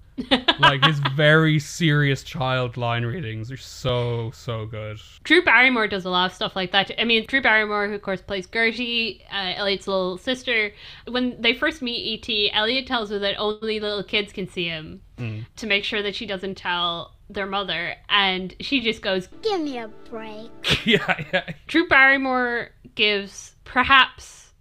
Like 0.60 0.84
his 0.84 1.00
very 1.16 1.58
serious 1.58 2.22
child 2.22 2.76
line 2.76 3.04
readings 3.04 3.50
are 3.50 3.56
so 3.56 4.30
so 4.32 4.66
good. 4.66 4.98
Drew 5.24 5.42
Barrymore 5.42 5.88
does 5.88 6.04
a 6.04 6.10
lot 6.10 6.30
of 6.30 6.34
stuff 6.36 6.54
like 6.54 6.72
that. 6.72 6.90
I 6.98 7.04
mean, 7.04 7.24
Drew 7.26 7.42
Barrymore, 7.42 7.88
who 7.88 7.94
of 7.94 8.02
course 8.02 8.20
plays 8.22 8.46
Gertie, 8.46 9.24
uh, 9.32 9.54
Elliot's 9.56 9.88
little 9.88 10.16
sister. 10.18 10.72
When 11.08 11.40
they 11.40 11.52
first 11.54 11.82
meet 11.82 12.28
ET, 12.28 12.50
Elliot 12.56 12.86
tells 12.86 13.10
her 13.10 13.18
that 13.18 13.36
only 13.38 13.80
little 13.80 14.04
kids 14.04 14.32
can 14.32 14.48
see 14.48 14.68
him 14.68 15.00
Mm. 15.16 15.46
to 15.56 15.66
make 15.68 15.84
sure 15.84 16.02
that 16.02 16.16
she 16.16 16.26
doesn't 16.26 16.56
tell 16.56 17.14
their 17.30 17.46
mother, 17.46 17.94
and 18.08 18.52
she 18.58 18.80
just 18.80 19.00
goes, 19.00 19.28
Give 19.42 19.60
me 19.60 19.78
a 19.78 19.86
break. 20.10 20.50
yeah, 20.84 21.24
yeah. 21.32 21.50
Drew 21.68 21.86
Barrymore 21.86 22.70
gives 22.96 23.54
perhaps 23.64 24.52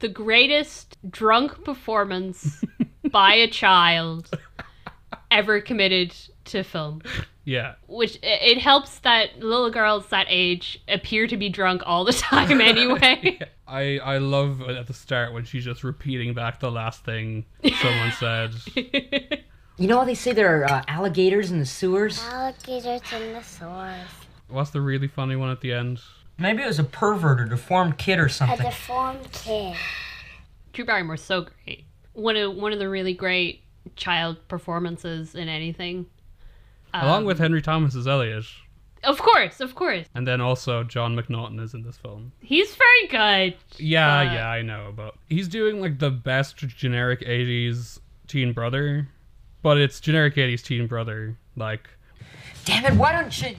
the 0.00 0.08
greatest 0.08 0.96
drunk 1.08 1.64
performance 1.64 2.64
by 3.12 3.34
a 3.34 3.46
child 3.48 4.28
ever 5.32 5.60
committed 5.60 6.14
to 6.46 6.62
film. 6.62 7.02
Yeah. 7.44 7.74
Which 7.88 8.18
it 8.22 8.58
helps 8.58 9.00
that 9.00 9.40
little 9.40 9.70
girls 9.70 10.06
that 10.08 10.26
age 10.28 10.80
appear 10.88 11.26
to 11.26 11.36
be 11.36 11.48
drunk 11.48 11.82
all 11.84 12.04
the 12.04 12.12
time 12.30 12.60
anyway. 12.60 13.38
I 13.66 13.98
I 13.98 14.18
love 14.18 14.60
at 14.62 14.86
the 14.86 14.94
start 14.94 15.32
when 15.32 15.44
she's 15.44 15.64
just 15.64 15.82
repeating 15.82 16.34
back 16.34 16.60
the 16.60 16.70
last 16.70 17.04
thing 17.04 17.46
someone 17.80 18.12
said. 18.18 18.52
You 19.78 19.88
know 19.88 19.98
how 19.98 20.04
they 20.04 20.14
say 20.14 20.32
there 20.32 20.62
are 20.62 20.64
uh, 20.70 20.82
alligators 20.86 21.50
in 21.50 21.58
the 21.58 21.66
sewers? 21.66 22.20
Alligators 22.30 23.00
in 23.12 23.32
the 23.32 23.42
sewers. 23.42 24.06
What's 24.48 24.70
the 24.70 24.80
really 24.82 25.08
funny 25.08 25.34
one 25.34 25.50
at 25.50 25.60
the 25.62 25.72
end? 25.72 26.00
Maybe 26.38 26.62
it 26.62 26.66
was 26.66 26.78
a 26.78 26.84
pervert 26.84 27.40
or 27.40 27.44
deformed 27.46 27.98
kid 27.98 28.18
or 28.18 28.26
A 28.26 28.30
something. 28.30 28.58
deformed 28.66 29.32
kid. 29.32 29.76
Drew 30.72 30.84
Barrymore's 30.84 31.22
so 31.22 31.46
great. 31.64 31.84
One 32.12 32.36
of 32.36 32.54
one 32.54 32.72
of 32.72 32.78
the 32.78 32.88
really 32.88 33.14
great 33.14 33.62
child 33.96 34.36
performances 34.48 35.34
in 35.34 35.48
anything. 35.48 36.06
Along 36.94 37.20
Um, 37.22 37.24
with 37.24 37.38
Henry 37.38 37.62
Thomas 37.62 37.94
as 37.94 38.06
Elliot. 38.06 38.44
Of 39.04 39.18
course, 39.18 39.60
of 39.60 39.74
course. 39.74 40.06
And 40.14 40.26
then 40.28 40.40
also 40.40 40.84
John 40.84 41.16
MacNaughton 41.16 41.60
is 41.60 41.74
in 41.74 41.82
this 41.82 41.96
film. 41.96 42.32
He's 42.40 42.74
very 42.76 43.06
good. 43.08 43.56
Yeah, 43.78 44.24
but- 44.24 44.32
yeah, 44.34 44.48
I 44.48 44.62
know, 44.62 44.92
but 44.94 45.14
he's 45.28 45.48
doing 45.48 45.80
like 45.80 45.98
the 45.98 46.10
best 46.10 46.56
generic 46.58 47.20
80s 47.22 47.98
teen 48.28 48.52
brother, 48.52 49.08
but 49.62 49.78
it's 49.78 49.98
generic 50.00 50.36
80s 50.36 50.62
teen 50.62 50.86
brother. 50.86 51.36
Like, 51.56 51.88
Damn 52.64 52.84
it, 52.84 52.94
why 52.94 53.10
don't 53.12 53.42
you 53.42 53.56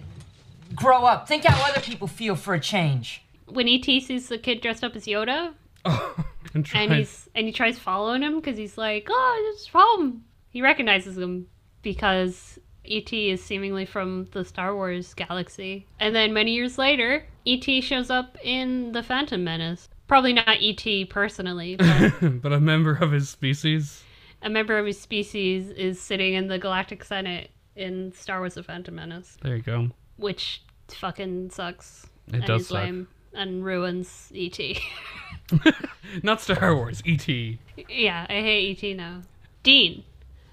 grow 0.75 1.03
up? 1.05 1.27
Think 1.27 1.43
how 1.43 1.69
other 1.69 1.81
people 1.81 2.07
feel 2.07 2.35
for 2.35 2.53
a 2.53 2.59
change. 2.59 3.21
When 3.47 3.67
E.T. 3.67 3.99
sees 3.99 4.29
the 4.29 4.37
kid 4.37 4.61
dressed 4.61 4.83
up 4.83 4.95
as 4.95 5.05
Yoda, 5.05 5.53
and, 6.53 6.69
and 6.73 6.93
he's 6.93 7.29
and 7.35 7.47
he 7.47 7.51
tries 7.53 7.79
following 7.79 8.21
him 8.21 8.39
because 8.39 8.57
he's 8.57 8.77
like, 8.77 9.07
oh, 9.09 9.51
this 9.53 9.67
problem. 9.67 10.23
He 10.49 10.61
recognizes 10.61 11.17
him 11.17 11.47
because 11.81 12.59
E.T. 12.85 13.29
is 13.29 13.43
seemingly 13.43 13.85
from 13.85 14.25
the 14.33 14.43
Star 14.45 14.75
Wars 14.75 15.13
galaxy. 15.13 15.87
And 15.99 16.15
then 16.15 16.33
many 16.33 16.53
years 16.53 16.77
later, 16.77 17.25
E.T. 17.45 17.81
shows 17.81 18.09
up 18.09 18.37
in 18.43 18.91
the 18.91 19.01
Phantom 19.01 19.43
Menace. 19.43 19.89
Probably 20.07 20.33
not 20.33 20.61
E.T. 20.61 21.05
personally, 21.05 21.75
but 21.77 22.41
but 22.41 22.53
a 22.53 22.59
member 22.59 22.93
of 22.95 23.11
his 23.11 23.29
species. 23.29 24.03
a 24.41 24.49
member 24.49 24.77
of 24.77 24.85
his 24.85 24.99
species 24.99 25.69
is 25.69 25.99
sitting 25.99 26.33
in 26.33 26.47
the 26.47 26.59
Galactic 26.59 27.03
Senate 27.03 27.49
in 27.75 28.11
Star 28.13 28.39
Wars: 28.39 28.53
The 28.55 28.63
Phantom 28.63 28.93
Menace, 28.93 29.37
There 29.41 29.55
you 29.55 29.61
go. 29.63 29.89
which 30.17 30.61
fucking 30.89 31.49
sucks. 31.51 32.05
It 32.27 32.35
and 32.35 32.45
does 32.45 32.67
suck. 32.67 32.75
lame 32.75 33.07
and 33.33 33.65
ruins 33.65 34.29
E.T. 34.35 34.79
Not 36.23 36.41
Star 36.41 36.75
Wars, 36.75 37.01
E.T. 37.05 37.59
yeah, 37.89 38.25
I 38.29 38.33
hate 38.33 38.69
E.T. 38.69 38.93
now. 38.95 39.21
Dean, 39.63 40.03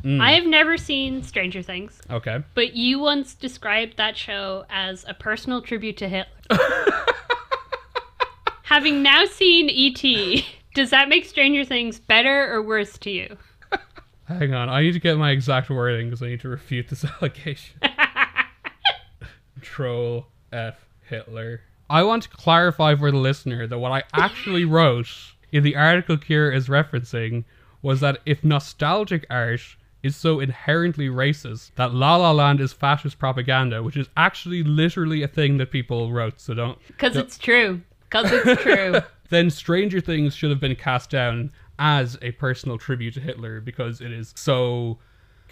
Mm. 0.02 0.18
I 0.18 0.32
have 0.32 0.46
never 0.46 0.78
seen 0.78 1.22
Stranger 1.22 1.60
Things, 1.62 2.00
Okay. 2.10 2.42
but 2.54 2.72
you 2.74 2.98
once 3.00 3.34
described 3.34 3.98
that 3.98 4.16
show 4.16 4.64
as 4.70 5.04
a 5.06 5.12
personal 5.12 5.60
tribute 5.60 5.98
to 5.98 6.08
Hitler. 6.08 6.26
Having 8.62 9.02
now 9.02 9.26
seen 9.26 9.68
E.T., 9.68 10.46
does 10.74 10.88
that 10.88 11.10
make 11.10 11.26
Stranger 11.26 11.64
Things 11.66 11.98
better 11.98 12.50
or 12.50 12.62
worse 12.62 12.96
to 12.98 13.10
you? 13.10 13.36
Hang 14.26 14.54
on, 14.54 14.70
I 14.70 14.80
need 14.80 14.92
to 14.92 15.00
get 15.00 15.18
my 15.18 15.32
exact 15.32 15.68
wording 15.68 16.06
because 16.08 16.22
I 16.22 16.28
need 16.28 16.40
to 16.40 16.48
refute 16.48 16.88
this 16.88 17.04
allegation. 17.20 17.78
Troll 19.60 20.28
F 20.52 20.76
Hitler. 21.08 21.60
I 21.90 22.04
want 22.04 22.22
to 22.22 22.28
clarify 22.28 22.94
for 22.94 23.10
the 23.10 23.16
listener 23.16 23.66
that 23.66 23.78
what 23.80 23.90
I 23.90 24.04
actually 24.14 24.64
wrote 24.64 25.08
in 25.50 25.64
the 25.64 25.74
article 25.74 26.16
Ciara 26.16 26.54
is 26.54 26.68
referencing 26.68 27.44
was 27.82 27.98
that 27.98 28.20
if 28.24 28.44
nostalgic 28.44 29.26
art 29.28 29.76
is 30.00 30.14
so 30.14 30.38
inherently 30.38 31.08
racist 31.08 31.72
that 31.74 31.92
La 31.92 32.14
La 32.14 32.30
Land 32.30 32.60
is 32.60 32.72
fascist 32.72 33.18
propaganda, 33.18 33.82
which 33.82 33.96
is 33.96 34.08
actually 34.16 34.62
literally 34.62 35.24
a 35.24 35.28
thing 35.28 35.56
that 35.56 35.72
people 35.72 36.12
wrote, 36.12 36.40
so 36.40 36.54
don't. 36.54 36.78
Because 36.86 37.16
it's 37.16 37.36
true. 37.36 37.80
Because 38.08 38.30
it's 38.30 38.62
true. 38.62 39.00
then 39.30 39.50
Stranger 39.50 40.00
Things 40.00 40.32
should 40.32 40.50
have 40.50 40.60
been 40.60 40.76
cast 40.76 41.10
down 41.10 41.50
as 41.80 42.16
a 42.22 42.30
personal 42.32 42.78
tribute 42.78 43.14
to 43.14 43.20
Hitler 43.20 43.60
because 43.60 44.00
it 44.00 44.12
is 44.12 44.32
so 44.36 44.98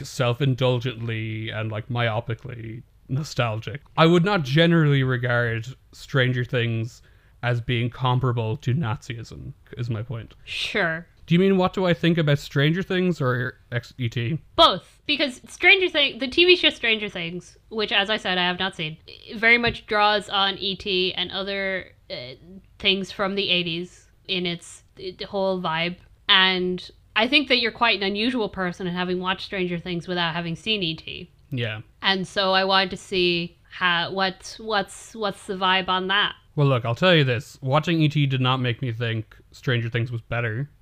self-indulgently 0.01 1.51
and 1.51 1.73
like 1.73 1.89
myopically 1.89 2.85
nostalgic. 3.09 3.83
I 3.97 4.07
would 4.07 4.25
not 4.25 4.43
generally 4.43 5.03
regard 5.03 5.67
Stranger 5.93 6.45
Things 6.45 7.03
as 7.43 7.61
being 7.61 7.91
comparable 7.91 8.57
to 8.59 8.75
Nazism. 8.75 9.53
Is 9.77 9.91
my 9.91 10.03
point. 10.03 10.35
Sure. 10.45 11.07
Do 11.27 11.35
you 11.35 11.39
mean 11.39 11.59
what 11.59 11.75
do 11.75 11.85
I 11.85 11.93
think 11.93 12.17
about 12.17 12.39
Stranger 12.39 12.83
Things 12.83 13.21
or 13.21 13.59
X- 13.71 13.93
E 13.99 14.07
ET? 14.07 14.39
Both, 14.57 15.03
because 15.05 15.43
Stranger 15.47 15.91
Things, 15.91 16.21
the 16.21 16.27
TV 16.27 16.57
show 16.57 16.71
Stranger 16.71 17.11
Things, 17.11 17.59
which, 17.69 17.93
as 17.93 18.09
I 18.09 18.17
said, 18.17 18.39
I 18.39 18.47
have 18.47 18.59
not 18.59 18.75
seen, 18.75 18.97
very 19.37 19.59
much 19.59 19.87
draws 19.87 20.31
on 20.31 20.57
ET 20.59 20.87
and 20.87 21.31
other 21.31 21.93
uh, 22.11 22.35
things 22.79 23.13
from 23.13 23.35
the 23.35 23.49
'80s 23.49 24.07
in 24.27 24.47
its 24.47 24.85
the 24.97 25.27
whole 25.29 25.61
vibe. 25.61 25.97
And 26.31 26.91
I 27.15 27.29
think 27.29 27.49
that 27.49 27.59
you're 27.59 27.73
quite 27.73 27.99
an 27.99 28.07
unusual 28.07 28.49
person 28.49 28.87
in 28.87 28.95
having 28.95 29.21
watched 29.21 29.45
Stranger 29.45 29.79
Things 29.79 30.09
without 30.09 30.35
having 30.35 30.57
seen 30.57 30.83
ET. 30.83 31.29
Yeah. 31.51 31.81
And 32.03 32.27
so 32.27 32.53
I 32.53 32.65
wanted 32.65 32.91
to 32.91 32.97
see 32.97 33.57
how 33.71 34.11
what 34.11 34.57
what's 34.59 35.15
what's 35.15 35.47
the 35.47 35.55
vibe 35.55 35.89
on 35.89 36.09
that. 36.09 36.35
Well, 36.57 36.67
look, 36.67 36.85
I'll 36.85 36.95
tell 36.95 37.15
you 37.15 37.25
this: 37.25 37.59
watching 37.61 38.03
ET 38.03 38.13
did 38.13 38.41
not 38.41 38.59
make 38.59 38.83
me 38.83 38.93
think 38.93 39.37
Stranger 39.53 39.89
Things 39.89 40.11
was 40.11 40.23
better. 40.23 40.71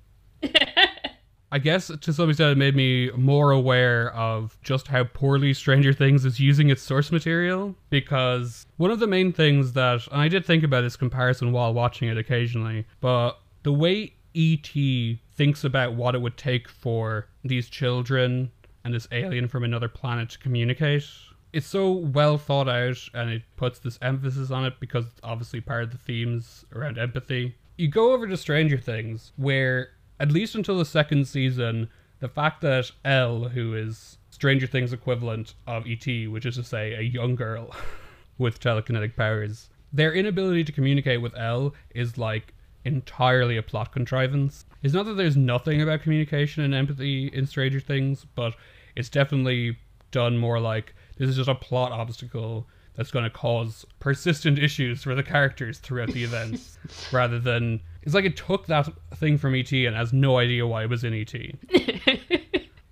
I 1.49 1.59
guess 1.59 1.87
to 1.87 2.11
some 2.11 2.29
extent 2.29 2.51
it 2.51 2.57
made 2.57 2.75
me 2.75 3.09
more 3.11 3.51
aware 3.51 4.13
of 4.13 4.57
just 4.63 4.87
how 4.87 5.05
poorly 5.05 5.53
Stranger 5.53 5.93
Things 5.93 6.25
is 6.25 6.39
using 6.41 6.69
its 6.69 6.81
source 6.81 7.11
material. 7.11 7.75
Because 7.89 8.65
one 8.75 8.91
of 8.91 8.99
the 8.99 9.07
main 9.07 9.31
things 9.31 9.73
that, 9.73 10.05
and 10.07 10.19
I 10.19 10.27
did 10.27 10.45
think 10.45 10.63
about 10.63 10.81
this 10.81 10.97
comparison 10.97 11.53
while 11.53 11.73
watching 11.73 12.09
it 12.09 12.17
occasionally, 12.17 12.85
but 12.99 13.39
the 13.63 13.71
way 13.71 14.13
E.T. 14.33 15.21
thinks 15.35 15.63
about 15.63 15.93
what 15.95 16.15
it 16.15 16.21
would 16.21 16.37
take 16.37 16.67
for 16.67 17.27
these 17.43 17.69
children 17.69 18.51
and 18.87 18.95
this 18.95 19.07
alien 19.11 19.49
from 19.49 19.65
another 19.65 19.89
planet 19.89 20.29
to 20.29 20.39
communicate, 20.39 21.03
it's 21.51 21.67
so 21.67 21.91
well 21.91 22.37
thought 22.37 22.69
out 22.69 22.97
and 23.13 23.29
it 23.29 23.43
puts 23.57 23.79
this 23.79 23.99
emphasis 24.01 24.49
on 24.49 24.63
it 24.63 24.75
because 24.79 25.05
it's 25.07 25.19
obviously 25.23 25.59
part 25.59 25.83
of 25.83 25.91
the 25.91 25.97
themes 25.97 26.63
around 26.73 26.97
empathy. 26.97 27.53
You 27.75 27.89
go 27.89 28.13
over 28.13 28.25
to 28.27 28.37
Stranger 28.37 28.77
Things, 28.77 29.33
where 29.35 29.89
at 30.21 30.31
least 30.31 30.55
until 30.55 30.77
the 30.77 30.85
second 30.85 31.27
season, 31.27 31.89
the 32.21 32.29
fact 32.29 32.61
that 32.61 32.89
El, 33.03 33.49
who 33.49 33.75
is 33.75 34.19
Stranger 34.29 34.67
Things 34.67 34.93
equivalent 34.93 35.55
of 35.67 35.83
ET, 35.85 36.07
which 36.29 36.45
is 36.45 36.55
to 36.55 36.63
say 36.63 36.93
a 36.93 37.01
young 37.01 37.35
girl 37.35 37.75
with 38.37 38.61
telekinetic 38.61 39.17
powers, 39.17 39.69
their 39.91 40.13
inability 40.13 40.63
to 40.63 40.71
communicate 40.71 41.21
with 41.21 41.35
El 41.37 41.75
is 41.93 42.17
like 42.17 42.53
entirely 42.85 43.57
a 43.57 43.61
plot 43.61 43.91
contrivance. 43.91 44.65
It's 44.81 44.93
not 44.93 45.05
that 45.07 45.15
there's 45.15 45.35
nothing 45.35 45.81
about 45.81 46.01
communication 46.01 46.63
and 46.63 46.73
empathy 46.73 47.27
in 47.27 47.45
Stranger 47.45 47.81
Things, 47.81 48.25
but 48.33 48.55
it's 48.97 49.09
definitely 49.09 49.77
done 50.11 50.37
more 50.37 50.59
like 50.59 50.93
this 51.17 51.29
is 51.29 51.35
just 51.35 51.49
a 51.49 51.55
plot 51.55 51.91
obstacle 51.91 52.67
that's 52.95 53.11
going 53.11 53.23
to 53.23 53.29
cause 53.29 53.85
persistent 53.99 54.57
issues 54.57 55.03
for 55.03 55.13
the 55.13 55.23
characters 55.23 55.77
throughout 55.77 56.09
the 56.09 56.23
events 56.23 56.77
rather 57.11 57.39
than 57.39 57.79
it's 58.01 58.15
like 58.15 58.25
it 58.25 58.35
took 58.35 58.65
that 58.67 58.89
thing 59.15 59.37
from 59.37 59.53
ET 59.53 59.71
and 59.71 59.95
has 59.95 60.13
no 60.13 60.37
idea 60.37 60.65
why 60.65 60.83
it 60.83 60.89
was 60.89 61.03
in 61.03 61.13
ET. 61.13 61.33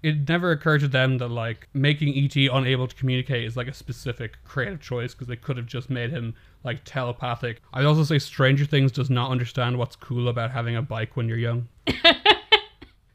it 0.03 0.29
never 0.29 0.51
occurred 0.51 0.81
to 0.81 0.87
them 0.87 1.17
that 1.17 1.29
like 1.29 1.67
making 1.73 2.15
ET 2.15 2.35
unable 2.53 2.87
to 2.87 2.95
communicate 2.95 3.43
is 3.45 3.57
like 3.57 3.67
a 3.67 3.73
specific 3.73 4.37
creative 4.43 4.79
choice 4.79 5.13
because 5.13 5.27
they 5.27 5.35
could 5.35 5.57
have 5.57 5.65
just 5.65 5.89
made 5.89 6.11
him 6.11 6.35
like 6.63 6.81
telepathic. 6.85 7.61
I'd 7.73 7.85
also 7.85 8.03
say 8.03 8.19
Stranger 8.19 8.65
Things 8.65 8.91
does 8.91 9.09
not 9.09 9.31
understand 9.31 9.79
what's 9.79 9.95
cool 9.95 10.27
about 10.27 10.51
having 10.51 10.75
a 10.75 10.81
bike 10.81 11.15
when 11.15 11.27
you're 11.27 11.39
young. 11.39 11.67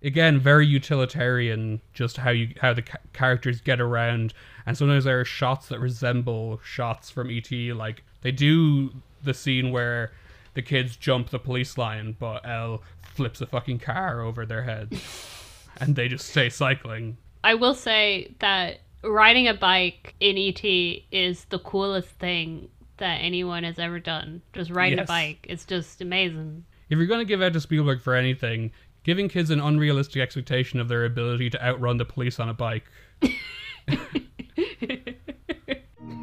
Again, 0.03 0.38
very 0.40 0.66
utilitarian, 0.66 1.80
just 1.92 2.16
how 2.18 2.30
you 2.30 2.55
how 2.61 2.72
the 2.72 2.82
ca- 2.82 2.98
characters 3.12 3.61
get 3.61 3.80
around, 3.80 4.32
and 4.66 4.76
sometimes 4.76 5.05
there 5.05 5.20
are 5.20 5.24
shots 5.24 5.68
that 5.68 5.78
resemble 5.80 6.59
shots 6.64 7.11
from 7.11 7.30
ET. 7.30 7.51
Like 7.51 8.03
they 8.22 8.32
do 8.32 8.92
the 9.22 9.34
scene 9.34 9.72
where 9.72 10.12
the 10.55 10.62
kids 10.62 10.96
jump 10.96 11.28
the 11.30 11.38
police 11.38 11.76
line, 11.76 12.16
but 12.18 12.46
El 12.48 12.82
flips 13.14 13.40
a 13.40 13.46
fucking 13.46 13.80
car 13.80 14.22
over 14.22 14.46
their 14.46 14.62
heads, 14.62 15.68
and 15.78 15.94
they 15.96 16.09
just 16.09 16.28
stay 16.28 16.48
cycling. 16.48 17.16
I 17.44 17.55
will 17.55 17.74
say 17.74 18.34
that 18.38 18.80
riding 19.03 19.48
a 19.48 19.55
bike 19.55 20.14
in 20.20 20.36
ET 20.38 20.64
is 21.12 21.44
the 21.46 21.59
coolest 21.59 22.09
thing 22.11 22.68
that 22.98 23.16
anyone 23.16 23.64
has 23.64 23.78
ever 23.78 23.98
done. 23.98 24.42
Just 24.53 24.70
riding 24.70 24.98
Yes. 24.98 25.07
a 25.07 25.09
bike. 25.09 25.46
It's 25.48 25.64
just 25.64 26.01
amazing. 26.03 26.64
If 26.90 26.98
you're 26.98 27.07
going 27.07 27.20
to 27.20 27.24
give 27.24 27.40
out 27.40 27.53
to 27.55 27.61
Spielberg 27.61 28.03
for 28.03 28.14
anything, 28.14 28.72
giving 29.05 29.28
kids 29.28 29.51
an 29.51 29.61
unrealistic 29.61 30.22
expectation 30.22 30.80
of 30.80 30.88
their 30.88 31.05
ability 31.05 31.51
to 31.51 31.64
outrun 31.64 31.96
the 31.96 32.05
police 32.05 32.38
on 32.40 32.48
a 32.48 32.55
bike. 32.55 32.84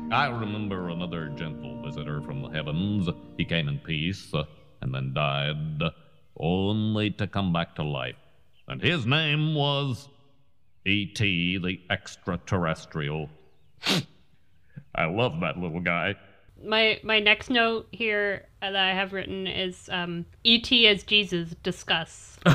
I 0.09 0.27
remember 0.27 0.89
another 0.89 1.29
gentle 1.29 1.81
visitor 1.83 2.21
from 2.21 2.41
the 2.41 2.49
heavens. 2.49 3.09
He 3.37 3.45
came 3.45 3.67
in 3.67 3.79
peace 3.79 4.33
and 4.81 4.93
then 4.93 5.13
died, 5.13 5.81
only 6.39 7.11
to 7.11 7.27
come 7.27 7.51
back 7.51 7.75
to 7.75 7.83
life. 7.83 8.15
And 8.67 8.81
his 8.81 9.05
name 9.05 9.53
was 9.55 10.07
E.T. 10.85 11.57
the 11.57 11.79
extraterrestrial. 11.89 13.29
I 14.95 15.05
love 15.05 15.39
that 15.41 15.57
little 15.57 15.81
guy. 15.81 16.15
My 16.63 16.99
my 17.03 17.19
next 17.19 17.49
note 17.49 17.87
here 17.91 18.45
that 18.61 18.75
I 18.75 18.93
have 18.93 19.13
written 19.13 19.47
is 19.47 19.89
um, 19.91 20.25
E.T. 20.43 20.87
as 20.87 21.03
Jesus. 21.03 21.55
Discuss. 21.63 22.37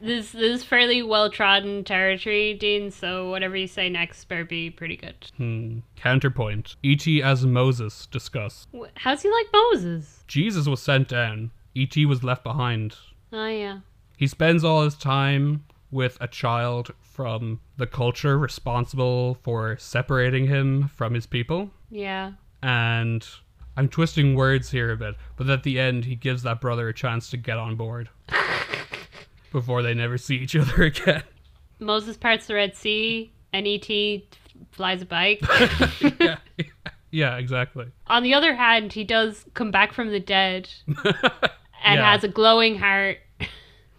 this 0.00 0.32
this 0.32 0.34
is 0.60 0.64
fairly 0.64 1.02
well 1.02 1.30
trodden 1.30 1.84
territory, 1.84 2.54
Dean. 2.54 2.90
So 2.90 3.30
whatever 3.30 3.56
you 3.56 3.66
say 3.66 3.88
next 3.88 4.24
better 4.24 4.44
be 4.44 4.70
pretty 4.70 4.96
good. 4.96 5.14
Hmm. 5.36 5.78
Counterpoint. 5.96 6.76
E.T. 6.82 7.22
as 7.22 7.46
Moses. 7.46 8.06
Discuss. 8.06 8.66
Wh- 8.76 8.88
How's 8.96 9.22
he 9.22 9.30
like 9.30 9.46
Moses? 9.52 10.24
Jesus 10.26 10.66
was 10.66 10.82
sent 10.82 11.08
down. 11.08 11.50
E.T. 11.74 12.04
was 12.06 12.22
left 12.22 12.44
behind. 12.44 12.96
Oh 13.32 13.46
yeah. 13.48 13.78
He 14.16 14.26
spends 14.26 14.62
all 14.64 14.82
his 14.84 14.94
time 14.94 15.64
with 15.90 16.18
a 16.20 16.28
child 16.28 16.92
from 17.14 17.60
the 17.76 17.86
culture 17.86 18.36
responsible 18.36 19.34
for 19.42 19.76
separating 19.78 20.48
him 20.48 20.88
from 20.88 21.14
his 21.14 21.26
people. 21.26 21.70
Yeah. 21.88 22.32
And 22.60 23.24
I'm 23.76 23.88
twisting 23.88 24.34
words 24.34 24.70
here 24.72 24.90
a 24.90 24.96
bit, 24.96 25.14
but 25.36 25.48
at 25.48 25.62
the 25.62 25.78
end, 25.78 26.04
he 26.06 26.16
gives 26.16 26.42
that 26.42 26.60
brother 26.60 26.88
a 26.88 26.94
chance 26.94 27.30
to 27.30 27.36
get 27.36 27.56
on 27.56 27.76
board 27.76 28.08
before 29.52 29.82
they 29.82 29.94
never 29.94 30.18
see 30.18 30.36
each 30.36 30.56
other 30.56 30.82
again. 30.82 31.22
Moses 31.78 32.16
parts 32.16 32.46
the 32.46 32.54
Red 32.54 32.76
Sea, 32.76 33.32
and 33.52 33.66
E.T. 33.66 34.28
flies 34.72 35.02
a 35.02 35.06
bike. 35.06 35.40
yeah, 36.20 36.38
yeah, 37.12 37.36
exactly. 37.36 37.86
On 38.08 38.24
the 38.24 38.34
other 38.34 38.56
hand, 38.56 38.92
he 38.92 39.04
does 39.04 39.44
come 39.54 39.70
back 39.70 39.92
from 39.92 40.10
the 40.10 40.18
dead 40.20 40.68
and 40.86 40.96
Yeah. 41.84 42.10
has 42.12 42.24
a 42.24 42.28
glowing 42.28 42.76
heart 42.78 43.18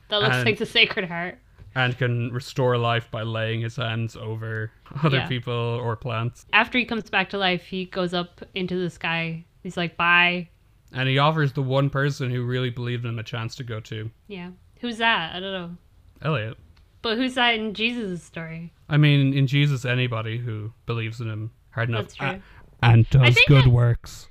that 0.09 0.21
looks 0.21 0.35
And- 0.35 0.45
like 0.45 0.57
the 0.57 0.65
Sacred 0.65 1.07
Heart. 1.07 1.39
And 1.75 1.97
can 1.97 2.31
restore 2.31 2.77
life 2.77 3.11
by 3.11 3.23
laying 3.23 3.59
his 3.61 3.75
hands 3.75 4.15
over 4.15 4.71
other 5.03 5.17
Yeah. 5.17 5.27
people 5.27 5.53
or 5.53 5.95
plants. 5.97 6.45
After 6.53 6.77
he 6.77 6.85
comes 6.85 7.09
back 7.09 7.29
to 7.31 7.37
life, 7.37 7.65
he 7.65 7.85
goes 7.85 8.13
up 8.13 8.41
into 8.55 8.77
the 8.81 8.89
sky. 8.89 9.43
He's 9.61 9.75
like, 9.75 9.97
bye. 9.97 10.47
And 10.93 11.09
he 11.09 11.17
offers 11.17 11.51
the 11.51 11.61
one 11.61 11.89
person 11.89 12.29
who 12.31 12.45
really 12.45 12.69
believed 12.69 13.03
in 13.03 13.09
him 13.11 13.19
a 13.19 13.23
chance 13.23 13.55
to 13.55 13.63
go 13.65 13.79
to 13.81 14.09
Yeah. 14.27 14.51
Who's 14.79 14.97
that? 14.99 15.35
I 15.35 15.39
don't 15.41 15.51
know. 15.51 15.77
Elliot. 16.21 16.57
But 17.01 17.17
who's 17.17 17.35
that 17.35 17.55
in 17.55 17.73
Jesus' 17.73 18.23
story? 18.23 18.71
I 18.89 18.95
mean, 18.97 19.33
in 19.33 19.45
Jesus, 19.47 19.83
anybody 19.83 20.37
who 20.37 20.71
believes 20.85 21.19
in 21.19 21.29
him 21.29 21.51
hard 21.71 21.89
enough 21.89 22.07
a- 22.21 22.41
and 22.81 23.09
does 23.09 23.37
good 23.47 23.65
that- 23.65 23.69
works. 23.69 24.29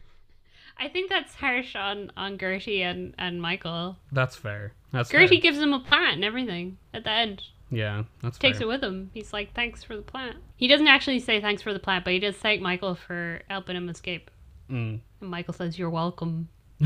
I 0.79 0.89
think 0.89 1.11
that's 1.11 1.35
harsh 1.35 1.77
on, 1.77 2.11
on 2.17 2.39
Gertie 2.39 2.83
and, 2.83 3.15
and 3.19 3.41
Michael. 3.41 3.97
That's 4.13 4.37
fair. 4.37 4.73
That's 4.93 5.11
Gertie 5.11 5.37
fair. 5.37 5.43
gives 5.43 5.59
him 5.59 5.73
a 5.73 5.81
plant 5.81 6.17
and 6.17 6.25
everything 6.25 6.79
at 6.93 7.05
the 7.05 7.11
end. 7.11 7.43
Yeah, 7.71 8.05
that's 8.23 8.39
Takes 8.39 8.59
fair. 8.59 8.67
it 8.67 8.69
with 8.69 8.83
him. 8.83 9.11
He's 9.15 9.33
like, 9.33 9.55
thanks 9.55 9.83
for 9.83 9.97
the 9.97 10.03
plant. 10.03 10.37
He 10.57 10.69
doesn't 10.69 10.87
actually 10.87 11.19
say 11.21 11.41
thanks 11.41 11.63
for 11.63 11.73
the 11.73 11.79
plant, 11.79 12.05
but 12.05 12.13
he 12.13 12.19
does 12.19 12.37
thank 12.37 12.61
Michael 12.61 12.95
for 12.95 13.41
helping 13.49 13.77
him 13.77 13.89
escape. 13.89 14.31
Mm. 14.71 15.01
And 15.21 15.31
Michael 15.31 15.55
says, 15.55 15.79
you're 15.79 15.91
welcome. 15.91 16.49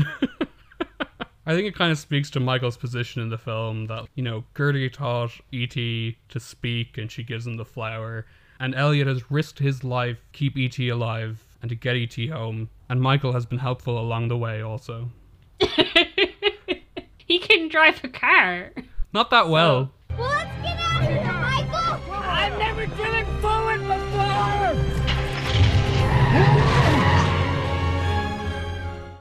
I 1.45 1.55
think 1.55 1.67
it 1.67 1.75
kind 1.75 1.91
of 1.91 1.97
speaks 1.97 2.29
to 2.31 2.39
Michael's 2.39 2.77
position 2.77 3.21
in 3.21 3.29
the 3.29 3.37
film 3.37 3.87
that, 3.87 4.05
you 4.15 4.23
know, 4.23 4.43
Gertie 4.55 4.89
taught 4.89 5.31
E.T. 5.51 6.17
to 6.29 6.39
speak 6.39 6.97
and 6.97 7.11
she 7.11 7.23
gives 7.23 7.47
him 7.47 7.57
the 7.57 7.65
flower. 7.65 8.25
And 8.59 8.75
Elliot 8.75 9.07
has 9.07 9.31
risked 9.31 9.59
his 9.59 9.83
life 9.83 10.17
to 10.17 10.37
keep 10.37 10.57
E.T. 10.57 10.87
alive 10.89 11.43
and 11.61 11.69
to 11.69 11.75
get 11.75 11.95
E.T. 11.95 12.27
home. 12.27 12.69
And 12.89 13.01
Michael 13.01 13.33
has 13.33 13.45
been 13.45 13.59
helpful 13.59 13.99
along 13.99 14.27
the 14.29 14.37
way 14.37 14.61
also. 14.61 15.09
He 17.29 17.37
can 17.37 17.67
drive 17.69 18.03
a 18.03 18.07
car. 18.07 18.71
Not 19.13 19.29
that 19.29 19.49
well. 19.49 19.91
Well, 20.17 20.29
let's 20.29 20.49
get 20.63 20.79
out 20.79 21.03
of 21.03 21.09
here, 21.09 21.31
Michael! 21.31 22.11
I've 22.11 22.57
never 22.57 22.87
driven 22.87 23.25
forward 23.39 23.81
before! 23.81 24.75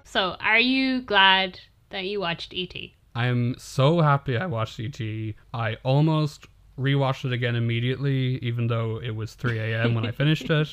So, 0.05 0.37
are 0.41 0.59
you 0.59 1.03
glad 1.03 1.61
that 1.91 2.07
you 2.07 2.19
watched 2.19 2.55
E.T.? 2.55 2.97
I'm 3.14 3.55
so 3.59 4.01
happy 4.01 4.39
I 4.39 4.47
watched 4.47 4.81
E.T. 4.81 5.35
I 5.53 5.75
almost 5.85 6.47
rewatched 6.79 7.27
it 7.27 7.35
again 7.35 7.57
immediately, 7.57 8.39
even 8.39 8.69
though 8.69 9.03
it 9.03 9.11
was 9.14 9.35
3 9.35 9.59
a.m. 9.59 9.95
when 9.95 10.07
I 10.07 10.12
finished 10.12 10.49
it. 10.51 10.69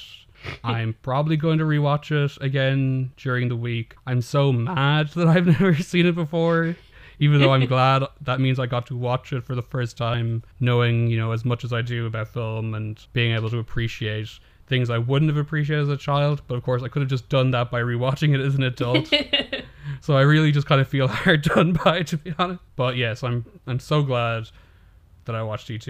I'm 0.63 0.95
probably 1.01 1.37
going 1.37 1.59
to 1.59 1.65
rewatch 1.65 2.11
it 2.11 2.41
again 2.43 3.11
during 3.17 3.49
the 3.49 3.55
week. 3.55 3.95
I'm 4.05 4.21
so 4.21 4.51
mad 4.51 5.09
that 5.09 5.27
I've 5.27 5.45
never 5.59 5.75
seen 5.75 6.05
it 6.05 6.15
before. 6.15 6.75
Even 7.19 7.39
though 7.39 7.53
I'm 7.53 7.65
glad 7.67 8.03
that 8.21 8.39
means 8.39 8.59
I 8.59 8.65
got 8.65 8.85
to 8.87 8.95
watch 8.97 9.31
it 9.31 9.43
for 9.43 9.55
the 9.55 9.61
first 9.61 9.97
time, 9.97 10.43
knowing, 10.59 11.07
you 11.07 11.17
know, 11.17 11.31
as 11.31 11.45
much 11.45 11.63
as 11.63 11.71
I 11.71 11.81
do 11.81 12.05
about 12.05 12.27
film 12.27 12.73
and 12.73 12.99
being 13.13 13.33
able 13.33 13.49
to 13.49 13.59
appreciate 13.59 14.27
things 14.67 14.89
I 14.89 14.97
wouldn't 14.97 15.29
have 15.29 15.37
appreciated 15.37 15.83
as 15.83 15.89
a 15.89 15.97
child. 15.97 16.41
But 16.47 16.55
of 16.55 16.63
course, 16.63 16.83
I 16.83 16.87
could 16.87 17.01
have 17.01 17.09
just 17.09 17.29
done 17.29 17.51
that 17.51 17.71
by 17.71 17.81
rewatching 17.81 18.33
it 18.33 18.41
as 18.41 18.55
an 18.55 18.63
adult. 18.63 19.11
So 20.01 20.15
I 20.15 20.21
really 20.21 20.51
just 20.51 20.67
kind 20.67 20.81
of 20.81 20.87
feel 20.87 21.07
hard 21.07 21.41
done 21.43 21.73
by, 21.73 22.03
to 22.03 22.17
be 22.17 22.33
honest. 22.37 22.61
But 22.75 22.95
yes, 22.95 23.23
I'm 23.23 23.45
I'm 23.67 23.79
so 23.79 24.03
glad 24.03 24.49
that 25.25 25.35
I 25.35 25.43
watched 25.43 25.69
ET. 25.71 25.87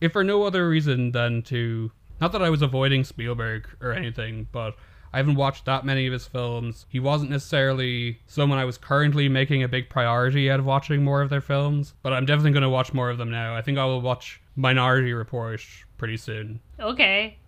If 0.00 0.12
for 0.12 0.24
no 0.24 0.44
other 0.44 0.68
reason 0.68 1.12
than 1.12 1.42
to 1.42 1.90
not 2.20 2.32
that 2.32 2.42
I 2.42 2.50
was 2.50 2.62
avoiding 2.62 3.04
Spielberg 3.04 3.68
or 3.80 3.92
anything, 3.92 4.48
but 4.52 4.76
I 5.12 5.16
haven't 5.16 5.36
watched 5.36 5.64
that 5.64 5.84
many 5.84 6.06
of 6.06 6.12
his 6.12 6.26
films. 6.26 6.84
He 6.88 7.00
wasn't 7.00 7.30
necessarily 7.30 8.20
someone 8.26 8.58
I 8.58 8.64
was 8.64 8.76
currently 8.76 9.28
making 9.28 9.62
a 9.62 9.68
big 9.68 9.88
priority 9.88 10.50
out 10.50 10.60
of 10.60 10.66
watching 10.66 11.02
more 11.02 11.22
of 11.22 11.30
their 11.30 11.40
films, 11.40 11.94
but 12.02 12.12
I'm 12.12 12.26
definitely 12.26 12.52
going 12.52 12.62
to 12.62 12.68
watch 12.68 12.92
more 12.92 13.08
of 13.08 13.18
them 13.18 13.30
now. 13.30 13.54
I 13.54 13.62
think 13.62 13.78
I 13.78 13.84
will 13.86 14.02
watch 14.02 14.40
Minority 14.56 15.12
Report 15.12 15.60
pretty 15.96 16.16
soon. 16.16 16.60
Okay. 16.78 17.38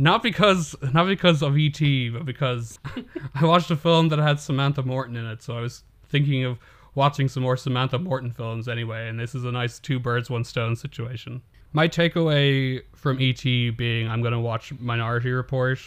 Not 0.00 0.22
because 0.22 0.76
not 0.92 1.06
because 1.06 1.42
of 1.42 1.56
ET, 1.56 1.80
but 2.12 2.24
because 2.24 2.78
I 3.34 3.44
watched 3.44 3.70
a 3.72 3.76
film 3.76 4.10
that 4.10 4.20
had 4.20 4.38
Samantha 4.38 4.82
Morton 4.84 5.16
in 5.16 5.26
it, 5.26 5.42
so 5.42 5.58
I 5.58 5.60
was 5.60 5.82
thinking 6.08 6.44
of 6.44 6.58
watching 6.94 7.28
some 7.28 7.42
more 7.42 7.56
Samantha 7.56 7.98
Morton 7.98 8.30
films 8.30 8.68
anyway, 8.68 9.08
and 9.08 9.18
this 9.18 9.34
is 9.34 9.44
a 9.44 9.50
nice 9.50 9.80
two 9.80 9.98
birds 9.98 10.30
one 10.30 10.44
stone 10.44 10.76
situation. 10.76 11.42
My 11.72 11.86
takeaway 11.88 12.82
from 12.94 13.18
ET 13.20 13.42
being 13.76 14.08
I'm 14.08 14.20
going 14.22 14.32
to 14.32 14.40
watch 14.40 14.72
Minority 14.78 15.30
Report 15.30 15.78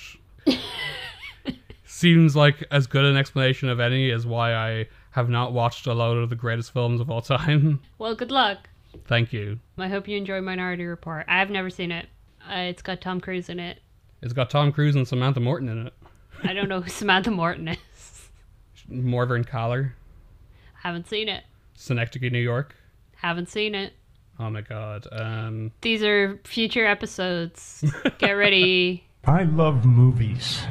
seems 1.86 2.36
like 2.36 2.64
as 2.72 2.88
good 2.88 3.06
an 3.06 3.18
explanation 3.18 3.70
of 3.70 3.80
any 3.80 4.12
as 4.12 4.26
why 4.26 4.54
I 4.54 4.88
have 5.12 5.30
not 5.30 5.54
watched 5.54 5.88
a 5.88 5.94
lot 5.94 6.14
of 6.18 6.30
the 6.30 6.36
greatest 6.36 6.72
films 6.72 7.02
of 7.02 7.10
all 7.10 7.22
time. 7.22 7.82
Well, 7.98 8.16
good 8.16 8.32
luck. 8.32 8.70
Thank 9.06 9.34
you. 9.34 9.60
I 9.78 9.88
hope 9.88 10.08
you 10.08 10.18
enjoy 10.18 10.42
Minority 10.42 10.86
Report. 10.86 11.26
I've 11.28 11.50
never 11.50 11.70
seen 11.70 11.92
it. 11.92 12.08
Uh, 12.50 12.56
it's 12.60 12.82
got 12.82 13.02
Tom 13.02 13.22
Cruise 13.22 13.50
in 13.50 13.60
it. 13.60 13.80
It's 14.22 14.34
got 14.34 14.50
Tom 14.50 14.72
Cruise 14.72 14.96
and 14.96 15.08
Samantha 15.08 15.40
Morton 15.40 15.70
in 15.70 15.88
it. 15.88 15.94
I 16.44 16.54
don't 16.54 16.70
know 16.70 16.82
who 16.82 16.90
Samantha 16.90 17.32
Morton 17.32 17.68
is. 17.68 18.30
Morvern 18.90 19.48
Callar, 19.48 19.94
Haven't 20.84 21.08
seen 21.08 21.30
it. 21.30 21.44
Synecdoche, 21.76 22.32
New 22.32 22.40
York. 22.40 22.76
Haven't 23.18 23.50
seen 23.50 23.76
it. 23.76 23.94
Oh 24.42 24.50
my 24.50 24.62
god. 24.62 25.08
Um 25.12 25.72
These 25.82 26.04
are 26.04 26.40
future 26.44 26.86
episodes. 26.86 27.86
Get 28.18 28.32
ready. 28.32 29.06
I 29.26 29.44
love 29.44 29.86
movies. 29.86 30.64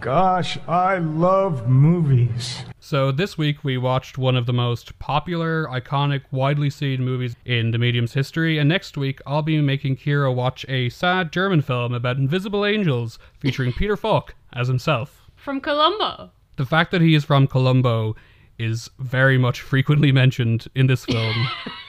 Gosh, 0.00 0.58
I 0.68 0.98
love 0.98 1.68
movies. 1.68 2.64
So 2.80 3.10
this 3.10 3.38
week 3.38 3.64
we 3.64 3.78
watched 3.78 4.18
one 4.18 4.36
of 4.36 4.44
the 4.44 4.52
most 4.52 4.98
popular, 4.98 5.66
iconic, 5.68 6.22
widely 6.30 6.68
seen 6.68 7.02
movies 7.02 7.34
in 7.46 7.70
the 7.70 7.78
medium's 7.78 8.12
history, 8.12 8.58
and 8.58 8.68
next 8.68 8.98
week 8.98 9.20
I'll 9.26 9.40
be 9.42 9.58
making 9.62 9.96
Ciara 9.96 10.30
watch 10.30 10.66
a 10.68 10.90
sad 10.90 11.32
German 11.32 11.62
film 11.62 11.94
about 11.94 12.18
invisible 12.18 12.66
angels 12.66 13.18
featuring 13.38 13.72
Peter 13.72 13.96
Falk 13.96 14.34
as 14.52 14.68
himself. 14.68 15.30
From 15.36 15.60
Columbo. 15.60 16.30
The 16.56 16.66
fact 16.66 16.90
that 16.90 17.00
he 17.00 17.14
is 17.14 17.24
from 17.24 17.46
Columbo 17.46 18.16
is 18.58 18.90
very 18.98 19.38
much 19.38 19.60
frequently 19.60 20.12
mentioned 20.12 20.66
in 20.74 20.88
this 20.88 21.04
film, 21.04 21.48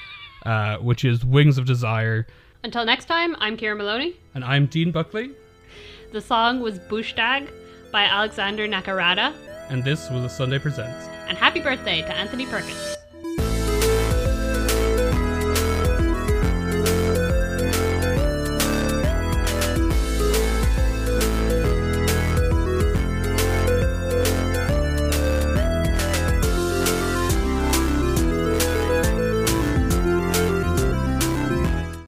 uh, 0.45 0.77
which 0.77 1.03
is 1.05 1.23
Wings 1.25 1.57
of 1.57 1.65
Desire. 1.65 2.27
Until 2.63 2.85
next 2.85 3.05
time, 3.05 3.35
I'm 3.39 3.57
Ciara 3.57 3.75
Maloney. 3.75 4.15
And 4.35 4.43
I'm 4.43 4.65
Dean 4.67 4.91
Buckley, 4.91 5.31
The 6.11 6.21
song 6.21 6.59
was 6.61 6.79
Bushtag 6.79 7.49
by 7.91 8.03
Alexander 8.03 8.67
Nakarada. 8.67 9.33
and 9.69 9.83
this 9.83 10.09
was 10.09 10.23
a 10.23 10.29
Sundae 10.29 10.59
Presents. 10.59 11.07
And 11.27 11.37
happy 11.37 11.59
birthday 11.61 12.01
to 12.01 12.13
Anthony 12.15 12.45
Perkins. 12.45 12.95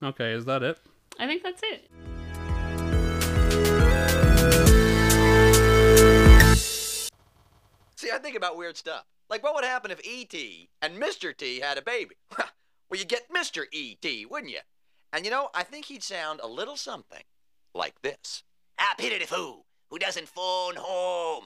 Okay, 0.06 0.34
is 0.34 0.46
that 0.46 0.62
it? 0.62 0.78
I 1.20 1.26
think 1.26 1.42
that's 1.42 1.62
it. 1.64 1.90
See, 7.96 8.12
I 8.12 8.20
think 8.20 8.36
about 8.36 8.56
weird 8.56 8.78
stuff. 8.78 9.06
Like, 9.32 9.42
what 9.42 9.56
would 9.56 9.64
happen 9.64 9.90
if 9.90 10.06
E.T. 10.06 10.70
and 10.84 11.02
Mr. 11.02 11.36
T 11.36 11.60
had 11.60 11.80
a 11.80 11.82
baby? 11.82 12.14
well, 12.38 13.00
you'd 13.00 13.08
get 13.08 13.34
Mr. 13.34 13.64
E.T., 13.72 14.28
wouldn't 14.28 14.52
you? 14.52 14.60
And 15.12 15.26
you 15.26 15.32
know, 15.32 15.50
I 15.56 15.64
think 15.64 15.86
he'd 15.86 16.04
sound 16.04 16.40
a 16.44 16.48
little 16.48 16.78
something 16.78 17.24
like 17.74 18.00
this. 18.04 18.44
I 18.78 18.94
pity 19.00 19.18
the 19.18 19.26
fool 19.26 19.66
who 19.90 19.98
doesn't 19.98 20.28
phone 20.28 20.76
home. 20.78 21.46